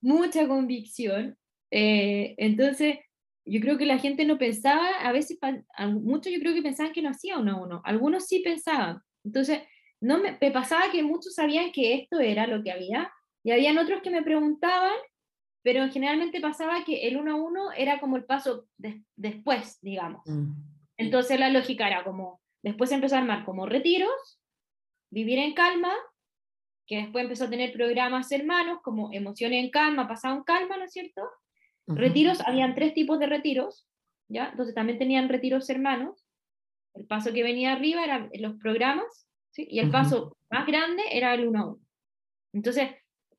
Mucha 0.00 0.48
convicción. 0.48 1.36
Eh, 1.70 2.34
entonces, 2.38 2.98
yo 3.44 3.60
creo 3.60 3.76
que 3.76 3.86
la 3.86 3.98
gente 3.98 4.24
no 4.24 4.38
pensaba, 4.38 4.88
a 5.00 5.12
veces, 5.12 5.38
muchos 6.00 6.32
yo 6.32 6.40
creo 6.40 6.54
que 6.54 6.62
pensaban 6.62 6.92
que 6.92 7.02
no 7.02 7.10
hacía 7.10 7.38
uno 7.38 7.52
a 7.52 7.62
uno. 7.62 7.82
Algunos 7.84 8.26
sí 8.26 8.40
pensaban. 8.40 9.00
Entonces, 9.24 9.60
no 10.00 10.18
me, 10.18 10.38
me 10.40 10.50
pasaba 10.50 10.90
que 10.90 11.02
muchos 11.02 11.34
sabían 11.34 11.72
que 11.72 11.94
esto 11.94 12.20
era 12.20 12.46
lo 12.46 12.62
que 12.62 12.70
había, 12.70 13.12
y 13.44 13.50
habían 13.50 13.78
otros 13.78 14.02
que 14.02 14.10
me 14.10 14.22
preguntaban 14.22 14.96
pero 15.62 15.88
generalmente 15.90 16.40
pasaba 16.40 16.84
que 16.84 17.08
el 17.08 17.16
uno 17.16 17.32
a 17.32 17.36
uno 17.36 17.72
era 17.72 18.00
como 18.00 18.16
el 18.16 18.24
paso 18.24 18.66
después, 19.16 19.78
digamos. 19.82 20.22
Mm. 20.26 20.52
Entonces 20.96 21.38
la 21.38 21.50
lógica 21.50 21.86
era 21.86 22.04
como, 22.04 22.40
después 22.62 22.90
empezó 22.92 23.16
a 23.16 23.18
armar 23.18 23.44
como 23.44 23.66
retiros, 23.66 24.40
vivir 25.10 25.38
en 25.38 25.54
calma, 25.54 25.92
que 26.86 26.96
después 26.96 27.22
empezó 27.22 27.44
a 27.44 27.50
tener 27.50 27.72
programas 27.72 28.32
hermanos 28.32 28.80
como 28.82 29.12
emociones 29.12 29.62
en 29.62 29.70
calma, 29.70 30.08
pasado 30.08 30.36
en 30.36 30.42
calma, 30.42 30.76
¿no 30.78 30.84
es 30.84 30.92
cierto? 30.92 31.22
Retiros, 31.86 32.40
habían 32.40 32.74
tres 32.74 32.92
tipos 32.92 33.18
de 33.18 33.26
retiros, 33.26 33.86
¿ya? 34.28 34.48
Entonces 34.50 34.74
también 34.74 34.98
tenían 34.98 35.28
retiros 35.28 35.68
hermanos. 35.70 36.26
El 36.94 37.06
paso 37.06 37.32
que 37.32 37.42
venía 37.42 37.72
arriba 37.72 38.04
eran 38.04 38.30
los 38.38 38.54
programas, 38.56 39.26
¿sí? 39.50 39.66
Y 39.70 39.78
el 39.78 39.90
paso 39.90 40.36
más 40.50 40.66
grande 40.66 41.02
era 41.12 41.32
el 41.34 41.48
uno 41.48 41.60
a 41.60 41.66
uno. 41.66 41.80
Entonces, 42.52 42.90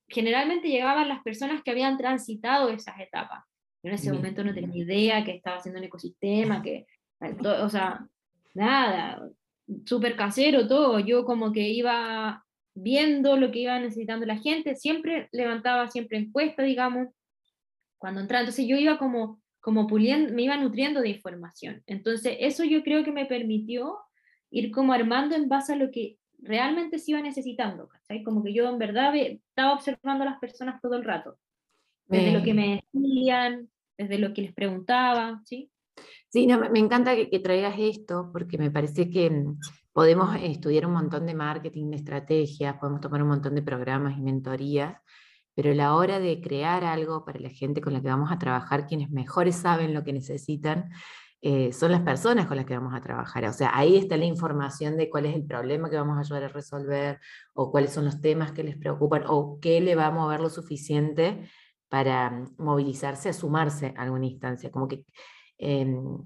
generalmente 0.10 0.70
llegaban 0.70 1.08
las 1.08 1.22
personas 1.24 1.62
que 1.64 1.72
habían 1.72 1.98
transitado 1.98 2.70
esas 2.70 3.00
etapas. 3.00 3.44
Yo 3.82 3.90
en 3.90 3.96
ese 3.96 4.12
momento 4.12 4.44
no 4.44 4.54
tenía 4.54 4.84
idea 4.84 5.24
que 5.24 5.32
estaba 5.32 5.58
haciendo 5.58 5.80
un 5.80 5.86
ecosistema, 5.86 6.62
que, 6.62 6.86
o 7.20 7.70
sea, 7.70 8.06
nada, 8.54 9.30
súper 9.86 10.16
casero 10.16 10.68
todo. 10.68 11.00
Yo 11.00 11.24
como 11.24 11.52
que 11.52 11.70
iba 11.70 12.44
viendo 12.74 13.38
lo 13.38 13.52
que 13.52 13.60
iba 13.60 13.80
necesitando 13.80 14.26
la 14.26 14.38
gente, 14.38 14.76
siempre 14.76 15.30
levantaba 15.32 15.88
siempre 15.88 16.18
encuestas, 16.18 16.66
digamos, 16.66 17.08
cuando 17.98 18.22
entraba. 18.22 18.42
Entonces 18.42 18.68
yo 18.68 18.78
iba 18.78 18.98
como, 18.98 19.42
como 19.60 19.88
puliendo, 19.88 20.34
me 20.34 20.44
iba 20.44 20.58
nutriendo 20.58 21.02
de 21.02 21.10
información. 21.10 21.84
Entonces 21.88 22.38
eso 22.40 22.64
yo 22.64 22.84
creo 22.84 23.04
que 23.04 23.12
me 23.12 23.26
permitió 23.26 23.98
ir 24.52 24.72
como 24.72 24.94
armando 24.94 25.36
en 25.36 25.48
base 25.48 25.74
a 25.74 25.76
lo 25.76 25.92
que 25.92 26.18
realmente 26.42 27.00
se 27.00 27.12
iba 27.12 27.22
necesitando, 27.22 27.88
¿cachai? 27.88 28.24
Como 28.24 28.44
que 28.44 28.54
yo 28.54 28.70
en 28.70 28.78
verdad 28.78 29.16
estaba 29.16 29.74
observando 29.74 30.24
a 30.24 30.32
las 30.32 30.40
personas 30.40 30.82
todo 30.82 30.96
el 30.96 31.04
rato, 31.04 31.38
desde 32.08 32.32
lo 32.32 32.44
que 32.44 32.54
me 32.54 32.84
decían, 32.94 33.70
desde 33.98 34.18
lo 34.18 34.34
que 34.34 34.44
les 34.44 34.54
preguntaba, 34.54 35.42
¿sí? 35.46 35.70
Sí, 36.30 36.46
no, 36.46 36.60
me 36.60 36.80
encanta 36.80 37.16
que, 37.16 37.40
traigas 37.40 37.76
esto 37.78 38.30
porque 38.32 38.58
me 38.58 38.72
parece 38.72 39.10
que 39.10 39.30
mm, 39.30 39.60
podemos 39.92 40.36
estudiar 40.42 40.86
un 40.86 40.94
montón 40.94 41.26
de 41.26 41.34
marketing, 41.34 41.90
de 41.90 41.98
estrategias, 41.98 42.78
podemos 42.78 43.02
tomar 43.02 43.24
un 43.24 43.30
montón 43.30 43.56
de 43.56 43.62
programas 43.62 44.18
y 44.18 44.22
mentorías, 44.22 44.96
pero 45.56 45.72
a 45.72 45.76
la 45.76 45.96
hora 45.96 46.20
de 46.20 46.40
crear 46.40 46.84
algo 46.84 47.26
para 47.26 47.40
la 47.40 47.50
gente 47.50 47.82
con 47.82 47.94
la 47.94 48.02
que 48.02 48.08
vamos 48.08 48.32
a 48.32 48.40
trabajar, 48.40 48.88
quienes 48.88 49.10
mejores 49.10 49.56
saben 49.56 49.94
lo 49.94 50.04
que 50.04 50.14
necesitan, 50.14 50.90
eh, 51.42 51.72
son 51.72 51.92
las 51.92 52.02
personas 52.02 52.48
con 52.48 52.58
las 52.58 52.66
que 52.66 52.78
vamos 52.78 52.94
a 52.94 53.02
trabajar. 53.02 53.46
O 53.46 53.54
sea, 53.54 53.72
ahí 53.74 53.98
está 53.98 54.18
la 54.18 54.26
información 54.26 54.98
de 54.98 55.10
cuál 55.10 55.26
es 55.26 55.36
el 55.36 55.46
problema 55.46 55.90
que 55.90 55.96
vamos 55.96 56.18
a 56.18 56.22
ayudar 56.22 56.44
a 56.44 56.48
resolver, 56.50 57.20
o 57.54 57.72
cuáles 57.72 57.94
son 57.94 58.06
los 58.06 58.20
temas 58.22 58.52
que 58.52 58.64
les 58.64 58.78
preocupan, 58.78 59.24
o 59.28 59.60
qué 59.62 59.80
le 59.80 59.96
va 59.96 60.08
a 60.08 60.12
mover 60.12 60.42
lo 60.42 60.50
suficiente 60.50 61.50
para 61.88 62.30
mm, 62.30 62.56
movilizarse, 62.58 63.30
a 63.30 63.34
sumarse 63.34 63.94
a 63.98 64.04
alguna 64.04 64.26
instancia. 64.26 64.72
Como 64.72 64.88
que 64.88 65.06
em, 65.58 66.18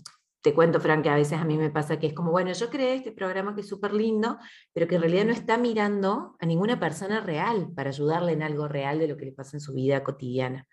te 0.43 0.53
cuento, 0.53 0.81
Frank, 0.81 1.03
que 1.03 1.09
a 1.09 1.15
veces 1.15 1.39
a 1.39 1.45
mí 1.45 1.57
me 1.57 1.69
pasa 1.69 1.99
que 1.99 2.07
es 2.07 2.13
como, 2.13 2.31
bueno, 2.31 2.51
yo 2.51 2.69
creé 2.69 2.95
este 2.95 3.13
programa 3.13 3.55
que 3.55 3.61
es 3.61 3.67
súper 3.67 3.93
lindo, 3.93 4.37
pero 4.73 4.89
que 4.89 4.95
en 4.95 5.01
realidad 5.01 5.23
no 5.23 5.31
está 5.31 5.57
mirando 5.57 6.35
a 6.37 6.45
ninguna 6.45 6.81
persona 6.81 7.21
real 7.21 7.69
para 7.73 7.91
ayudarle 7.91 8.33
en 8.33 8.43
algo 8.43 8.67
real 8.67 8.99
de 8.99 9.07
lo 9.07 9.15
que 9.15 9.23
le 9.23 9.31
pasa 9.31 9.55
en 9.55 9.61
su 9.61 9.73
vida 9.73 10.03
cotidiana. 10.03 10.67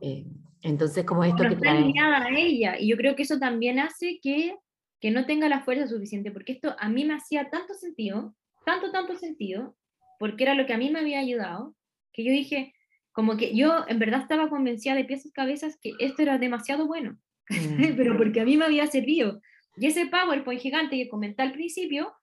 Eh, 0.00 0.24
entonces, 0.62 1.04
como 1.04 1.22
esto 1.22 1.46
que 1.46 1.56
trae... 1.56 1.92
a 2.00 2.28
ella, 2.30 2.80
y 2.80 2.88
yo 2.88 2.96
creo 2.96 3.14
que 3.14 3.24
eso 3.24 3.38
también 3.38 3.78
hace 3.78 4.20
que, 4.22 4.56
que 5.00 5.10
no 5.10 5.26
tenga 5.26 5.50
la 5.50 5.60
fuerza 5.60 5.86
suficiente, 5.86 6.30
porque 6.30 6.52
esto 6.52 6.74
a 6.78 6.88
mí 6.88 7.04
me 7.04 7.12
hacía 7.12 7.50
tanto 7.50 7.74
sentido, 7.74 8.34
tanto, 8.64 8.90
tanto 8.90 9.16
sentido, 9.16 9.76
porque 10.18 10.44
era 10.44 10.54
lo 10.54 10.64
que 10.64 10.72
a 10.72 10.78
mí 10.78 10.88
me 10.88 11.00
había 11.00 11.20
ayudado, 11.20 11.76
que 12.14 12.24
yo 12.24 12.32
dije, 12.32 12.72
como 13.12 13.36
que 13.36 13.54
yo 13.54 13.84
en 13.86 13.98
verdad 13.98 14.22
estaba 14.22 14.48
convencida 14.48 14.94
de 14.94 15.04
piezas 15.04 15.30
cabezas 15.32 15.78
que 15.82 15.92
esto 15.98 16.22
era 16.22 16.38
demasiado 16.38 16.86
bueno 16.86 17.18
Mm. 17.48 17.94
pero 17.96 18.16
porque 18.16 18.40
a 18.40 18.44
mí 18.44 18.56
me 18.56 18.64
había 18.64 18.86
servido. 18.86 19.40
Y 19.76 19.86
ese 19.86 20.06
PowerPoint 20.06 20.60
gigante 20.60 20.96
que 20.96 21.08
comenté 21.08 21.42
al 21.42 21.52
principio, 21.52 22.14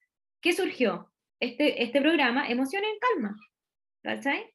¿qué 0.41 0.53
surgió? 0.53 1.11
Este, 1.39 1.83
este 1.83 2.01
programa, 2.01 2.47
Emoción 2.47 2.83
en 2.83 2.99
Calma. 2.99 3.35
¿Cachai? 4.03 4.45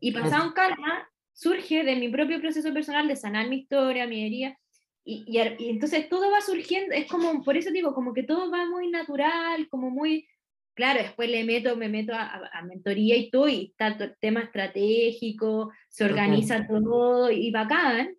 Y 0.00 0.12
pasado 0.12 0.46
en 0.46 0.52
calma, 0.52 1.08
surge 1.32 1.84
de 1.84 1.96
mi 1.96 2.08
propio 2.08 2.40
proceso 2.40 2.72
personal 2.72 3.08
de 3.08 3.16
sanar 3.16 3.48
mi 3.48 3.58
historia, 3.58 4.06
mi 4.06 4.24
herida. 4.24 4.58
Y, 5.04 5.24
y, 5.26 5.68
entonces 5.68 6.08
todo 6.08 6.30
va 6.30 6.40
surgiendo, 6.40 6.94
es 6.94 7.06
como, 7.06 7.42
por 7.44 7.56
eso 7.56 7.70
digo, 7.70 7.94
como 7.94 8.12
que 8.12 8.24
todo 8.24 8.50
va 8.50 8.66
muy 8.66 8.90
natural, 8.90 9.68
como 9.68 9.90
muy, 9.90 10.26
claro, 10.74 11.00
después 11.00 11.30
le 11.30 11.44
meto, 11.44 11.76
me 11.76 11.88
meto 11.88 12.12
a, 12.12 12.50
a 12.52 12.62
mentoría 12.62 13.16
y 13.16 13.30
todo, 13.30 13.48
y 13.48 13.66
está 13.66 14.16
tema 14.20 14.40
estratégico, 14.40 15.72
se 15.88 16.04
organiza 16.04 16.66
todo 16.66 17.30
y 17.30 17.50
bacán, 17.50 18.16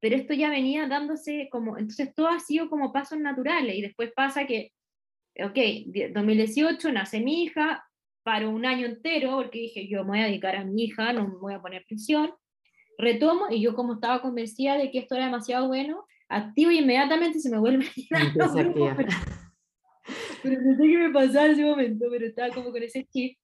pero 0.00 0.16
esto 0.16 0.32
ya 0.32 0.48
venía 0.48 0.86
dándose 0.86 1.48
como, 1.50 1.76
entonces 1.76 2.14
todo 2.14 2.28
ha 2.28 2.40
sido 2.40 2.70
como 2.70 2.92
pasos 2.92 3.18
naturales 3.18 3.76
y 3.76 3.82
después 3.82 4.10
pasa 4.16 4.46
que, 4.46 4.72
ok, 5.38 5.58
2018 6.14 6.92
nace 6.92 7.20
mi 7.20 7.44
hija, 7.44 7.84
paro 8.22 8.50
un 8.50 8.64
año 8.64 8.86
entero 8.86 9.36
porque 9.36 9.60
dije, 9.60 9.88
yo 9.88 10.02
me 10.04 10.10
voy 10.10 10.20
a 10.20 10.24
dedicar 10.24 10.56
a 10.56 10.64
mi 10.64 10.84
hija, 10.84 11.12
no 11.12 11.28
me 11.28 11.36
voy 11.36 11.54
a 11.54 11.60
poner 11.60 11.84
prisión, 11.86 12.32
retomo 12.98 13.46
y 13.50 13.60
yo 13.60 13.74
como 13.74 13.94
estaba 13.94 14.22
convencida 14.22 14.76
de 14.76 14.90
que 14.90 14.98
esto 14.98 15.14
era 15.14 15.26
demasiado 15.26 15.68
bueno, 15.68 16.06
activo 16.28 16.70
y 16.70 16.78
inmediatamente 16.78 17.38
se 17.38 17.50
me 17.50 17.58
vuelve 17.58 17.84
a 17.84 18.32
pero, 18.96 19.08
pero 20.42 20.62
no 20.62 20.76
sé 20.76 20.82
qué 20.82 20.98
me 20.98 21.10
pasaba 21.10 21.46
en 21.46 21.52
ese 21.52 21.64
momento, 21.64 22.06
pero 22.10 22.26
estaba 22.26 22.48
como 22.54 22.72
con 22.72 22.82
ese 22.82 23.04
chip. 23.06 23.36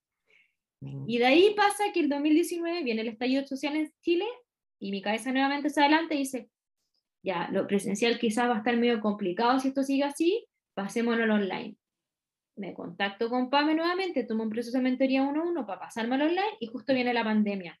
Y 1.07 1.17
de 1.17 1.25
ahí 1.25 1.53
pasa 1.55 1.85
que 1.91 2.01
el 2.01 2.09
2019 2.09 2.83
viene 2.83 3.01
el 3.01 3.07
estallido 3.07 3.45
social 3.47 3.75
en 3.75 3.91
Chile 4.01 4.25
y 4.79 4.91
mi 4.91 5.01
cabeza 5.01 5.31
nuevamente 5.31 5.69
se 5.69 5.81
adelante 5.81 6.15
y 6.15 6.19
dice, 6.19 6.49
ya, 7.23 7.49
lo 7.51 7.67
presencial 7.67 8.19
quizás 8.19 8.49
va 8.49 8.55
a 8.55 8.57
estar 8.59 8.77
medio 8.77 9.01
complicado 9.01 9.59
si 9.59 9.69
esto 9.69 9.83
sigue 9.83 10.03
así, 10.03 10.45
pasémoslo 10.73 11.23
al 11.23 11.31
online. 11.31 11.75
Me 12.55 12.73
contacto 12.73 13.29
con 13.29 13.49
PAME 13.49 13.75
nuevamente, 13.75 14.23
tomo 14.23 14.43
un 14.43 14.49
proceso 14.49 14.77
de 14.77 14.83
mentoría 14.83 15.23
1-1 15.23 15.65
para 15.65 15.79
pasarme 15.79 16.15
al 16.15 16.23
online 16.23 16.57
y 16.59 16.67
justo 16.67 16.93
viene 16.93 17.13
la 17.13 17.23
pandemia. 17.23 17.79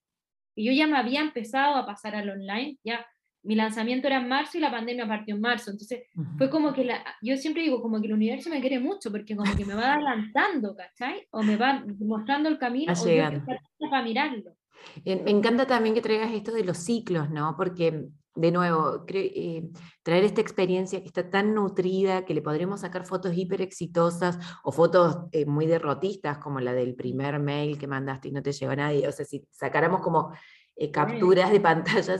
Y 0.55 0.65
yo 0.65 0.71
ya 0.71 0.87
me 0.87 0.97
había 0.97 1.21
empezado 1.21 1.75
a 1.75 1.85
pasar 1.85 2.15
al 2.15 2.29
online, 2.29 2.77
ya 2.83 3.05
mi 3.43 3.55
lanzamiento 3.55 4.07
era 4.07 4.17
en 4.17 4.27
marzo 4.27 4.57
y 4.57 4.61
la 4.61 4.69
pandemia 4.69 5.07
partió 5.07 5.35
en 5.35 5.41
marzo. 5.41 5.71
Entonces 5.71 6.03
fue 6.37 6.49
como 6.49 6.73
que 6.73 6.83
la, 6.83 7.01
yo 7.21 7.37
siempre 7.37 7.63
digo 7.63 7.81
como 7.81 8.01
que 8.01 8.07
el 8.07 8.13
universo 8.13 8.49
me 8.49 8.59
quiere 8.59 8.79
mucho 8.79 9.09
porque 9.09 9.37
como 9.37 9.55
que 9.55 9.65
me 9.65 9.73
va 9.73 9.93
adelantando, 9.93 10.75
¿cachai? 10.75 11.25
O 11.31 11.41
me 11.41 11.55
va 11.55 11.85
mostrando 11.99 12.49
el 12.49 12.57
camino 12.57 12.91
o 12.91 13.07
yo 13.07 13.89
para 13.89 14.03
mirarlo. 14.03 14.56
Me 15.05 15.31
encanta 15.31 15.67
también 15.67 15.95
que 15.95 16.01
traigas 16.01 16.31
esto 16.31 16.51
de 16.51 16.63
los 16.63 16.77
ciclos, 16.77 17.29
¿no? 17.29 17.55
Porque, 17.57 18.07
de 18.35 18.51
nuevo, 18.51 19.05
eh, 19.07 19.69
traer 20.03 20.23
esta 20.23 20.41
experiencia 20.41 21.01
que 21.01 21.07
está 21.07 21.29
tan 21.29 21.53
nutrida, 21.53 22.25
que 22.25 22.33
le 22.33 22.41
podremos 22.41 22.81
sacar 22.81 23.05
fotos 23.05 23.35
hiper 23.35 23.61
exitosas 23.61 24.37
o 24.63 24.71
fotos 24.71 25.17
eh, 25.31 25.45
muy 25.45 25.65
derrotistas, 25.65 26.37
como 26.37 26.59
la 26.59 26.73
del 26.73 26.95
primer 26.95 27.39
mail 27.39 27.77
que 27.77 27.87
mandaste 27.87 28.29
y 28.29 28.31
no 28.31 28.41
te 28.41 28.51
llegó 28.51 28.75
nadie. 28.75 29.07
O 29.07 29.11
sea, 29.11 29.25
si 29.25 29.47
sacáramos 29.51 30.01
como 30.01 30.31
eh, 30.75 30.91
capturas 30.91 31.51
de 31.51 31.59
pantalla, 31.59 32.17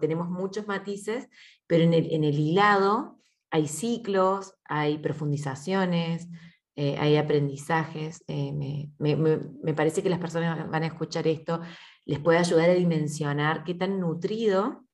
tenemos 0.00 0.28
muchos 0.28 0.66
matices, 0.66 1.28
pero 1.66 1.84
en 1.84 1.94
el, 1.94 2.12
en 2.12 2.24
el 2.24 2.38
hilado 2.38 3.18
hay 3.50 3.68
ciclos, 3.68 4.54
hay 4.64 4.98
profundizaciones, 4.98 6.28
eh, 6.76 6.96
hay 6.98 7.16
aprendizajes. 7.16 8.24
Eh, 8.26 8.52
me, 8.98 9.74
parece 9.74 10.02
que 10.02 10.10
las 10.10 10.18
personas 10.18 10.68
van 10.68 10.82
a 10.82 10.86
escuchar 10.86 11.26
esto, 11.26 11.60
les 12.04 12.18
puede 12.18 12.38
ayudar 12.38 12.70
a 12.70 12.74
dimensionar 12.74 13.64
qué 13.64 13.74
tan 13.74 14.00
nutrido 14.00 14.84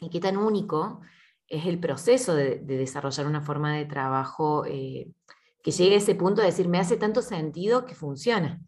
y 0.00 0.10
qué 0.10 0.20
tan 0.20 0.36
único 0.36 1.00
es 1.46 1.66
el 1.66 1.78
proceso 1.78 2.34
de, 2.34 2.58
desarrollar 2.58 3.26
una 3.26 3.40
forma 3.40 3.76
de 3.76 3.86
trabajo 3.86 4.64
que 4.64 5.70
llegue 5.70 5.94
a 5.94 5.98
ese 5.98 6.14
punto 6.14 6.40
de 6.40 6.48
decir, 6.48 6.68
me 6.68 6.78
hace 6.78 6.96
tanto 6.96 7.22
sentido 7.22 7.86
que 7.86 7.94
funciona, 7.94 8.60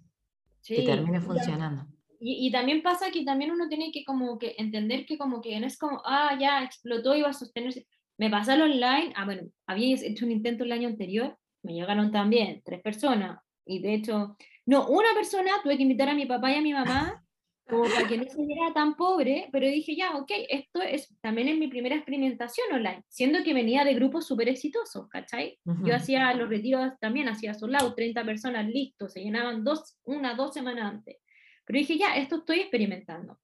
que 0.64 0.82
termine 0.82 1.20
funcionando. 1.20 1.86
Y, 2.22 2.52
también 2.52 2.82
pasa 2.82 3.10
que 3.10 3.24
también 3.24 3.50
uno 3.50 3.66
tiene 3.68 3.90
que 3.92 4.04
como 4.04 4.38
que 4.38 4.54
entender 4.58 5.06
que 5.06 5.16
como 5.16 5.40
que 5.40 5.58
no 5.58 5.66
es 5.66 5.78
como, 5.78 6.02
ah, 6.04 6.36
ya 6.38 6.62
explotó 6.62 7.16
y 7.16 7.22
va 7.22 7.30
a 7.30 7.32
sostenerse. 7.32 7.86
Me 8.18 8.28
pasó 8.28 8.52
al 8.52 8.60
online, 8.60 9.14
ah, 9.16 9.24
bueno, 9.24 9.48
había 9.66 9.96
hecho 9.96 10.26
un 10.26 10.32
intento 10.32 10.64
el 10.64 10.72
año 10.72 10.88
anterior, 10.88 11.38
me 11.62 11.74
llegaron 11.74 12.10
también 12.10 12.62
tres 12.64 12.80
personas, 12.80 13.40
y 13.64 13.80
de 13.80 13.94
hecho, 13.94 14.36
no, 14.66 14.88
una 14.88 15.14
persona 15.14 15.50
tuve 15.62 15.76
que 15.76 15.82
invitar 15.82 16.08
a 16.08 16.14
mi 16.14 16.26
papá 16.26 16.52
y 16.52 16.56
a 16.56 16.62
mi 16.62 16.72
mamá, 16.72 17.24
como 17.70 17.84
para 17.84 18.06
que 18.08 18.18
no 18.18 18.24
se 18.24 18.44
viera 18.44 18.72
tan 18.74 18.96
pobre, 18.96 19.48
pero 19.52 19.66
dije, 19.66 19.94
ya, 19.94 20.16
ok, 20.16 20.30
esto 20.48 20.82
es 20.82 21.16
también 21.20 21.48
es 21.48 21.56
mi 21.56 21.68
primera 21.68 21.94
experimentación 21.94 22.66
online, 22.72 23.04
siendo 23.08 23.44
que 23.44 23.54
venía 23.54 23.84
de 23.84 23.94
grupos 23.94 24.26
súper 24.26 24.48
exitosos, 24.48 25.08
¿cachai? 25.08 25.58
Yo 25.84 25.94
hacía 25.94 26.34
los 26.34 26.48
retiros 26.48 26.92
también, 27.00 27.28
hacía 27.28 27.54
solado, 27.54 27.94
30 27.94 28.24
personas, 28.24 28.66
listos, 28.66 29.12
se 29.12 29.20
llenaban 29.20 29.62
dos, 29.62 29.96
una, 30.04 30.34
dos 30.34 30.52
semanas 30.52 30.92
antes. 30.92 31.16
Pero 31.64 31.78
dije, 31.78 31.96
ya, 31.96 32.16
esto 32.16 32.38
estoy 32.38 32.60
experimentando. 32.60 33.38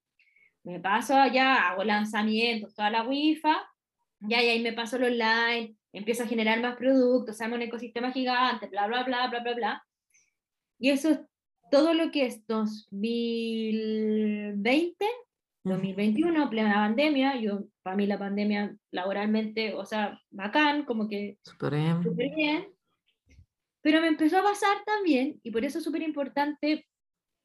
Me 0.63 0.81
paso 0.81 1.15
allá, 1.15 1.69
hago 1.69 1.85
lanzamientos, 1.85 2.75
toda 2.75 2.89
la 2.89 3.03
wifi, 3.03 3.47
ya, 4.19 4.43
y 4.43 4.49
ahí 4.49 4.61
me 4.61 4.73
paso 4.73 4.97
el 4.97 5.05
online, 5.05 5.77
empiezo 5.97 6.23
a 6.23 6.27
generar 6.27 6.61
más 6.61 6.77
productos, 6.77 7.41
hago 7.41 7.55
un 7.55 7.61
ecosistema 7.61 8.11
gigante, 8.11 8.67
bla, 8.67 8.87
bla, 8.87 9.03
bla, 9.03 9.27
bla, 9.27 9.39
bla, 9.39 9.53
bla. 9.53 9.83
Y 10.79 10.91
eso 10.91 11.09
es 11.09 11.19
todo 11.71 11.93
lo 11.93 12.11
que 12.11 12.25
es 12.25 12.45
2020, 12.47 15.05
2021, 15.63 16.49
plena 16.49 16.73
pandemia, 16.75 17.37
yo, 17.37 17.65
para 17.83 17.95
mí 17.95 18.05
la 18.05 18.17
pandemia 18.17 18.75
laboralmente, 18.91 19.73
o 19.73 19.85
sea, 19.85 20.19
bacán, 20.29 20.83
como 20.85 21.07
que 21.09 21.37
súper 21.43 21.75
bien. 21.75 22.01
bien. 22.35 22.67
Pero 23.81 24.01
me 24.01 24.07
empezó 24.07 24.39
a 24.39 24.43
pasar 24.43 24.77
también, 24.85 25.39
y 25.43 25.51
por 25.51 25.63
eso 25.65 25.77
es 25.79 25.83
súper 25.83 26.01
importante 26.01 26.87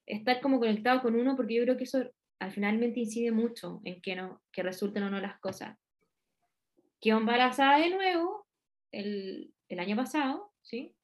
estar 0.06 0.40
como 0.40 0.58
conectado 0.58 1.02
con 1.02 1.14
uno, 1.14 1.36
porque 1.36 1.54
yo 1.54 1.62
creo 1.64 1.76
que 1.76 1.84
eso 1.84 2.02
al 2.38 2.50
finalmente 2.50 3.00
incide 3.00 3.30
mucho 3.30 3.80
en 3.84 4.00
que, 4.00 4.16
no, 4.16 4.42
que 4.50 4.62
resulten 4.64 5.04
o 5.04 5.10
no 5.10 5.20
las 5.20 5.38
cosas. 5.38 5.78
Quedo 7.00 7.18
embarazada 7.18 7.78
de 7.78 7.90
nuevo 7.90 8.41
el, 8.92 9.52
el 9.68 9.78
año 9.80 9.96
pasado, 9.96 10.52
¿sí? 10.62 10.94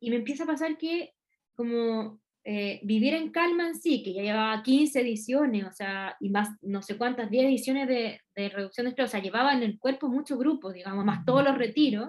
Y 0.00 0.10
me 0.10 0.16
empieza 0.16 0.44
a 0.44 0.46
pasar 0.46 0.78
que 0.78 1.14
como 1.54 2.20
eh, 2.44 2.80
vivir 2.82 3.14
en 3.14 3.30
calma 3.30 3.68
en 3.68 3.74
sí, 3.74 4.02
que 4.02 4.14
ya 4.14 4.22
llevaba 4.22 4.62
15 4.62 5.00
ediciones, 5.00 5.64
o 5.64 5.72
sea, 5.72 6.16
y 6.20 6.30
más 6.30 6.48
no 6.62 6.82
sé 6.82 6.96
cuántas, 6.96 7.30
10 7.30 7.44
ediciones 7.44 7.86
de, 7.88 8.20
de 8.34 8.48
reducción 8.48 8.86
de 8.86 8.90
estrés, 8.90 9.08
o 9.08 9.10
sea, 9.10 9.20
llevaba 9.20 9.52
en 9.52 9.62
el 9.62 9.78
cuerpo 9.78 10.08
muchos 10.08 10.38
grupos, 10.38 10.74
digamos, 10.74 11.04
más 11.04 11.24
todos 11.24 11.44
los 11.44 11.58
retiros, 11.58 12.08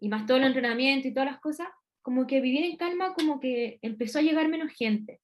y 0.00 0.08
más 0.08 0.26
todo 0.26 0.36
el 0.36 0.44
entrenamiento 0.44 1.08
y 1.08 1.12
todas 1.12 1.30
las 1.30 1.40
cosas, 1.40 1.68
como 2.02 2.26
que 2.26 2.40
vivir 2.40 2.64
en 2.64 2.76
calma, 2.76 3.14
como 3.14 3.40
que 3.40 3.78
empezó 3.82 4.18
a 4.18 4.22
llegar 4.22 4.48
menos 4.48 4.72
gente. 4.72 5.20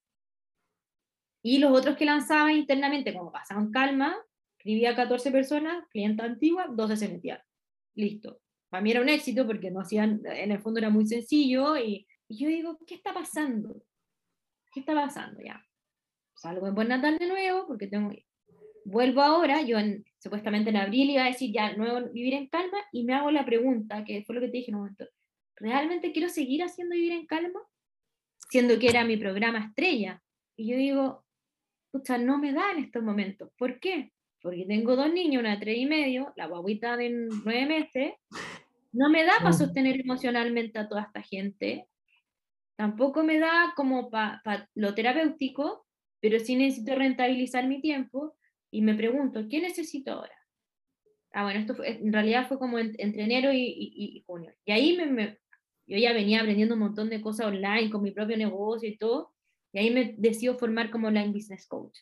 Y 1.43 1.59
los 1.59 1.77
otros 1.77 1.97
que 1.97 2.05
lanzaba 2.05 2.53
internamente, 2.53 3.13
como 3.15 3.31
pasaban 3.31 3.71
calma, 3.71 4.17
escribía 4.59 4.97
14 4.97 5.31
personas, 5.31 5.87
clienta 5.91 6.25
antigua, 6.25 6.67
12 6.69 6.97
se 6.97 7.09
metían. 7.09 7.39
Listo. 7.95 8.41
Para 8.75 8.83
mí 8.83 8.91
era 8.91 9.03
un 9.03 9.09
éxito 9.09 9.47
porque 9.47 9.71
no 9.71 9.83
hacían, 9.83 10.21
en 10.25 10.51
el 10.51 10.59
fondo 10.59 10.81
era 10.81 10.91
muy 10.91 11.07
sencillo 11.07 11.77
y, 11.77 12.09
yo 12.29 12.49
digo, 12.49 12.77
¿qué 12.85 12.97
está 12.97 13.15
pasando? 13.15 13.85
¿Qué 14.73 14.81
está 14.81 14.95
pasando 14.95 15.41
ya? 15.41 15.65
Salgo 16.35 16.67
en 16.67 16.75
Buen 16.75 16.89
Natal 16.89 17.17
de 17.17 17.29
nuevo 17.29 17.69
porque 17.69 17.87
tengo, 17.87 18.11
vuelvo 18.85 19.23
ahora, 19.23 19.63
yo 19.63 19.79
en, 19.79 20.05
supuestamente 20.19 20.71
en 20.71 20.77
abril 20.79 21.09
iba 21.09 21.23
a 21.23 21.29
decir 21.29 21.53
ya 21.53 21.77
nuevo 21.77 22.11
vivir 22.11 22.35
en 22.35 22.49
calma 22.49 22.79
y 22.91 23.05
me 23.05 23.15
hago 23.15 23.31
la 23.31 23.45
pregunta, 23.45 24.05
que 24.05 24.25
fue 24.25 24.35
lo 24.35 24.41
que 24.41 24.49
te 24.49 24.57
dije 24.57 24.73
en 24.73 24.75
un 24.75 24.81
momento, 24.81 25.07
¿realmente 25.55 26.11
quiero 26.11 26.29
seguir 26.29 26.65
haciendo 26.65 26.97
vivir 26.97 27.13
en 27.13 27.27
calma? 27.27 27.61
Siendo 28.51 28.77
que 28.81 28.89
era 28.89 29.05
mi 29.05 29.17
programa 29.17 29.67
estrella. 29.67 30.21
Y 30.57 30.73
yo 30.73 30.77
digo, 30.77 31.25
pucha, 31.93 32.19
no 32.19 32.39
me 32.39 32.53
da 32.53 32.73
en 32.73 32.83
estos 32.83 33.05
momentos. 33.05 33.53
¿Por 33.57 33.79
qué? 33.79 34.11
Porque 34.43 34.67
tengo 34.67 34.97
dos 34.97 35.13
niños, 35.13 35.41
una 35.41 35.53
de 35.53 35.61
tres 35.61 35.79
y 35.79 35.87
medio, 35.87 36.33
la 36.35 36.49
guaguita 36.49 36.97
de 36.97 37.11
nueve 37.11 37.67
meses, 37.67 38.15
no 38.95 39.11
me 39.11 39.25
da 39.25 39.39
para 39.39 39.51
mm. 39.51 39.59
sostener 39.59 40.01
emocionalmente 40.01 40.79
a 40.79 40.89
toda 40.89 41.03
esta 41.03 41.21
gente, 41.21 41.87
tampoco 42.77 43.23
me 43.23 43.39
da 43.39 43.73
como 43.77 44.11
para 44.11 44.71
lo 44.75 44.95
terapéutico, 44.95 45.87
pero 46.21 46.39
sí 46.39 46.57
necesito 46.57 46.95
rentabilizar 46.95 47.67
mi 47.67 47.81
tiempo 47.81 48.37
y 48.71 48.83
me 48.83 48.95
pregunto, 48.95 49.47
¿qué 49.51 49.61
necesito 49.61 50.13
ahora? 50.13 50.35
Ah, 51.33 51.43
bueno, 51.43 51.61
esto 51.61 51.75
en 51.83 52.13
realidad 52.13 52.47
fue 52.47 52.59
como 52.59 52.79
entre 52.79 53.25
enero 53.25 53.51
y, 53.53 54.23
junio. 54.27 54.55
Y 54.65 54.73
ahí 54.73 54.97
me, 54.97 55.39
yo 55.87 55.99
ya 55.99 56.13
venía 56.13 56.41
aprendiendo 56.41 56.75
un 56.75 56.81
montón 56.81 57.11
de 57.11 57.21
cosas 57.21 57.47
online 57.47 57.91
con 57.91 58.03
mi 58.03 58.13
propio 58.13 58.37
negocio 58.37 58.89
y 58.89 58.97
todo, 58.97 59.35
y 59.73 59.81
ahí 59.81 59.91
me 59.91 60.15
decido 60.17 60.57
formar 60.57 60.91
como 60.91 61.09
Online 61.09 61.33
Business 61.33 61.67
Coach. 61.67 61.99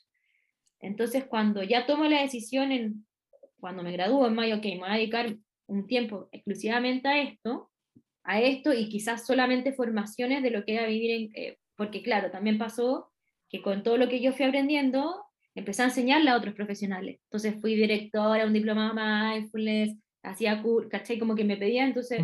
Entonces, 0.80 1.24
cuando 1.24 1.62
ya 1.62 1.86
tomo 1.86 2.04
la 2.04 2.20
decisión, 2.20 2.70
en, 2.70 3.06
cuando 3.58 3.82
me 3.82 3.92
gradúo 3.92 4.26
en 4.26 4.34
mayo, 4.34 4.56
ok, 4.56 4.64
me 4.64 4.78
voy 4.80 4.90
a 4.90 4.94
dedicar 4.94 5.36
un 5.66 5.86
tiempo 5.86 6.28
exclusivamente 6.32 7.08
a 7.08 7.22
esto, 7.22 7.70
a 8.24 8.40
esto 8.40 8.72
y 8.72 8.88
quizás 8.88 9.26
solamente 9.26 9.72
formaciones 9.72 10.42
de 10.42 10.50
lo 10.50 10.64
que 10.64 10.74
era 10.74 10.86
vivir 10.86 11.10
en... 11.10 11.30
Eh, 11.34 11.58
porque 11.76 12.02
claro, 12.02 12.30
también 12.30 12.58
pasó 12.58 13.10
que 13.48 13.62
con 13.62 13.82
todo 13.82 13.96
lo 13.96 14.08
que 14.08 14.20
yo 14.20 14.32
fui 14.32 14.46
aprendiendo, 14.46 15.24
empecé 15.54 15.82
a 15.82 15.86
enseñarle 15.86 16.30
a 16.30 16.36
otros 16.36 16.54
profesionales. 16.54 17.20
Entonces 17.24 17.60
fui 17.60 17.74
directora, 17.74 18.46
un 18.46 18.52
diploma 18.52 18.92
mindfulness, 18.94 19.96
hacía, 20.22 20.62
¿cachai? 20.90 21.18
Como 21.18 21.34
que 21.34 21.44
me 21.44 21.56
pedía, 21.56 21.84
entonces 21.84 22.22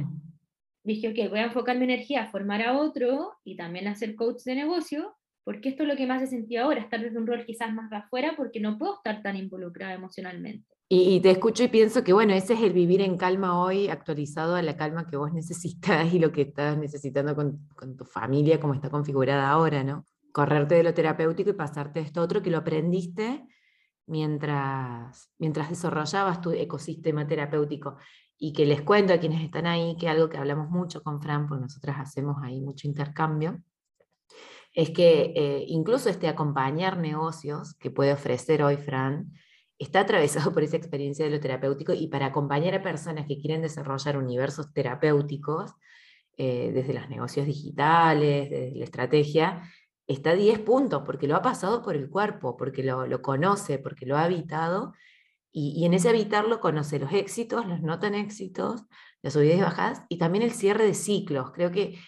dije, 0.85 1.09
ok, 1.09 1.31
voy 1.31 1.41
a 1.41 1.45
enfocar 1.45 1.77
mi 1.77 1.85
energía 1.85 2.23
a 2.23 2.31
formar 2.31 2.63
a 2.63 2.79
otro 2.79 3.35
y 3.45 3.57
también 3.57 3.89
a 3.89 3.95
ser 3.95 4.15
coach 4.15 4.43
de 4.45 4.55
negocio, 4.55 5.17
porque 5.45 5.69
esto 5.71 5.83
es 5.83 5.89
lo 5.89 5.97
que 5.97 6.07
más 6.07 6.23
he 6.23 6.27
sentido 6.27 6.65
ahora, 6.65 6.81
estar 6.81 7.01
desde 7.01 7.19
un 7.19 7.27
rol 7.27 7.45
quizás 7.45 7.73
más 7.73 7.91
de 7.91 7.97
afuera, 7.97 8.35
porque 8.37 8.61
no 8.61 8.79
puedo 8.79 8.95
estar 8.95 9.23
tan 9.23 9.37
involucrada 9.37 9.95
emocionalmente. 9.95 10.78
Y, 10.91 11.21
te 11.21 11.31
escucho 11.31 11.65
y 11.65 11.69
pienso 11.69 12.03
que, 12.03 12.15
bueno, 12.15 12.33
ese 12.33 12.55
es 12.55 12.63
el 12.63 12.73
vivir 12.73 13.03
en 13.03 13.19
calma 13.19 13.61
hoy, 13.61 13.89
actualizado 13.89 14.55
a 14.55 14.63
la 14.63 14.79
calma 14.79 15.07
que 15.07 15.19
vos 15.19 15.33
necesitas 15.35 16.13
y 16.15 16.19
lo 16.19 16.33
que 16.33 16.43
estás 16.43 16.79
necesitando 16.79 17.35
con, 17.37 17.97
tu 17.97 18.05
familia, 18.07 18.59
como 18.59 18.73
está 18.73 18.89
configurada 18.89 19.51
ahora, 19.51 19.85
¿no? 19.85 20.07
Correrte 20.33 20.77
de 20.77 20.83
lo 20.83 20.95
terapéutico 20.95 21.51
y 21.51 21.55
pasarte 21.55 22.01
a 22.01 22.03
esto 22.03 22.23
otro 22.23 22.43
que 22.43 22.51
lo 22.51 22.59
aprendiste 22.59 23.45
mientras, 24.07 25.31
mientras 25.39 25.69
desarrollabas 25.69 26.41
tu 26.41 26.53
ecosistema 26.53 27.27
terapéutico. 27.27 27.97
Y 28.39 28.55
que 28.55 28.65
les 28.65 28.81
cuento 28.81 29.13
a 29.13 29.19
quienes 29.19 29.43
están 29.43 29.67
ahí 29.67 29.95
que 29.97 30.09
algo 30.09 30.31
que 30.31 30.39
hablamos 30.39 30.71
mucho 30.71 31.03
con 31.03 31.21
Fran, 31.21 31.49
porque 31.49 31.63
nosotras 31.63 31.97
hacemos 31.99 32.37
ahí 32.43 32.63
mucho 32.63 32.87
intercambio, 32.87 33.61
es 34.73 34.91
que 34.91 35.33
eh, 35.37 35.65
incluso 35.67 36.09
este 36.09 36.29
acompañar 36.29 36.97
negocios 36.99 37.75
que 37.75 37.91
puede 37.91 38.13
ofrecer 38.13 38.63
hoy 38.63 38.77
Fran 38.79 39.33
está 39.79 40.01
atravesado 40.01 40.53
por 40.55 40.63
esa 40.63 40.77
experiencia 40.77 41.25
de 41.25 41.31
lo 41.31 41.41
terapéutico 41.41 41.93
y 41.93 42.09
para 42.09 42.27
acompañar 42.27 42.75
a 42.75 42.83
personas 42.83 43.27
que 43.27 43.39
quieren 43.39 43.63
desarrollar 43.63 44.17
universos 44.17 44.73
terapéuticos, 44.73 45.73
eh, 46.37 46.71
desde 46.73 46.95
los 46.95 47.09
negocios 47.09 47.47
digitales, 47.47 48.49
desde 48.49 48.77
la 48.77 48.85
estrategia, 48.85 49.63
está 50.07 50.31
a 50.31 50.35
10 50.35 50.61
puntos, 50.61 51.03
porque 51.05 51.27
lo 51.27 51.37
ha 51.37 51.43
pasado 51.43 51.83
por 51.83 51.97
el 51.97 52.09
cuerpo, 52.09 52.57
porque 52.57 52.83
lo, 52.83 53.23
conoce, 53.23 53.79
porque 53.79 54.07
lo 54.07 54.17
ha 54.17 54.25
habitado, 54.25 54.95
y, 55.53 55.85
en 55.85 55.95
ese 55.95 56.09
habitarlo 56.09 56.61
conoce 56.61 56.99
los 56.99 57.13
éxitos, 57.13 57.67
los 57.67 57.83
no 57.83 57.99
tan 57.99 58.15
éxitos, 58.15 58.85
las 59.23 59.33
subidas 59.33 59.59
y 59.59 59.63
bajadas, 59.63 60.03
y 60.09 60.19
también 60.19 60.45
el 60.45 60.53
cierre 60.53 60.85
de 60.87 60.95
ciclos. 60.95 61.51
Creo 61.53 61.73
que 61.73 61.99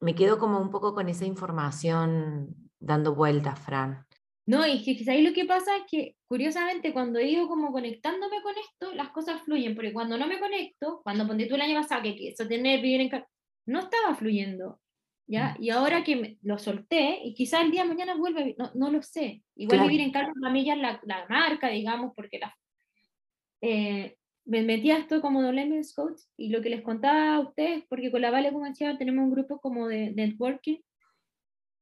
me 0.00 0.14
quedo 0.14 0.38
como 0.38 0.58
un 0.60 0.70
poco 0.70 0.94
con 0.94 1.08
esa 1.08 1.24
información 1.24 2.56
dando 2.80 3.14
vueltas, 3.14 3.58
Fran. 3.60 4.05
No, 4.46 4.64
y 4.66 4.82
que 4.84 5.10
ahí 5.10 5.22
lo 5.22 5.32
que 5.32 5.44
pasa 5.44 5.76
es 5.76 5.82
que, 5.90 6.16
curiosamente, 6.28 6.92
cuando 6.92 7.18
he 7.18 7.28
ido 7.28 7.48
como 7.48 7.72
conectándome 7.72 8.40
con 8.42 8.54
esto, 8.56 8.94
las 8.94 9.10
cosas 9.10 9.42
fluyen, 9.42 9.74
porque 9.74 9.92
cuando 9.92 10.16
no 10.16 10.28
me 10.28 10.38
conecto, 10.38 11.00
cuando 11.02 11.26
ponte 11.26 11.46
tú 11.46 11.56
el 11.56 11.62
año 11.62 11.80
pasado 11.80 12.02
que 12.02 12.14
quiso 12.14 12.46
tener, 12.46 12.80
vivir 12.80 13.00
en 13.00 13.24
no 13.66 13.80
estaba 13.80 14.14
fluyendo. 14.14 14.80
¿ya? 15.26 15.56
Y 15.60 15.70
ahora 15.70 16.04
que 16.04 16.38
lo 16.42 16.58
solté, 16.58 17.20
y 17.24 17.34
quizás 17.34 17.62
el 17.62 17.72
día 17.72 17.82
de 17.82 17.88
mañana 17.88 18.14
vuelve, 18.14 18.54
no, 18.58 18.70
no 18.74 18.90
lo 18.90 19.02
sé. 19.02 19.42
Igual 19.56 19.82
vivir 19.82 20.00
en 20.00 20.52
mí 20.52 20.64
ya 20.64 20.74
es 20.74 20.80
la, 20.80 21.00
la, 21.04 21.26
marca, 21.28 21.68
digamos, 21.68 22.12
porque 22.14 22.38
la, 22.38 22.56
eh, 23.60 24.16
me 24.44 24.62
metí 24.62 24.92
a 24.92 24.98
esto 24.98 25.20
como 25.20 25.42
Dolemens 25.42 25.92
Coach, 25.92 26.20
y 26.36 26.50
lo 26.50 26.62
que 26.62 26.70
les 26.70 26.82
contaba 26.82 27.34
a 27.34 27.40
ustedes, 27.40 27.84
porque 27.88 28.12
con 28.12 28.20
la 28.22 28.30
Vale, 28.30 28.52
como 28.52 28.64
decía, 28.64 28.96
tenemos 28.96 29.24
un 29.24 29.32
grupo 29.32 29.60
como 29.60 29.88
de, 29.88 30.12
networking, 30.12 30.78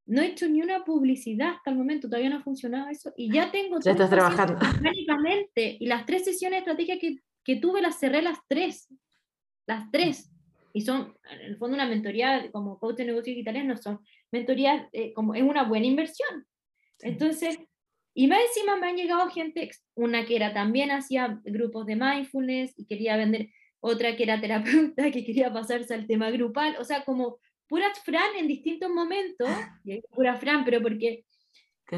no 0.06 0.20
he 0.20 0.26
hecho 0.26 0.48
ni 0.48 0.60
una 0.60 0.84
publicidad 0.84 1.54
hasta 1.54 1.70
el 1.70 1.76
momento, 1.76 2.08
todavía 2.08 2.30
no 2.30 2.36
ha 2.36 2.42
funcionado 2.42 2.88
eso, 2.88 3.12
y 3.16 3.32
ya 3.32 3.50
tengo... 3.50 3.78
Ya 3.80 3.92
estás 3.92 4.10
trabajando. 4.10 4.58
y 5.56 5.86
las 5.86 6.06
tres 6.06 6.24
sesiones 6.24 6.58
de 6.58 6.70
estrategia 6.70 6.98
que, 6.98 7.18
que 7.42 7.56
tuve 7.56 7.80
las 7.80 7.98
cerré 7.98 8.22
las 8.22 8.38
tres, 8.48 8.88
las 9.66 9.90
tres 9.90 10.30
y 10.76 10.80
son, 10.80 11.16
en 11.30 11.40
el 11.40 11.56
fondo, 11.56 11.76
una 11.76 11.86
mentoría 11.86 12.50
como 12.50 12.80
coach 12.80 12.96
de 12.96 13.04
negocios 13.04 13.36
digitales, 13.36 13.64
no 13.64 13.76
son 13.76 14.00
mentorías, 14.32 14.88
eh, 14.92 15.12
como 15.14 15.34
es 15.36 15.42
una 15.42 15.62
buena 15.62 15.86
inversión. 15.86 16.44
Entonces, 16.98 17.60
y 18.12 18.26
más 18.26 18.40
encima 18.48 18.76
me 18.76 18.88
han 18.88 18.96
llegado 18.96 19.30
gente, 19.30 19.70
una 19.94 20.26
que 20.26 20.34
era 20.34 20.52
también 20.52 20.90
hacía 20.90 21.40
grupos 21.44 21.86
de 21.86 21.94
mindfulness 21.94 22.74
y 22.76 22.86
quería 22.86 23.16
vender, 23.16 23.50
otra 23.78 24.16
que 24.16 24.24
era 24.24 24.40
terapeuta 24.40 25.10
que 25.12 25.24
quería 25.24 25.52
pasarse 25.52 25.94
al 25.94 26.08
tema 26.08 26.30
grupal, 26.32 26.76
o 26.80 26.84
sea, 26.84 27.04
como 27.04 27.38
puras 27.68 27.98
Fran 28.04 28.36
en 28.38 28.48
distintos 28.48 28.90
momentos, 28.90 29.48
y 29.84 30.00
pura 30.12 30.36
Fran, 30.36 30.64
pero 30.64 30.80
porque, 30.82 31.24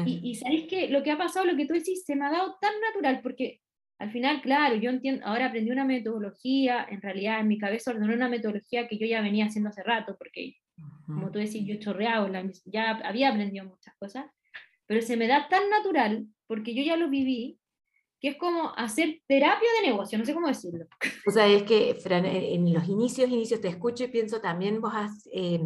y, 0.05 0.21
y 0.23 0.35
sabéis 0.35 0.67
que 0.67 0.89
lo 0.89 1.03
que 1.03 1.11
ha 1.11 1.17
pasado, 1.17 1.45
lo 1.45 1.55
que 1.55 1.65
tú 1.65 1.73
decís, 1.73 2.03
se 2.05 2.15
me 2.15 2.25
ha 2.25 2.31
dado 2.31 2.57
tan 2.59 2.73
natural, 2.81 3.21
porque 3.21 3.61
al 3.99 4.11
final, 4.11 4.41
claro, 4.41 4.75
yo 4.75 4.91
entiendo, 4.91 5.25
ahora 5.25 5.47
aprendí 5.47 5.71
una 5.71 5.85
metodología, 5.85 6.85
en 6.89 7.01
realidad 7.01 7.39
en 7.39 7.47
mi 7.47 7.57
cabeza 7.57 7.91
ordenó 7.91 8.13
una 8.13 8.29
metodología 8.29 8.87
que 8.87 8.97
yo 8.97 9.07
ya 9.07 9.21
venía 9.21 9.45
haciendo 9.45 9.69
hace 9.69 9.83
rato, 9.83 10.15
porque 10.17 10.55
como 11.07 11.31
tú 11.31 11.39
decís, 11.39 11.65
yo 11.65 11.73
he 11.73 11.79
chorreado, 11.79 12.29
ya 12.65 12.91
había 13.03 13.29
aprendido 13.29 13.65
muchas 13.65 13.95
cosas, 13.97 14.25
pero 14.85 15.01
se 15.01 15.17
me 15.17 15.27
da 15.27 15.47
tan 15.49 15.69
natural, 15.69 16.27
porque 16.45 16.75
yo 16.75 16.83
ya 16.83 16.95
lo 16.95 17.09
viví, 17.09 17.59
que 18.19 18.29
es 18.29 18.37
como 18.37 18.73
hacer 18.75 19.21
terapia 19.27 19.69
de 19.81 19.87
negocio, 19.89 20.17
no 20.17 20.25
sé 20.25 20.33
cómo 20.33 20.47
decirlo. 20.47 20.85
O 21.27 21.31
sea, 21.31 21.47
es 21.47 21.63
que, 21.63 21.95
Fran, 21.95 22.25
en 22.25 22.73
los 22.73 22.87
inicios, 22.87 23.29
inicios 23.29 23.61
te 23.61 23.67
escucho 23.67 24.05
y 24.05 24.07
pienso 24.07 24.39
también 24.41 24.81
vos 24.81 24.93
has... 24.95 25.27
Eh, 25.33 25.61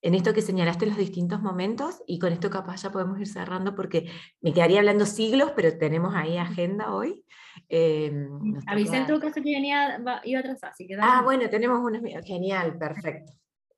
en 0.00 0.14
esto 0.14 0.32
que 0.32 0.42
señalaste 0.42 0.86
los 0.86 0.96
distintos 0.96 1.42
momentos, 1.42 2.02
y 2.06 2.20
con 2.20 2.32
esto 2.32 2.50
capaz 2.50 2.82
ya 2.82 2.92
podemos 2.92 3.18
ir 3.18 3.26
cerrando 3.26 3.74
porque 3.74 4.08
me 4.40 4.52
quedaría 4.52 4.78
hablando 4.78 5.04
siglos, 5.06 5.52
pero 5.56 5.76
tenemos 5.76 6.14
ahí 6.14 6.36
agenda 6.36 6.94
hoy. 6.94 7.24
Eh, 7.68 8.28
Avisé 8.68 8.98
en 8.98 9.06
todo 9.08 9.18
caso 9.18 9.34
que 9.34 9.40
venía, 9.40 10.00
iba 10.22 10.38
atrás, 10.38 10.62
así 10.62 10.86
que 10.86 10.96
Ah, 11.00 11.22
bueno, 11.24 11.50
tenemos 11.50 11.80
unos... 11.80 12.00
Genial, 12.24 12.78
perfecto. 12.78 13.32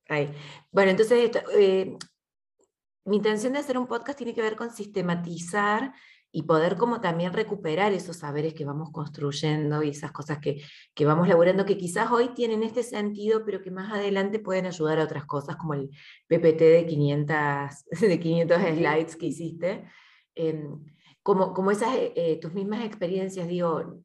Ahí. 0.08 0.30
Bueno, 0.70 0.90
entonces, 0.90 1.30
eh, 1.56 1.96
mi 3.06 3.16
intención 3.16 3.54
de 3.54 3.60
hacer 3.60 3.78
un 3.78 3.86
podcast 3.86 4.18
tiene 4.18 4.34
que 4.34 4.42
ver 4.42 4.56
con 4.56 4.70
sistematizar 4.70 5.94
y 6.32 6.42
poder 6.42 6.76
como 6.76 7.00
también 7.00 7.32
recuperar 7.32 7.92
esos 7.92 8.18
saberes 8.18 8.54
que 8.54 8.64
vamos 8.64 8.90
construyendo 8.92 9.82
y 9.82 9.90
esas 9.90 10.12
cosas 10.12 10.38
que, 10.38 10.62
que, 10.94 11.04
vamos 11.04 11.26
laburando, 11.26 11.64
que 11.64 11.76
quizás 11.76 12.10
hoy 12.12 12.28
tienen 12.34 12.62
este 12.62 12.82
sentido, 12.82 13.44
pero 13.44 13.60
que 13.60 13.70
más 13.70 13.92
adelante 13.92 14.38
pueden 14.38 14.66
ayudar 14.66 15.00
a 15.00 15.04
otras 15.04 15.24
cosas, 15.24 15.56
como 15.56 15.74
el 15.74 15.90
PPT 16.28 16.60
de 16.60 16.86
500, 16.86 17.36
de 18.00 18.20
500 18.20 18.58
slides 18.58 19.16
que 19.16 19.26
hiciste. 19.26 19.84
Em, 20.34 20.84
como, 21.22 21.52
como 21.52 21.70
esas, 21.70 21.94
eh, 21.96 22.12
eh, 22.14 22.38
tus 22.40 22.54
mismas 22.54 22.84
experiencias, 22.84 23.48
digo, 23.48 24.00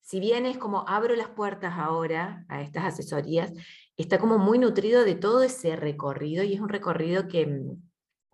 si 0.00 0.20
bien 0.20 0.46
es 0.46 0.58
como 0.58 0.84
abro 0.86 1.14
las 1.16 1.28
puertas 1.28 1.74
ahora 1.76 2.44
a 2.48 2.62
estas 2.62 2.84
asesorías, 2.84 3.52
está 3.96 4.18
como 4.18 4.38
muy 4.38 4.58
nutrido 4.58 5.04
de 5.04 5.14
todo 5.14 5.42
ese 5.42 5.76
recorrido 5.76 6.44
y 6.44 6.54
es 6.54 6.60
un 6.60 6.68
recorrido 6.68 7.26
que, 7.28 7.62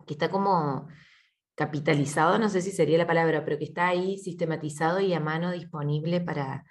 que 0.05 0.13
está 0.13 0.29
como 0.29 0.87
capitalizado, 1.57 2.37
no 2.37 2.49
sé 2.49 2.61
si 2.61 2.71
sería 2.71 2.99
la 2.99 3.07
palabra, 3.07 3.43
pero 3.43 3.57
que 3.57 3.65
está 3.65 3.87
ahí 3.87 4.19
sistematizado 4.19 4.99
y 4.99 5.11
a 5.13 5.19
mano 5.19 5.51
disponible 5.51 6.21
para, 6.21 6.63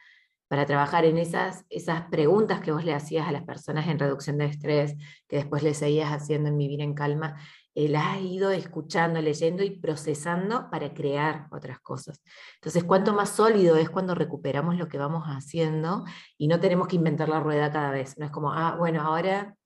para 0.47 0.64
trabajar 0.64 1.05
en 1.05 1.18
esas, 1.18 1.64
esas 1.70 2.03
preguntas 2.03 2.61
que 2.61 2.70
vos 2.70 2.84
le 2.84 2.95
hacías 2.95 3.26
a 3.26 3.32
las 3.32 3.43
personas 3.43 3.89
en 3.89 3.99
reducción 3.99 4.39
de 4.39 4.45
estrés, 4.45 4.95
que 5.26 5.37
después 5.39 5.64
le 5.64 5.74
seguías 5.74 6.12
haciendo 6.12 6.51
en 6.51 6.57
Vivir 6.57 6.82
en 6.82 6.95
Calma, 6.95 7.34
eh, 7.74 7.89
las 7.89 8.14
has 8.14 8.22
ido 8.22 8.53
escuchando, 8.53 9.20
leyendo 9.20 9.64
y 9.64 9.70
procesando 9.70 10.70
para 10.70 10.95
crear 10.95 11.49
otras 11.51 11.80
cosas. 11.80 12.22
Entonces, 12.55 12.84
cuanto 12.84 13.12
más 13.12 13.30
sólido 13.30 13.74
es 13.76 13.91
cuando 13.91 14.14
recuperamos 14.14 14.76
lo 14.76 14.87
que 14.87 14.99
vamos 14.99 15.24
haciendo 15.26 16.05
y 16.39 16.47
no 16.47 16.61
tenemos 16.61 16.87
que 16.87 16.95
inventar 16.95 17.28
la 17.28 17.41
rueda 17.41 17.72
cada 17.72 17.91
vez. 17.91 18.16
No 18.18 18.24
es 18.24 18.30
como, 18.30 18.53
ah, 18.53 18.76
bueno, 18.78 19.03
ahora 19.03 19.57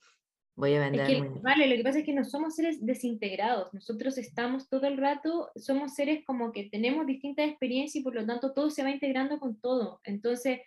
Voy 0.61 0.75
a 0.75 0.81
vender. 0.81 1.27
vale, 1.41 1.67
lo 1.67 1.77
que 1.77 1.83
pasa 1.83 2.01
es 2.01 2.05
que 2.05 2.13
no 2.13 2.23
somos 2.23 2.55
seres 2.55 2.85
desintegrados. 2.85 3.73
Nosotros 3.73 4.19
estamos 4.19 4.69
todo 4.69 4.87
el 4.87 4.99
rato, 4.99 5.51
somos 5.57 5.95
seres 5.95 6.23
como 6.27 6.53
que 6.53 6.69
tenemos 6.71 7.07
distintas 7.07 7.49
experiencias 7.49 7.97
y 7.97 8.05
por 8.05 8.15
lo 8.15 8.27
tanto 8.27 8.53
todo 8.53 8.69
se 8.69 8.83
va 8.83 8.91
integrando 8.91 9.41
con 9.41 9.59
todo. 9.59 10.01
Entonces, 10.05 10.61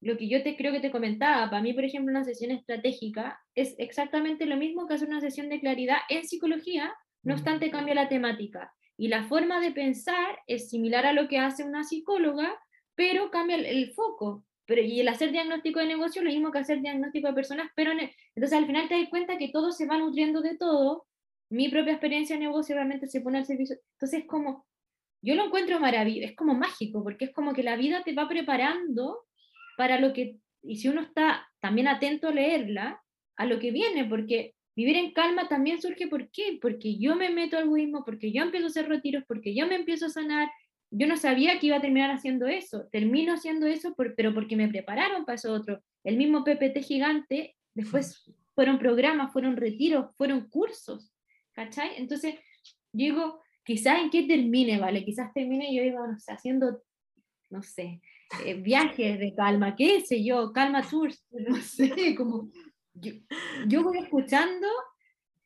lo 0.00 0.16
que 0.16 0.28
yo 0.28 0.42
te 0.42 0.56
creo 0.56 0.72
que 0.72 0.80
te 0.80 0.90
comentaba, 0.90 1.48
para 1.48 1.62
mí, 1.62 1.72
por 1.72 1.84
ejemplo, 1.84 2.10
una 2.10 2.24
sesión 2.24 2.50
estratégica 2.50 3.38
es 3.54 3.76
exactamente 3.78 4.46
lo 4.46 4.56
mismo 4.56 4.86
que 4.86 4.94
hacer 4.94 5.08
una 5.08 5.20
sesión 5.20 5.48
de 5.48 5.60
claridad 5.60 5.98
en 6.08 6.24
psicología, 6.24 6.92
no 7.22 7.34
obstante 7.34 7.70
cambia 7.70 7.94
la 7.94 8.08
temática. 8.08 8.72
Y 8.98 9.08
la 9.08 9.24
forma 9.24 9.60
de 9.60 9.72
pensar 9.72 10.38
es 10.46 10.70
similar 10.70 11.06
a 11.06 11.12
lo 11.12 11.28
que 11.28 11.38
hace 11.38 11.62
una 11.62 11.84
psicóloga, 11.84 12.52
pero 12.96 13.30
cambia 13.30 13.56
el 13.56 13.92
foco. 13.92 14.45
Pero, 14.66 14.82
y 14.82 15.00
el 15.00 15.08
hacer 15.08 15.30
diagnóstico 15.30 15.80
de 15.80 15.86
negocio 15.86 16.22
lo 16.22 16.30
mismo 16.30 16.50
que 16.50 16.58
hacer 16.58 16.80
diagnóstico 16.80 17.28
de 17.28 17.34
personas, 17.34 17.70
pero 17.76 17.92
entonces 17.92 18.58
al 18.58 18.66
final 18.66 18.88
te 18.88 18.98
das 18.98 19.08
cuenta 19.08 19.38
que 19.38 19.48
todo 19.48 19.70
se 19.70 19.86
va 19.86 19.96
nutriendo 19.96 20.40
de 20.40 20.56
todo. 20.56 21.06
Mi 21.50 21.68
propia 21.68 21.92
experiencia 21.92 22.36
de 22.36 22.42
negocio 22.42 22.74
realmente 22.74 23.06
se 23.06 23.20
pone 23.20 23.38
al 23.38 23.46
servicio. 23.46 23.76
Entonces 23.92 24.20
es 24.20 24.26
como, 24.26 24.66
yo 25.22 25.34
lo 25.34 25.46
encuentro 25.46 25.78
maravilloso, 25.78 26.28
es 26.30 26.36
como 26.36 26.54
mágico, 26.54 27.02
porque 27.02 27.26
es 27.26 27.32
como 27.32 27.52
que 27.52 27.62
la 27.62 27.76
vida 27.76 28.02
te 28.04 28.14
va 28.14 28.28
preparando 28.28 29.24
para 29.76 30.00
lo 30.00 30.12
que, 30.12 30.38
y 30.62 30.76
si 30.76 30.88
uno 30.88 31.02
está 31.02 31.48
también 31.60 31.88
atento 31.88 32.28
a 32.28 32.32
leerla, 32.32 33.00
a 33.36 33.46
lo 33.46 33.58
que 33.58 33.70
viene, 33.70 34.04
porque 34.04 34.54
vivir 34.74 34.96
en 34.96 35.12
calma 35.12 35.48
también 35.48 35.80
surge, 35.80 36.08
¿por 36.08 36.30
qué? 36.30 36.58
Porque 36.60 36.98
yo 36.98 37.16
me 37.16 37.30
meto 37.30 37.56
al 37.56 37.68
budismo, 37.68 38.04
porque 38.04 38.32
yo 38.32 38.42
empiezo 38.42 38.66
a 38.66 38.68
hacer 38.68 38.88
retiros, 38.88 39.24
porque 39.26 39.54
yo 39.54 39.66
me 39.66 39.76
empiezo 39.76 40.06
a 40.06 40.10
sanar, 40.10 40.48
yo 40.90 41.06
no 41.06 41.16
sabía 41.16 41.58
que 41.58 41.66
iba 41.66 41.76
a 41.76 41.80
terminar 41.80 42.10
haciendo 42.10 42.46
eso. 42.46 42.86
Termino 42.90 43.34
haciendo 43.34 43.66
eso, 43.66 43.94
pero 44.16 44.34
porque 44.34 44.56
me 44.56 44.68
prepararon 44.68 45.24
para 45.24 45.36
eso 45.36 45.52
otro. 45.52 45.82
El 46.04 46.16
mismo 46.16 46.44
PPT 46.44 46.82
gigante, 46.82 47.56
después 47.74 48.30
fueron 48.54 48.78
programas, 48.78 49.32
fueron 49.32 49.56
retiros, 49.56 50.14
fueron 50.16 50.48
cursos. 50.48 51.12
¿Cachai? 51.52 51.96
Entonces, 51.96 52.34
digo, 52.92 53.40
quizás 53.64 54.00
en 54.00 54.10
qué 54.10 54.22
termine, 54.22 54.78
¿vale? 54.78 55.04
Quizás 55.04 55.32
termine 55.32 55.74
yo 55.74 55.82
iba, 55.82 56.06
no 56.06 56.18
sé, 56.18 56.32
haciendo, 56.32 56.82
no 57.50 57.62
sé, 57.62 58.00
eh, 58.44 58.54
viajes 58.54 59.18
de 59.18 59.34
calma, 59.34 59.76
qué 59.76 60.00
sé 60.00 60.24
yo, 60.24 60.52
calma 60.52 60.82
tours, 60.88 61.24
no 61.30 61.56
sé, 61.56 62.14
como 62.16 62.50
yo, 62.94 63.12
yo 63.66 63.82
voy 63.82 63.98
escuchando 63.98 64.66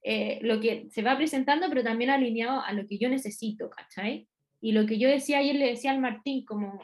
eh, 0.03 0.39
lo 0.43 0.61
que 0.61 0.89
se 0.91 1.03
va 1.03 1.17
presentando, 1.17 1.69
pero 1.69 1.83
también 1.83 2.11
alineado 2.11 2.61
a 2.61 2.73
lo 2.73 2.87
que 2.87 2.99
yo 2.99 3.09
necesito, 3.09 3.69
¿cachai? 3.71 4.29
Y 4.61 4.73
lo 4.73 4.87
que 4.87 4.99
yo 4.99 5.09
decía 5.09 5.39
ayer 5.39 5.57
le 5.57 5.71
decía 5.71 5.91
al 5.91 6.01
Martín, 6.01 6.45
como, 6.45 6.81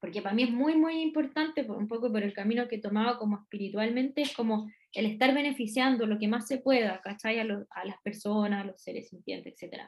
porque 0.00 0.22
para 0.22 0.34
mí 0.34 0.44
es 0.44 0.50
muy, 0.50 0.76
muy 0.76 1.00
importante, 1.02 1.62
un 1.62 1.86
poco 1.86 2.10
por 2.10 2.22
el 2.22 2.32
camino 2.32 2.66
que 2.66 2.76
he 2.76 2.80
tomado 2.80 3.18
como 3.18 3.36
espiritualmente, 3.36 4.22
es 4.22 4.34
como 4.34 4.70
el 4.92 5.06
estar 5.06 5.34
beneficiando 5.34 6.06
lo 6.06 6.18
que 6.18 6.28
más 6.28 6.46
se 6.48 6.58
pueda, 6.58 7.00
¿cachai? 7.02 7.40
A, 7.40 7.66
a 7.70 7.84
las 7.84 8.00
personas, 8.02 8.62
a 8.62 8.66
los 8.66 8.80
seres 8.80 9.08
sintientes, 9.10 9.62
etc. 9.62 9.82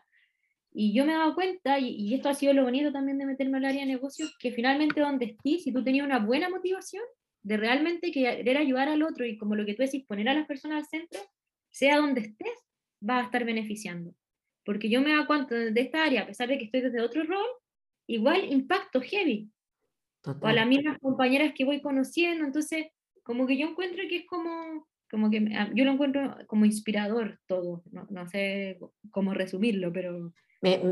Y 0.72 0.92
yo 0.94 1.06
me 1.06 1.12
he 1.12 1.16
dado 1.16 1.34
cuenta, 1.34 1.78
y, 1.78 2.14
esto 2.14 2.28
ha 2.28 2.34
sido 2.34 2.52
lo 2.52 2.64
bonito 2.64 2.92
también 2.92 3.18
de 3.18 3.26
meterme 3.26 3.58
al 3.58 3.64
área 3.64 3.80
de 3.80 3.86
negocios, 3.86 4.36
que 4.38 4.52
finalmente 4.52 5.00
donde 5.00 5.24
estés, 5.26 5.64
si 5.64 5.72
tú 5.72 5.82
tenías 5.82 6.06
una 6.06 6.18
buena 6.18 6.48
motivación 6.48 7.02
de 7.42 7.56
realmente 7.56 8.12
querer 8.12 8.58
ayudar 8.58 8.88
al 8.88 9.02
otro 9.02 9.24
y 9.24 9.38
como 9.38 9.56
lo 9.56 9.64
que 9.64 9.74
tú 9.74 9.82
decís, 9.82 10.04
poner 10.06 10.28
a 10.28 10.34
las 10.34 10.46
personas 10.46 10.78
al 10.78 10.86
centro, 10.86 11.20
sea 11.70 11.96
donde 11.96 12.20
estés, 12.20 12.58
va 13.08 13.20
a 13.20 13.22
estar 13.22 13.44
beneficiando 13.44 14.14
porque 14.64 14.90
yo 14.90 15.00
me 15.00 15.14
da 15.14 15.26
cuenta 15.26 15.54
de 15.54 15.80
esta 15.80 16.04
área, 16.04 16.22
a 16.22 16.26
pesar 16.26 16.48
de 16.48 16.58
que 16.58 16.64
estoy 16.64 16.82
desde 16.82 17.00
otro 17.00 17.22
rol, 17.24 17.46
igual 18.06 18.44
impacto 18.52 19.00
heavy. 19.00 19.50
O 20.24 20.46
a 20.46 20.52
las 20.52 20.66
mismas 20.66 20.98
compañeras 20.98 21.52
que 21.54 21.64
voy 21.64 21.80
conociendo, 21.80 22.44
entonces, 22.44 22.88
como 23.22 23.46
que 23.46 23.56
yo 23.56 23.68
encuentro 23.68 24.02
que 24.08 24.18
es 24.18 24.26
como, 24.26 24.86
como 25.10 25.30
que 25.30 25.48
yo 25.74 25.84
lo 25.84 25.92
encuentro 25.92 26.36
como 26.46 26.66
inspirador 26.66 27.40
todo, 27.46 27.82
no, 27.90 28.06
no 28.10 28.28
sé 28.28 28.78
cómo 29.10 29.32
resumirlo, 29.32 29.92
pero... 29.92 30.32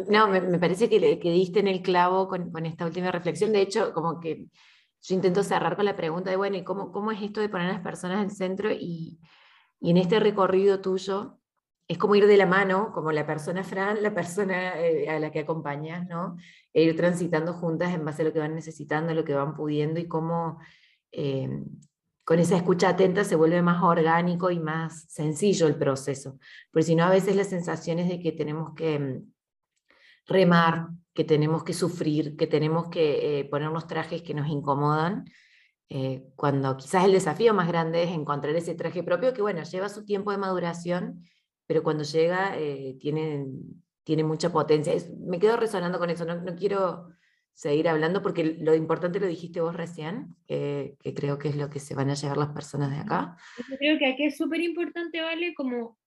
no, 0.09 0.29
me, 0.29 0.59
parece 0.59 0.89
que, 0.89 1.19
que, 1.19 1.31
diste 1.31 1.61
en 1.61 1.69
el 1.69 1.83
clavo 1.83 2.27
con, 2.27 2.51
con, 2.51 2.65
esta 2.65 2.87
última 2.87 3.11
reflexión, 3.11 3.53
de 3.53 3.61
hecho, 3.61 3.93
como 3.93 4.19
que 4.19 4.47
yo 5.03 5.15
intento 5.15 5.43
cerrar 5.43 5.77
con 5.77 5.85
la 5.85 5.97
pregunta 5.97 6.31
de, 6.31 6.37
bueno, 6.37 6.57
¿y 6.57 6.65
cómo, 6.65 6.91
cómo 6.91 7.13
es 7.13 7.23
esto 7.23 7.41
de 7.41 7.49
poner 7.49 7.69
a 7.69 7.75
las 7.75 7.83
personas 7.83 8.19
al 8.21 8.31
centro? 8.31 8.71
Y, 8.73 9.19
y 9.81 9.91
en 9.91 9.97
este 9.97 10.21
recorrido 10.21 10.81
tuyo, 10.81 11.39
es 11.89 11.97
como 11.97 12.15
ir 12.15 12.27
de 12.27 12.37
la 12.37 12.47
mano, 12.47 12.93
como 12.93 13.11
la 13.13 13.27
persona 13.27 13.65
Fran, 13.65 14.03
la 14.03 14.13
persona 14.13 14.79
eh, 14.79 15.09
a 15.09 15.19
la 15.19 15.31
que 15.31 15.41
acompañas, 15.41 16.07
¿no? 16.07 16.37
E 16.75 16.83
ir 16.83 16.95
transitando 16.95 17.55
juntas 17.55 17.95
en 17.95 18.05
base 18.05 18.23
a 18.23 18.27
lo 18.27 18.33
que 18.33 18.41
van 18.41 18.55
necesitando, 18.55 19.15
lo 19.15 19.25
que 19.25 19.35
van 19.35 19.55
pudiendo 19.55 19.99
y 19.99 20.07
cómo, 20.07 20.59
eh, 21.11 21.49
con 22.25 22.39
esa 22.39 22.57
escucha 22.57 22.91
atenta 22.91 23.25
se 23.25 23.37
vuelve 23.37 23.63
más 23.63 23.83
orgánico 23.83 24.51
y 24.51 24.61
más 24.61 25.07
sencillo 25.09 25.67
el 25.67 25.77
proceso. 25.77 26.39
Porque 26.71 26.85
si 26.85 26.95
no, 26.95 27.05
a 27.05 27.11
veces 27.11 27.35
las 27.35 27.49
sensaciones 27.49 28.07
de 28.07 28.21
que 28.21 28.33
tenemos 28.33 28.75
que 28.75 28.99
mm, 28.99 29.33
remar, 30.27 30.89
que 31.15 31.25
tenemos 31.25 31.65
que 31.65 31.73
sufrir, 31.73 32.37
que 32.37 32.47
tenemos 32.47 32.91
que 32.91 33.41
eh, 33.41 33.45
ponernos 33.47 33.87
trajes 33.87 34.21
que 34.21 34.35
nos 34.35 34.49
incomodan, 34.49 35.25
eh, 35.89 36.23
cuando 36.37 36.77
quizás 36.77 37.07
el 37.07 37.13
desafío 37.13 37.55
más 37.55 37.67
grande 37.67 38.03
es 38.03 38.11
encontrar 38.11 38.55
ese 38.55 38.75
traje 38.75 39.03
propio, 39.03 39.33
que 39.33 39.41
bueno, 39.41 39.63
lleva 39.63 39.89
su 39.89 40.05
tiempo 40.05 40.31
de 40.31 40.37
maduración, 40.37 41.25
pero 41.69 41.83
cuando 41.85 42.03
llega 42.03 42.59
eh, 42.59 42.97
tiene, 42.99 43.47
tiene 44.03 44.25
mucha 44.25 44.51
potencia. 44.51 44.95
me 45.21 45.39
quedo 45.39 45.57
resonando 45.57 45.99
con 45.99 46.09
eso, 46.11 46.25
no, 46.25 46.35
no, 46.41 46.57
quiero 46.57 47.11
seguir 47.53 47.89
hablando 47.89 48.23
porque 48.23 48.57
lo 48.59 48.75
importante 48.75 49.21
lo 49.21 49.27
dijiste 49.27 49.61
vos 49.61 49.77
recién, 49.77 50.35
que 50.47 50.97
creo 51.15 51.39
que 51.39 51.49
es 51.49 51.57
lo 51.57 51.69
que 51.69 51.79
se 51.79 51.95
van 51.95 52.09
a 52.09 52.15
llevar 52.15 52.39
las 52.39 52.49
personas 52.49 52.91
de 52.91 52.99
acá. 52.99 53.37
Yo 53.59 53.77
creo 53.77 53.99
que 53.99 54.07
aquí 54.07 54.25
es 54.25 54.39
súper 54.39 54.61
importante, 54.63 55.21
¿vale? 55.21 55.53
Como, 55.55 55.99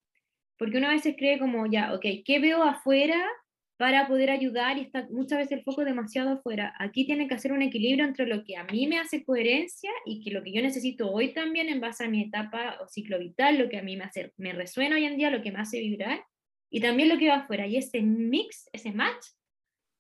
porque 0.58 0.78
uno 0.78 0.88
a 0.88 0.94
veces 0.94 1.16
cree 1.16 1.38
como, 1.38 1.68
ya, 1.68 1.94
ok, 1.94 2.06
¿qué 2.26 2.40
veo 2.40 2.64
afuera 2.64 3.24
para 3.82 4.08
poder 4.08 4.30
ayudar 4.30 4.78
y 4.78 4.82
está 4.82 5.08
muchas 5.10 5.40
veces 5.40 5.58
el 5.58 5.64
foco 5.64 5.84
demasiado 5.84 6.34
afuera. 6.34 6.72
Aquí 6.78 7.04
tiene 7.04 7.28
que 7.28 7.34
hacer 7.34 7.52
un 7.52 7.64
equilibrio 7.64 8.06
entre 8.06 8.28
lo 8.28 8.44
que 8.44 8.56
a 8.56 8.64
mí 8.66 8.86
me 8.86 9.00
hace 9.00 9.24
coherencia 9.24 9.90
y 10.06 10.24
que 10.24 10.30
lo 10.30 10.44
que 10.44 10.54
yo 10.54 10.62
necesito 10.62 11.12
hoy 11.12 11.34
también 11.34 11.68
en 11.68 11.82
base 11.82 12.04
a 12.04 12.08
mi 12.08 12.22
etapa 12.22 12.78
o 12.80 12.88
ciclo 12.88 13.18
vital, 13.18 13.58
lo 13.58 13.70
que 13.70 13.80
a 13.80 13.82
mí 13.82 13.98
me, 13.98 14.04
hace, 14.04 14.34
me 14.38 14.54
resuena 14.54 14.98
hoy 14.98 15.06
en 15.06 15.18
día, 15.18 15.32
lo 15.32 15.42
que 15.42 15.52
me 15.52 15.58
hace 15.58 15.80
vibrar 15.80 16.24
y 16.70 16.80
también 16.80 17.10
lo 17.10 17.18
que 17.18 17.30
va 17.30 17.38
afuera. 17.38 17.66
Y 17.66 17.76
ese 17.76 18.04
mix, 18.04 18.70
ese 18.72 18.92
match, 18.92 19.26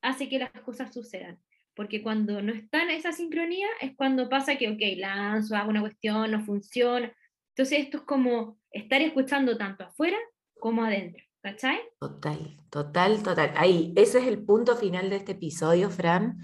hace 0.04 0.30
que 0.30 0.38
las 0.38 0.52
cosas 0.52 0.94
sucedan. 0.94 1.40
Porque 1.74 2.04
cuando 2.04 2.40
no 2.44 2.54
está 2.54 2.84
en 2.84 2.92
esa 2.92 3.12
sincronía 3.12 3.66
es 3.82 3.96
cuando 3.96 4.30
pasa 4.30 4.58
que, 4.58 4.70
ok, 4.70 5.00
lanzo, 5.00 5.56
hago 5.56 5.72
una 5.72 5.82
cuestión, 5.82 6.30
no 6.30 6.46
funciona. 6.46 7.12
Entonces 7.56 7.80
esto 7.80 7.98
es 7.98 8.04
como 8.04 8.60
estar 8.70 9.02
escuchando 9.02 9.58
tanto 9.58 9.86
afuera 9.86 10.20
como 10.60 10.84
adentro. 10.84 11.31
¿Cachai? 11.42 11.80
Total, 12.00 12.56
total, 12.70 13.24
total. 13.24 13.54
Ahí, 13.56 13.94
ese 13.96 14.20
es 14.20 14.28
el 14.28 14.44
punto 14.44 14.76
final 14.76 15.10
de 15.10 15.16
este 15.16 15.32
episodio, 15.32 15.89
Fran. 15.89 16.38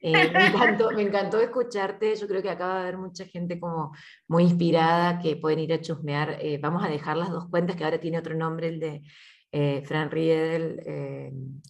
Eh, 0.00 0.12
me, 0.12 0.46
encantó, 0.46 0.92
me, 0.92 1.02
encantó, 1.02 1.40
escucharte. 1.40 2.14
Yo 2.14 2.28
creo 2.28 2.40
que 2.40 2.50
acaba 2.50 2.76
de 2.76 2.82
haber 2.82 2.98
mucha 2.98 3.24
gente 3.24 3.58
como 3.58 3.92
muy 4.28 4.44
inspirada 4.44 5.18
que 5.18 5.34
pueden 5.34 5.58
ir 5.58 5.72
a 5.72 5.80
chusmear. 5.80 6.38
Eh, 6.40 6.58
vamos 6.62 6.84
a 6.84 6.88
dejar 6.88 7.16
las 7.16 7.30
dos 7.30 7.48
cuentas, 7.48 7.74
que 7.74 7.82
ahora 7.82 7.98
tiene 7.98 8.18
otro 8.18 8.36
nombre, 8.36 8.68
el 8.68 8.78
de 8.78 9.02
eh, 9.50 9.82
Fran 9.84 10.08
Riedel, 10.12 10.80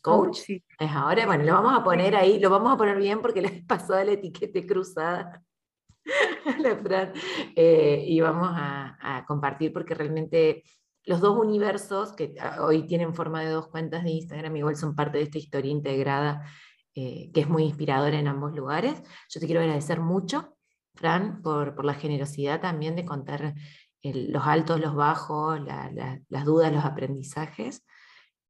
coach. 0.03 0.51
Es 0.51 0.91
ahora, 0.91 1.25
bueno, 1.25 1.45
lo 1.45 1.55
vamos 1.55 1.73
a 1.79 1.83
poner 1.83 2.15
ahí, 2.15 2.39
lo 2.39 2.51
vamos 2.51 2.71
a 2.71 2.77
poner 2.77 2.99
bien 2.99 3.23
porque 3.23 3.41
les 3.43 3.65
pasó 3.65 3.95
la 3.95 4.13
etiqueta 4.13 4.61
cruzada. 4.67 5.43
la 6.59 6.77
Fran, 6.77 7.15
y 7.57 8.21
vamos 8.21 8.51
a, 8.53 8.99
a 9.01 9.25
compartir 9.25 9.73
porque 9.73 9.95
realmente 9.95 10.65
los 11.05 11.21
dos 11.21 11.39
universos 11.39 12.13
que 12.13 12.35
ah, 12.41 12.59
hoy 12.61 12.87
tienen 12.87 13.15
forma 13.15 13.43
de 13.43 13.51
dos 13.51 13.69
cuentas 13.69 14.05
de 14.05 14.11
Instagram, 14.11 14.57
igual 14.57 14.77
son 14.77 14.95
parte 14.95 15.19
de 15.19 15.25
esta 15.25 15.39
historia 15.39 15.71
integrada 15.71 16.45
eh, 16.95 17.31
que 17.33 17.41
es 17.41 17.49
muy 17.49 17.65
inspiradora 17.65 18.19
en 18.19 18.29
ambos 18.29 18.55
lugares. 18.55 19.03
Yo 19.29 19.41
te 19.41 19.47
quiero 19.47 19.61
agradecer 19.61 20.01
mucho, 20.01 20.57
Fran, 20.95 21.43
por, 21.43 21.75
por 21.75 21.85
la 21.85 21.95
generosidad 21.95 22.61
también 22.61 22.95
de 22.95 23.05
contar 23.05 23.55
los 24.03 24.47
altos, 24.47 24.81
los 24.81 24.95
bajos, 24.95 25.61
las 25.61 26.45
dudas, 26.45 26.73
los 26.73 26.85
aprendizajes. 26.85 27.85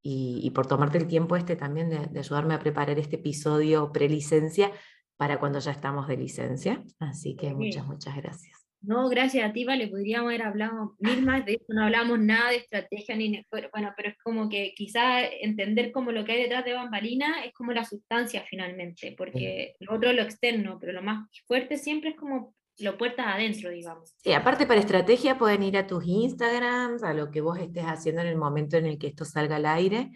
Y, 0.06 0.50
por 0.50 0.66
tomarte 0.66 0.98
el 0.98 1.06
tiempo 1.06 1.34
este 1.34 1.56
también 1.56 1.88
de, 1.88 2.06
de 2.08 2.18
ayudarme 2.18 2.52
a 2.52 2.58
preparar 2.58 2.98
este 2.98 3.16
episodio 3.16 3.90
prelicencia 3.90 4.70
para 5.16 5.40
cuando 5.40 5.60
ya 5.60 5.70
estamos 5.70 6.06
de 6.08 6.18
licencia. 6.18 6.84
Así 6.98 7.36
que 7.36 7.54
muchas, 7.54 7.86
muchas 7.86 8.14
gracias. 8.14 8.53
No, 8.86 9.08
gracias 9.08 9.48
a 9.48 9.52
ti, 9.52 9.64
vale, 9.64 9.88
podríamos 9.88 10.28
haber 10.28 10.42
hablado 10.42 10.94
mil 10.98 11.22
más, 11.22 11.44
de 11.46 11.54
esto 11.54 11.72
no 11.72 11.84
hablamos 11.84 12.18
nada 12.18 12.50
de 12.50 12.56
estrategia, 12.56 13.16
ni 13.16 13.42
bueno, 13.50 13.92
pero 13.96 14.10
es 14.10 14.16
como 14.22 14.48
que 14.48 14.74
quizás 14.76 15.24
entender 15.40 15.90
como 15.90 16.12
lo 16.12 16.24
que 16.24 16.32
hay 16.32 16.42
detrás 16.42 16.64
de 16.64 16.74
bambalina 16.74 17.44
es 17.44 17.52
como 17.54 17.72
la 17.72 17.84
sustancia 17.84 18.44
finalmente, 18.48 19.14
porque 19.16 19.74
lo 19.80 19.94
otro 19.94 20.10
es 20.10 20.16
lo 20.16 20.22
externo, 20.22 20.78
pero 20.78 20.92
lo 20.92 21.02
más 21.02 21.28
fuerte 21.46 21.78
siempre 21.78 22.10
es 22.10 22.16
como 22.16 22.54
lo 22.78 22.98
puertas 22.98 23.26
adentro, 23.26 23.70
digamos. 23.70 24.14
Sí, 24.18 24.32
aparte 24.32 24.66
para 24.66 24.80
estrategia 24.80 25.38
pueden 25.38 25.62
ir 25.62 25.76
a 25.78 25.86
tus 25.86 26.04
Instagrams, 26.04 27.02
a 27.04 27.14
lo 27.14 27.30
que 27.30 27.40
vos 27.40 27.58
estés 27.58 27.84
haciendo 27.84 28.20
en 28.20 28.28
el 28.28 28.36
momento 28.36 28.76
en 28.76 28.86
el 28.86 28.98
que 28.98 29.06
esto 29.06 29.24
salga 29.24 29.56
al 29.56 29.66
aire, 29.66 30.10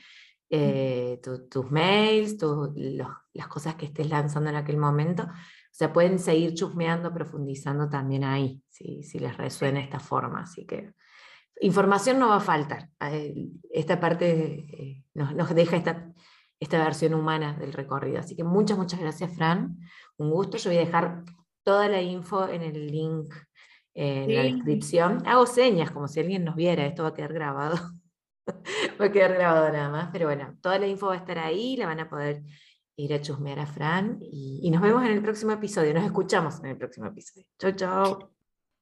eh, 0.50 1.20
tus 1.50 1.70
mails, 1.70 2.36
las 3.32 3.48
cosas 3.48 3.76
que 3.76 3.86
estés 3.86 4.08
lanzando 4.08 4.50
en 4.50 4.56
aquel 4.56 4.76
momento 4.76 5.28
sea, 5.78 5.92
pueden 5.92 6.18
seguir 6.18 6.54
chusmeando, 6.54 7.14
profundizando 7.14 7.88
también 7.88 8.24
ahí, 8.24 8.60
si, 8.68 9.04
si 9.04 9.20
les 9.20 9.36
resuena 9.36 9.78
esta 9.78 10.00
forma. 10.00 10.40
Así 10.42 10.66
que 10.66 10.92
información 11.60 12.18
no 12.18 12.28
va 12.28 12.36
a 12.36 12.40
faltar. 12.40 12.88
Esta 13.70 14.00
parte 14.00 14.66
eh, 14.68 15.04
nos, 15.14 15.34
nos, 15.36 15.54
deja 15.54 15.76
esta, 15.76 16.12
esta 16.58 16.82
versión 16.82 17.14
humana 17.14 17.56
del 17.58 17.72
recorrido. 17.72 18.18
Así 18.18 18.34
que 18.34 18.42
muchas, 18.42 18.76
muchas 18.76 18.98
gracias, 18.98 19.34
Fran. 19.36 19.78
Un 20.16 20.30
gusto. 20.30 20.56
Yo 20.56 20.70
voy 20.70 20.78
a 20.78 20.84
dejar 20.84 21.22
toda 21.62 21.88
la 21.88 22.02
info 22.02 22.48
en 22.48 22.62
el 22.62 22.88
link 22.88 23.32
eh, 23.94 24.24
en 24.24 24.34
la 24.34 24.42
descripción. 24.42 25.22
Hago 25.26 25.46
señas 25.46 25.90
como 25.90 26.08
si 26.08 26.20
alguien 26.20 26.44
nos 26.44 26.56
viera. 26.56 26.86
Esto 26.86 27.04
va 27.04 27.10
a 27.10 27.14
quedar 27.14 27.32
grabado. 27.32 27.76
va 29.00 29.04
a 29.04 29.12
quedar 29.12 29.34
grabado 29.34 29.70
nada 29.70 29.90
más. 29.90 30.08
Pero 30.12 30.26
bueno, 30.26 30.56
toda 30.60 30.78
la 30.78 30.86
info 30.88 31.06
va 31.06 31.14
a 31.14 31.18
estar 31.18 31.38
ahí. 31.38 31.76
La 31.76 31.86
van 31.86 32.00
a 32.00 32.10
poder 32.10 32.42
ir 32.98 33.14
a 33.14 33.20
chusmear 33.20 33.60
a 33.60 33.66
Fran 33.66 34.18
y, 34.20 34.68
nos 34.70 34.82
vemos 34.82 35.02
en 35.04 35.12
el 35.12 35.22
próximo 35.22 35.52
episodio, 35.52 35.94
nos 35.94 36.04
escuchamos 36.04 36.58
en 36.60 36.66
el 36.66 36.76
próximo 36.76 37.06
episodio. 37.06 37.46
Chau, 37.58 37.72
chau. 37.72 38.30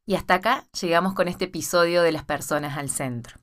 Y 0.07 0.15
hasta 0.15 0.35
acá 0.35 0.67
llegamos 0.81 1.15
con 1.15 1.29
este 1.29 1.45
episodio 1.45 2.03
de 2.03 2.13
las 2.13 2.25
personas 2.25 2.79
al 2.79 2.89
centro. 2.89 3.37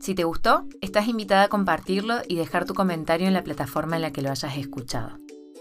Si 0.00 0.14
te 0.14 0.24
gustó, 0.24 0.66
estás 0.80 1.08
invitada 1.08 1.44
a 1.44 1.48
compartirlo 1.48 2.16
y 2.26 2.36
dejar 2.36 2.64
tu 2.64 2.72
comentario 2.74 3.26
en 3.26 3.34
la 3.34 3.44
plataforma 3.44 3.96
en 3.96 4.02
la 4.02 4.12
que 4.12 4.22
lo 4.22 4.30
hayas 4.30 4.56
escuchado. 4.56 5.18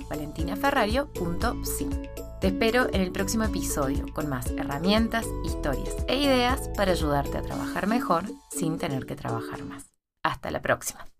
Te 2.45 2.49
espero 2.49 2.89
en 2.93 3.01
el 3.01 3.11
próximo 3.11 3.45
episodio 3.45 4.05
con 4.13 4.29
más 4.29 4.51
herramientas, 4.51 5.25
historias 5.47 5.97
e 6.09 6.17
ideas 6.17 6.69
para 6.77 6.93
ayudarte 6.93 7.39
a 7.39 7.43
trabajar 7.43 7.87
mejor 7.87 8.25
sin 8.51 8.77
tener 8.77 9.07
que 9.07 9.17
trabajar 9.17 9.65
más. 9.65 9.87
Hasta 10.23 10.51
la 10.51 10.61
próxima. 10.61 11.07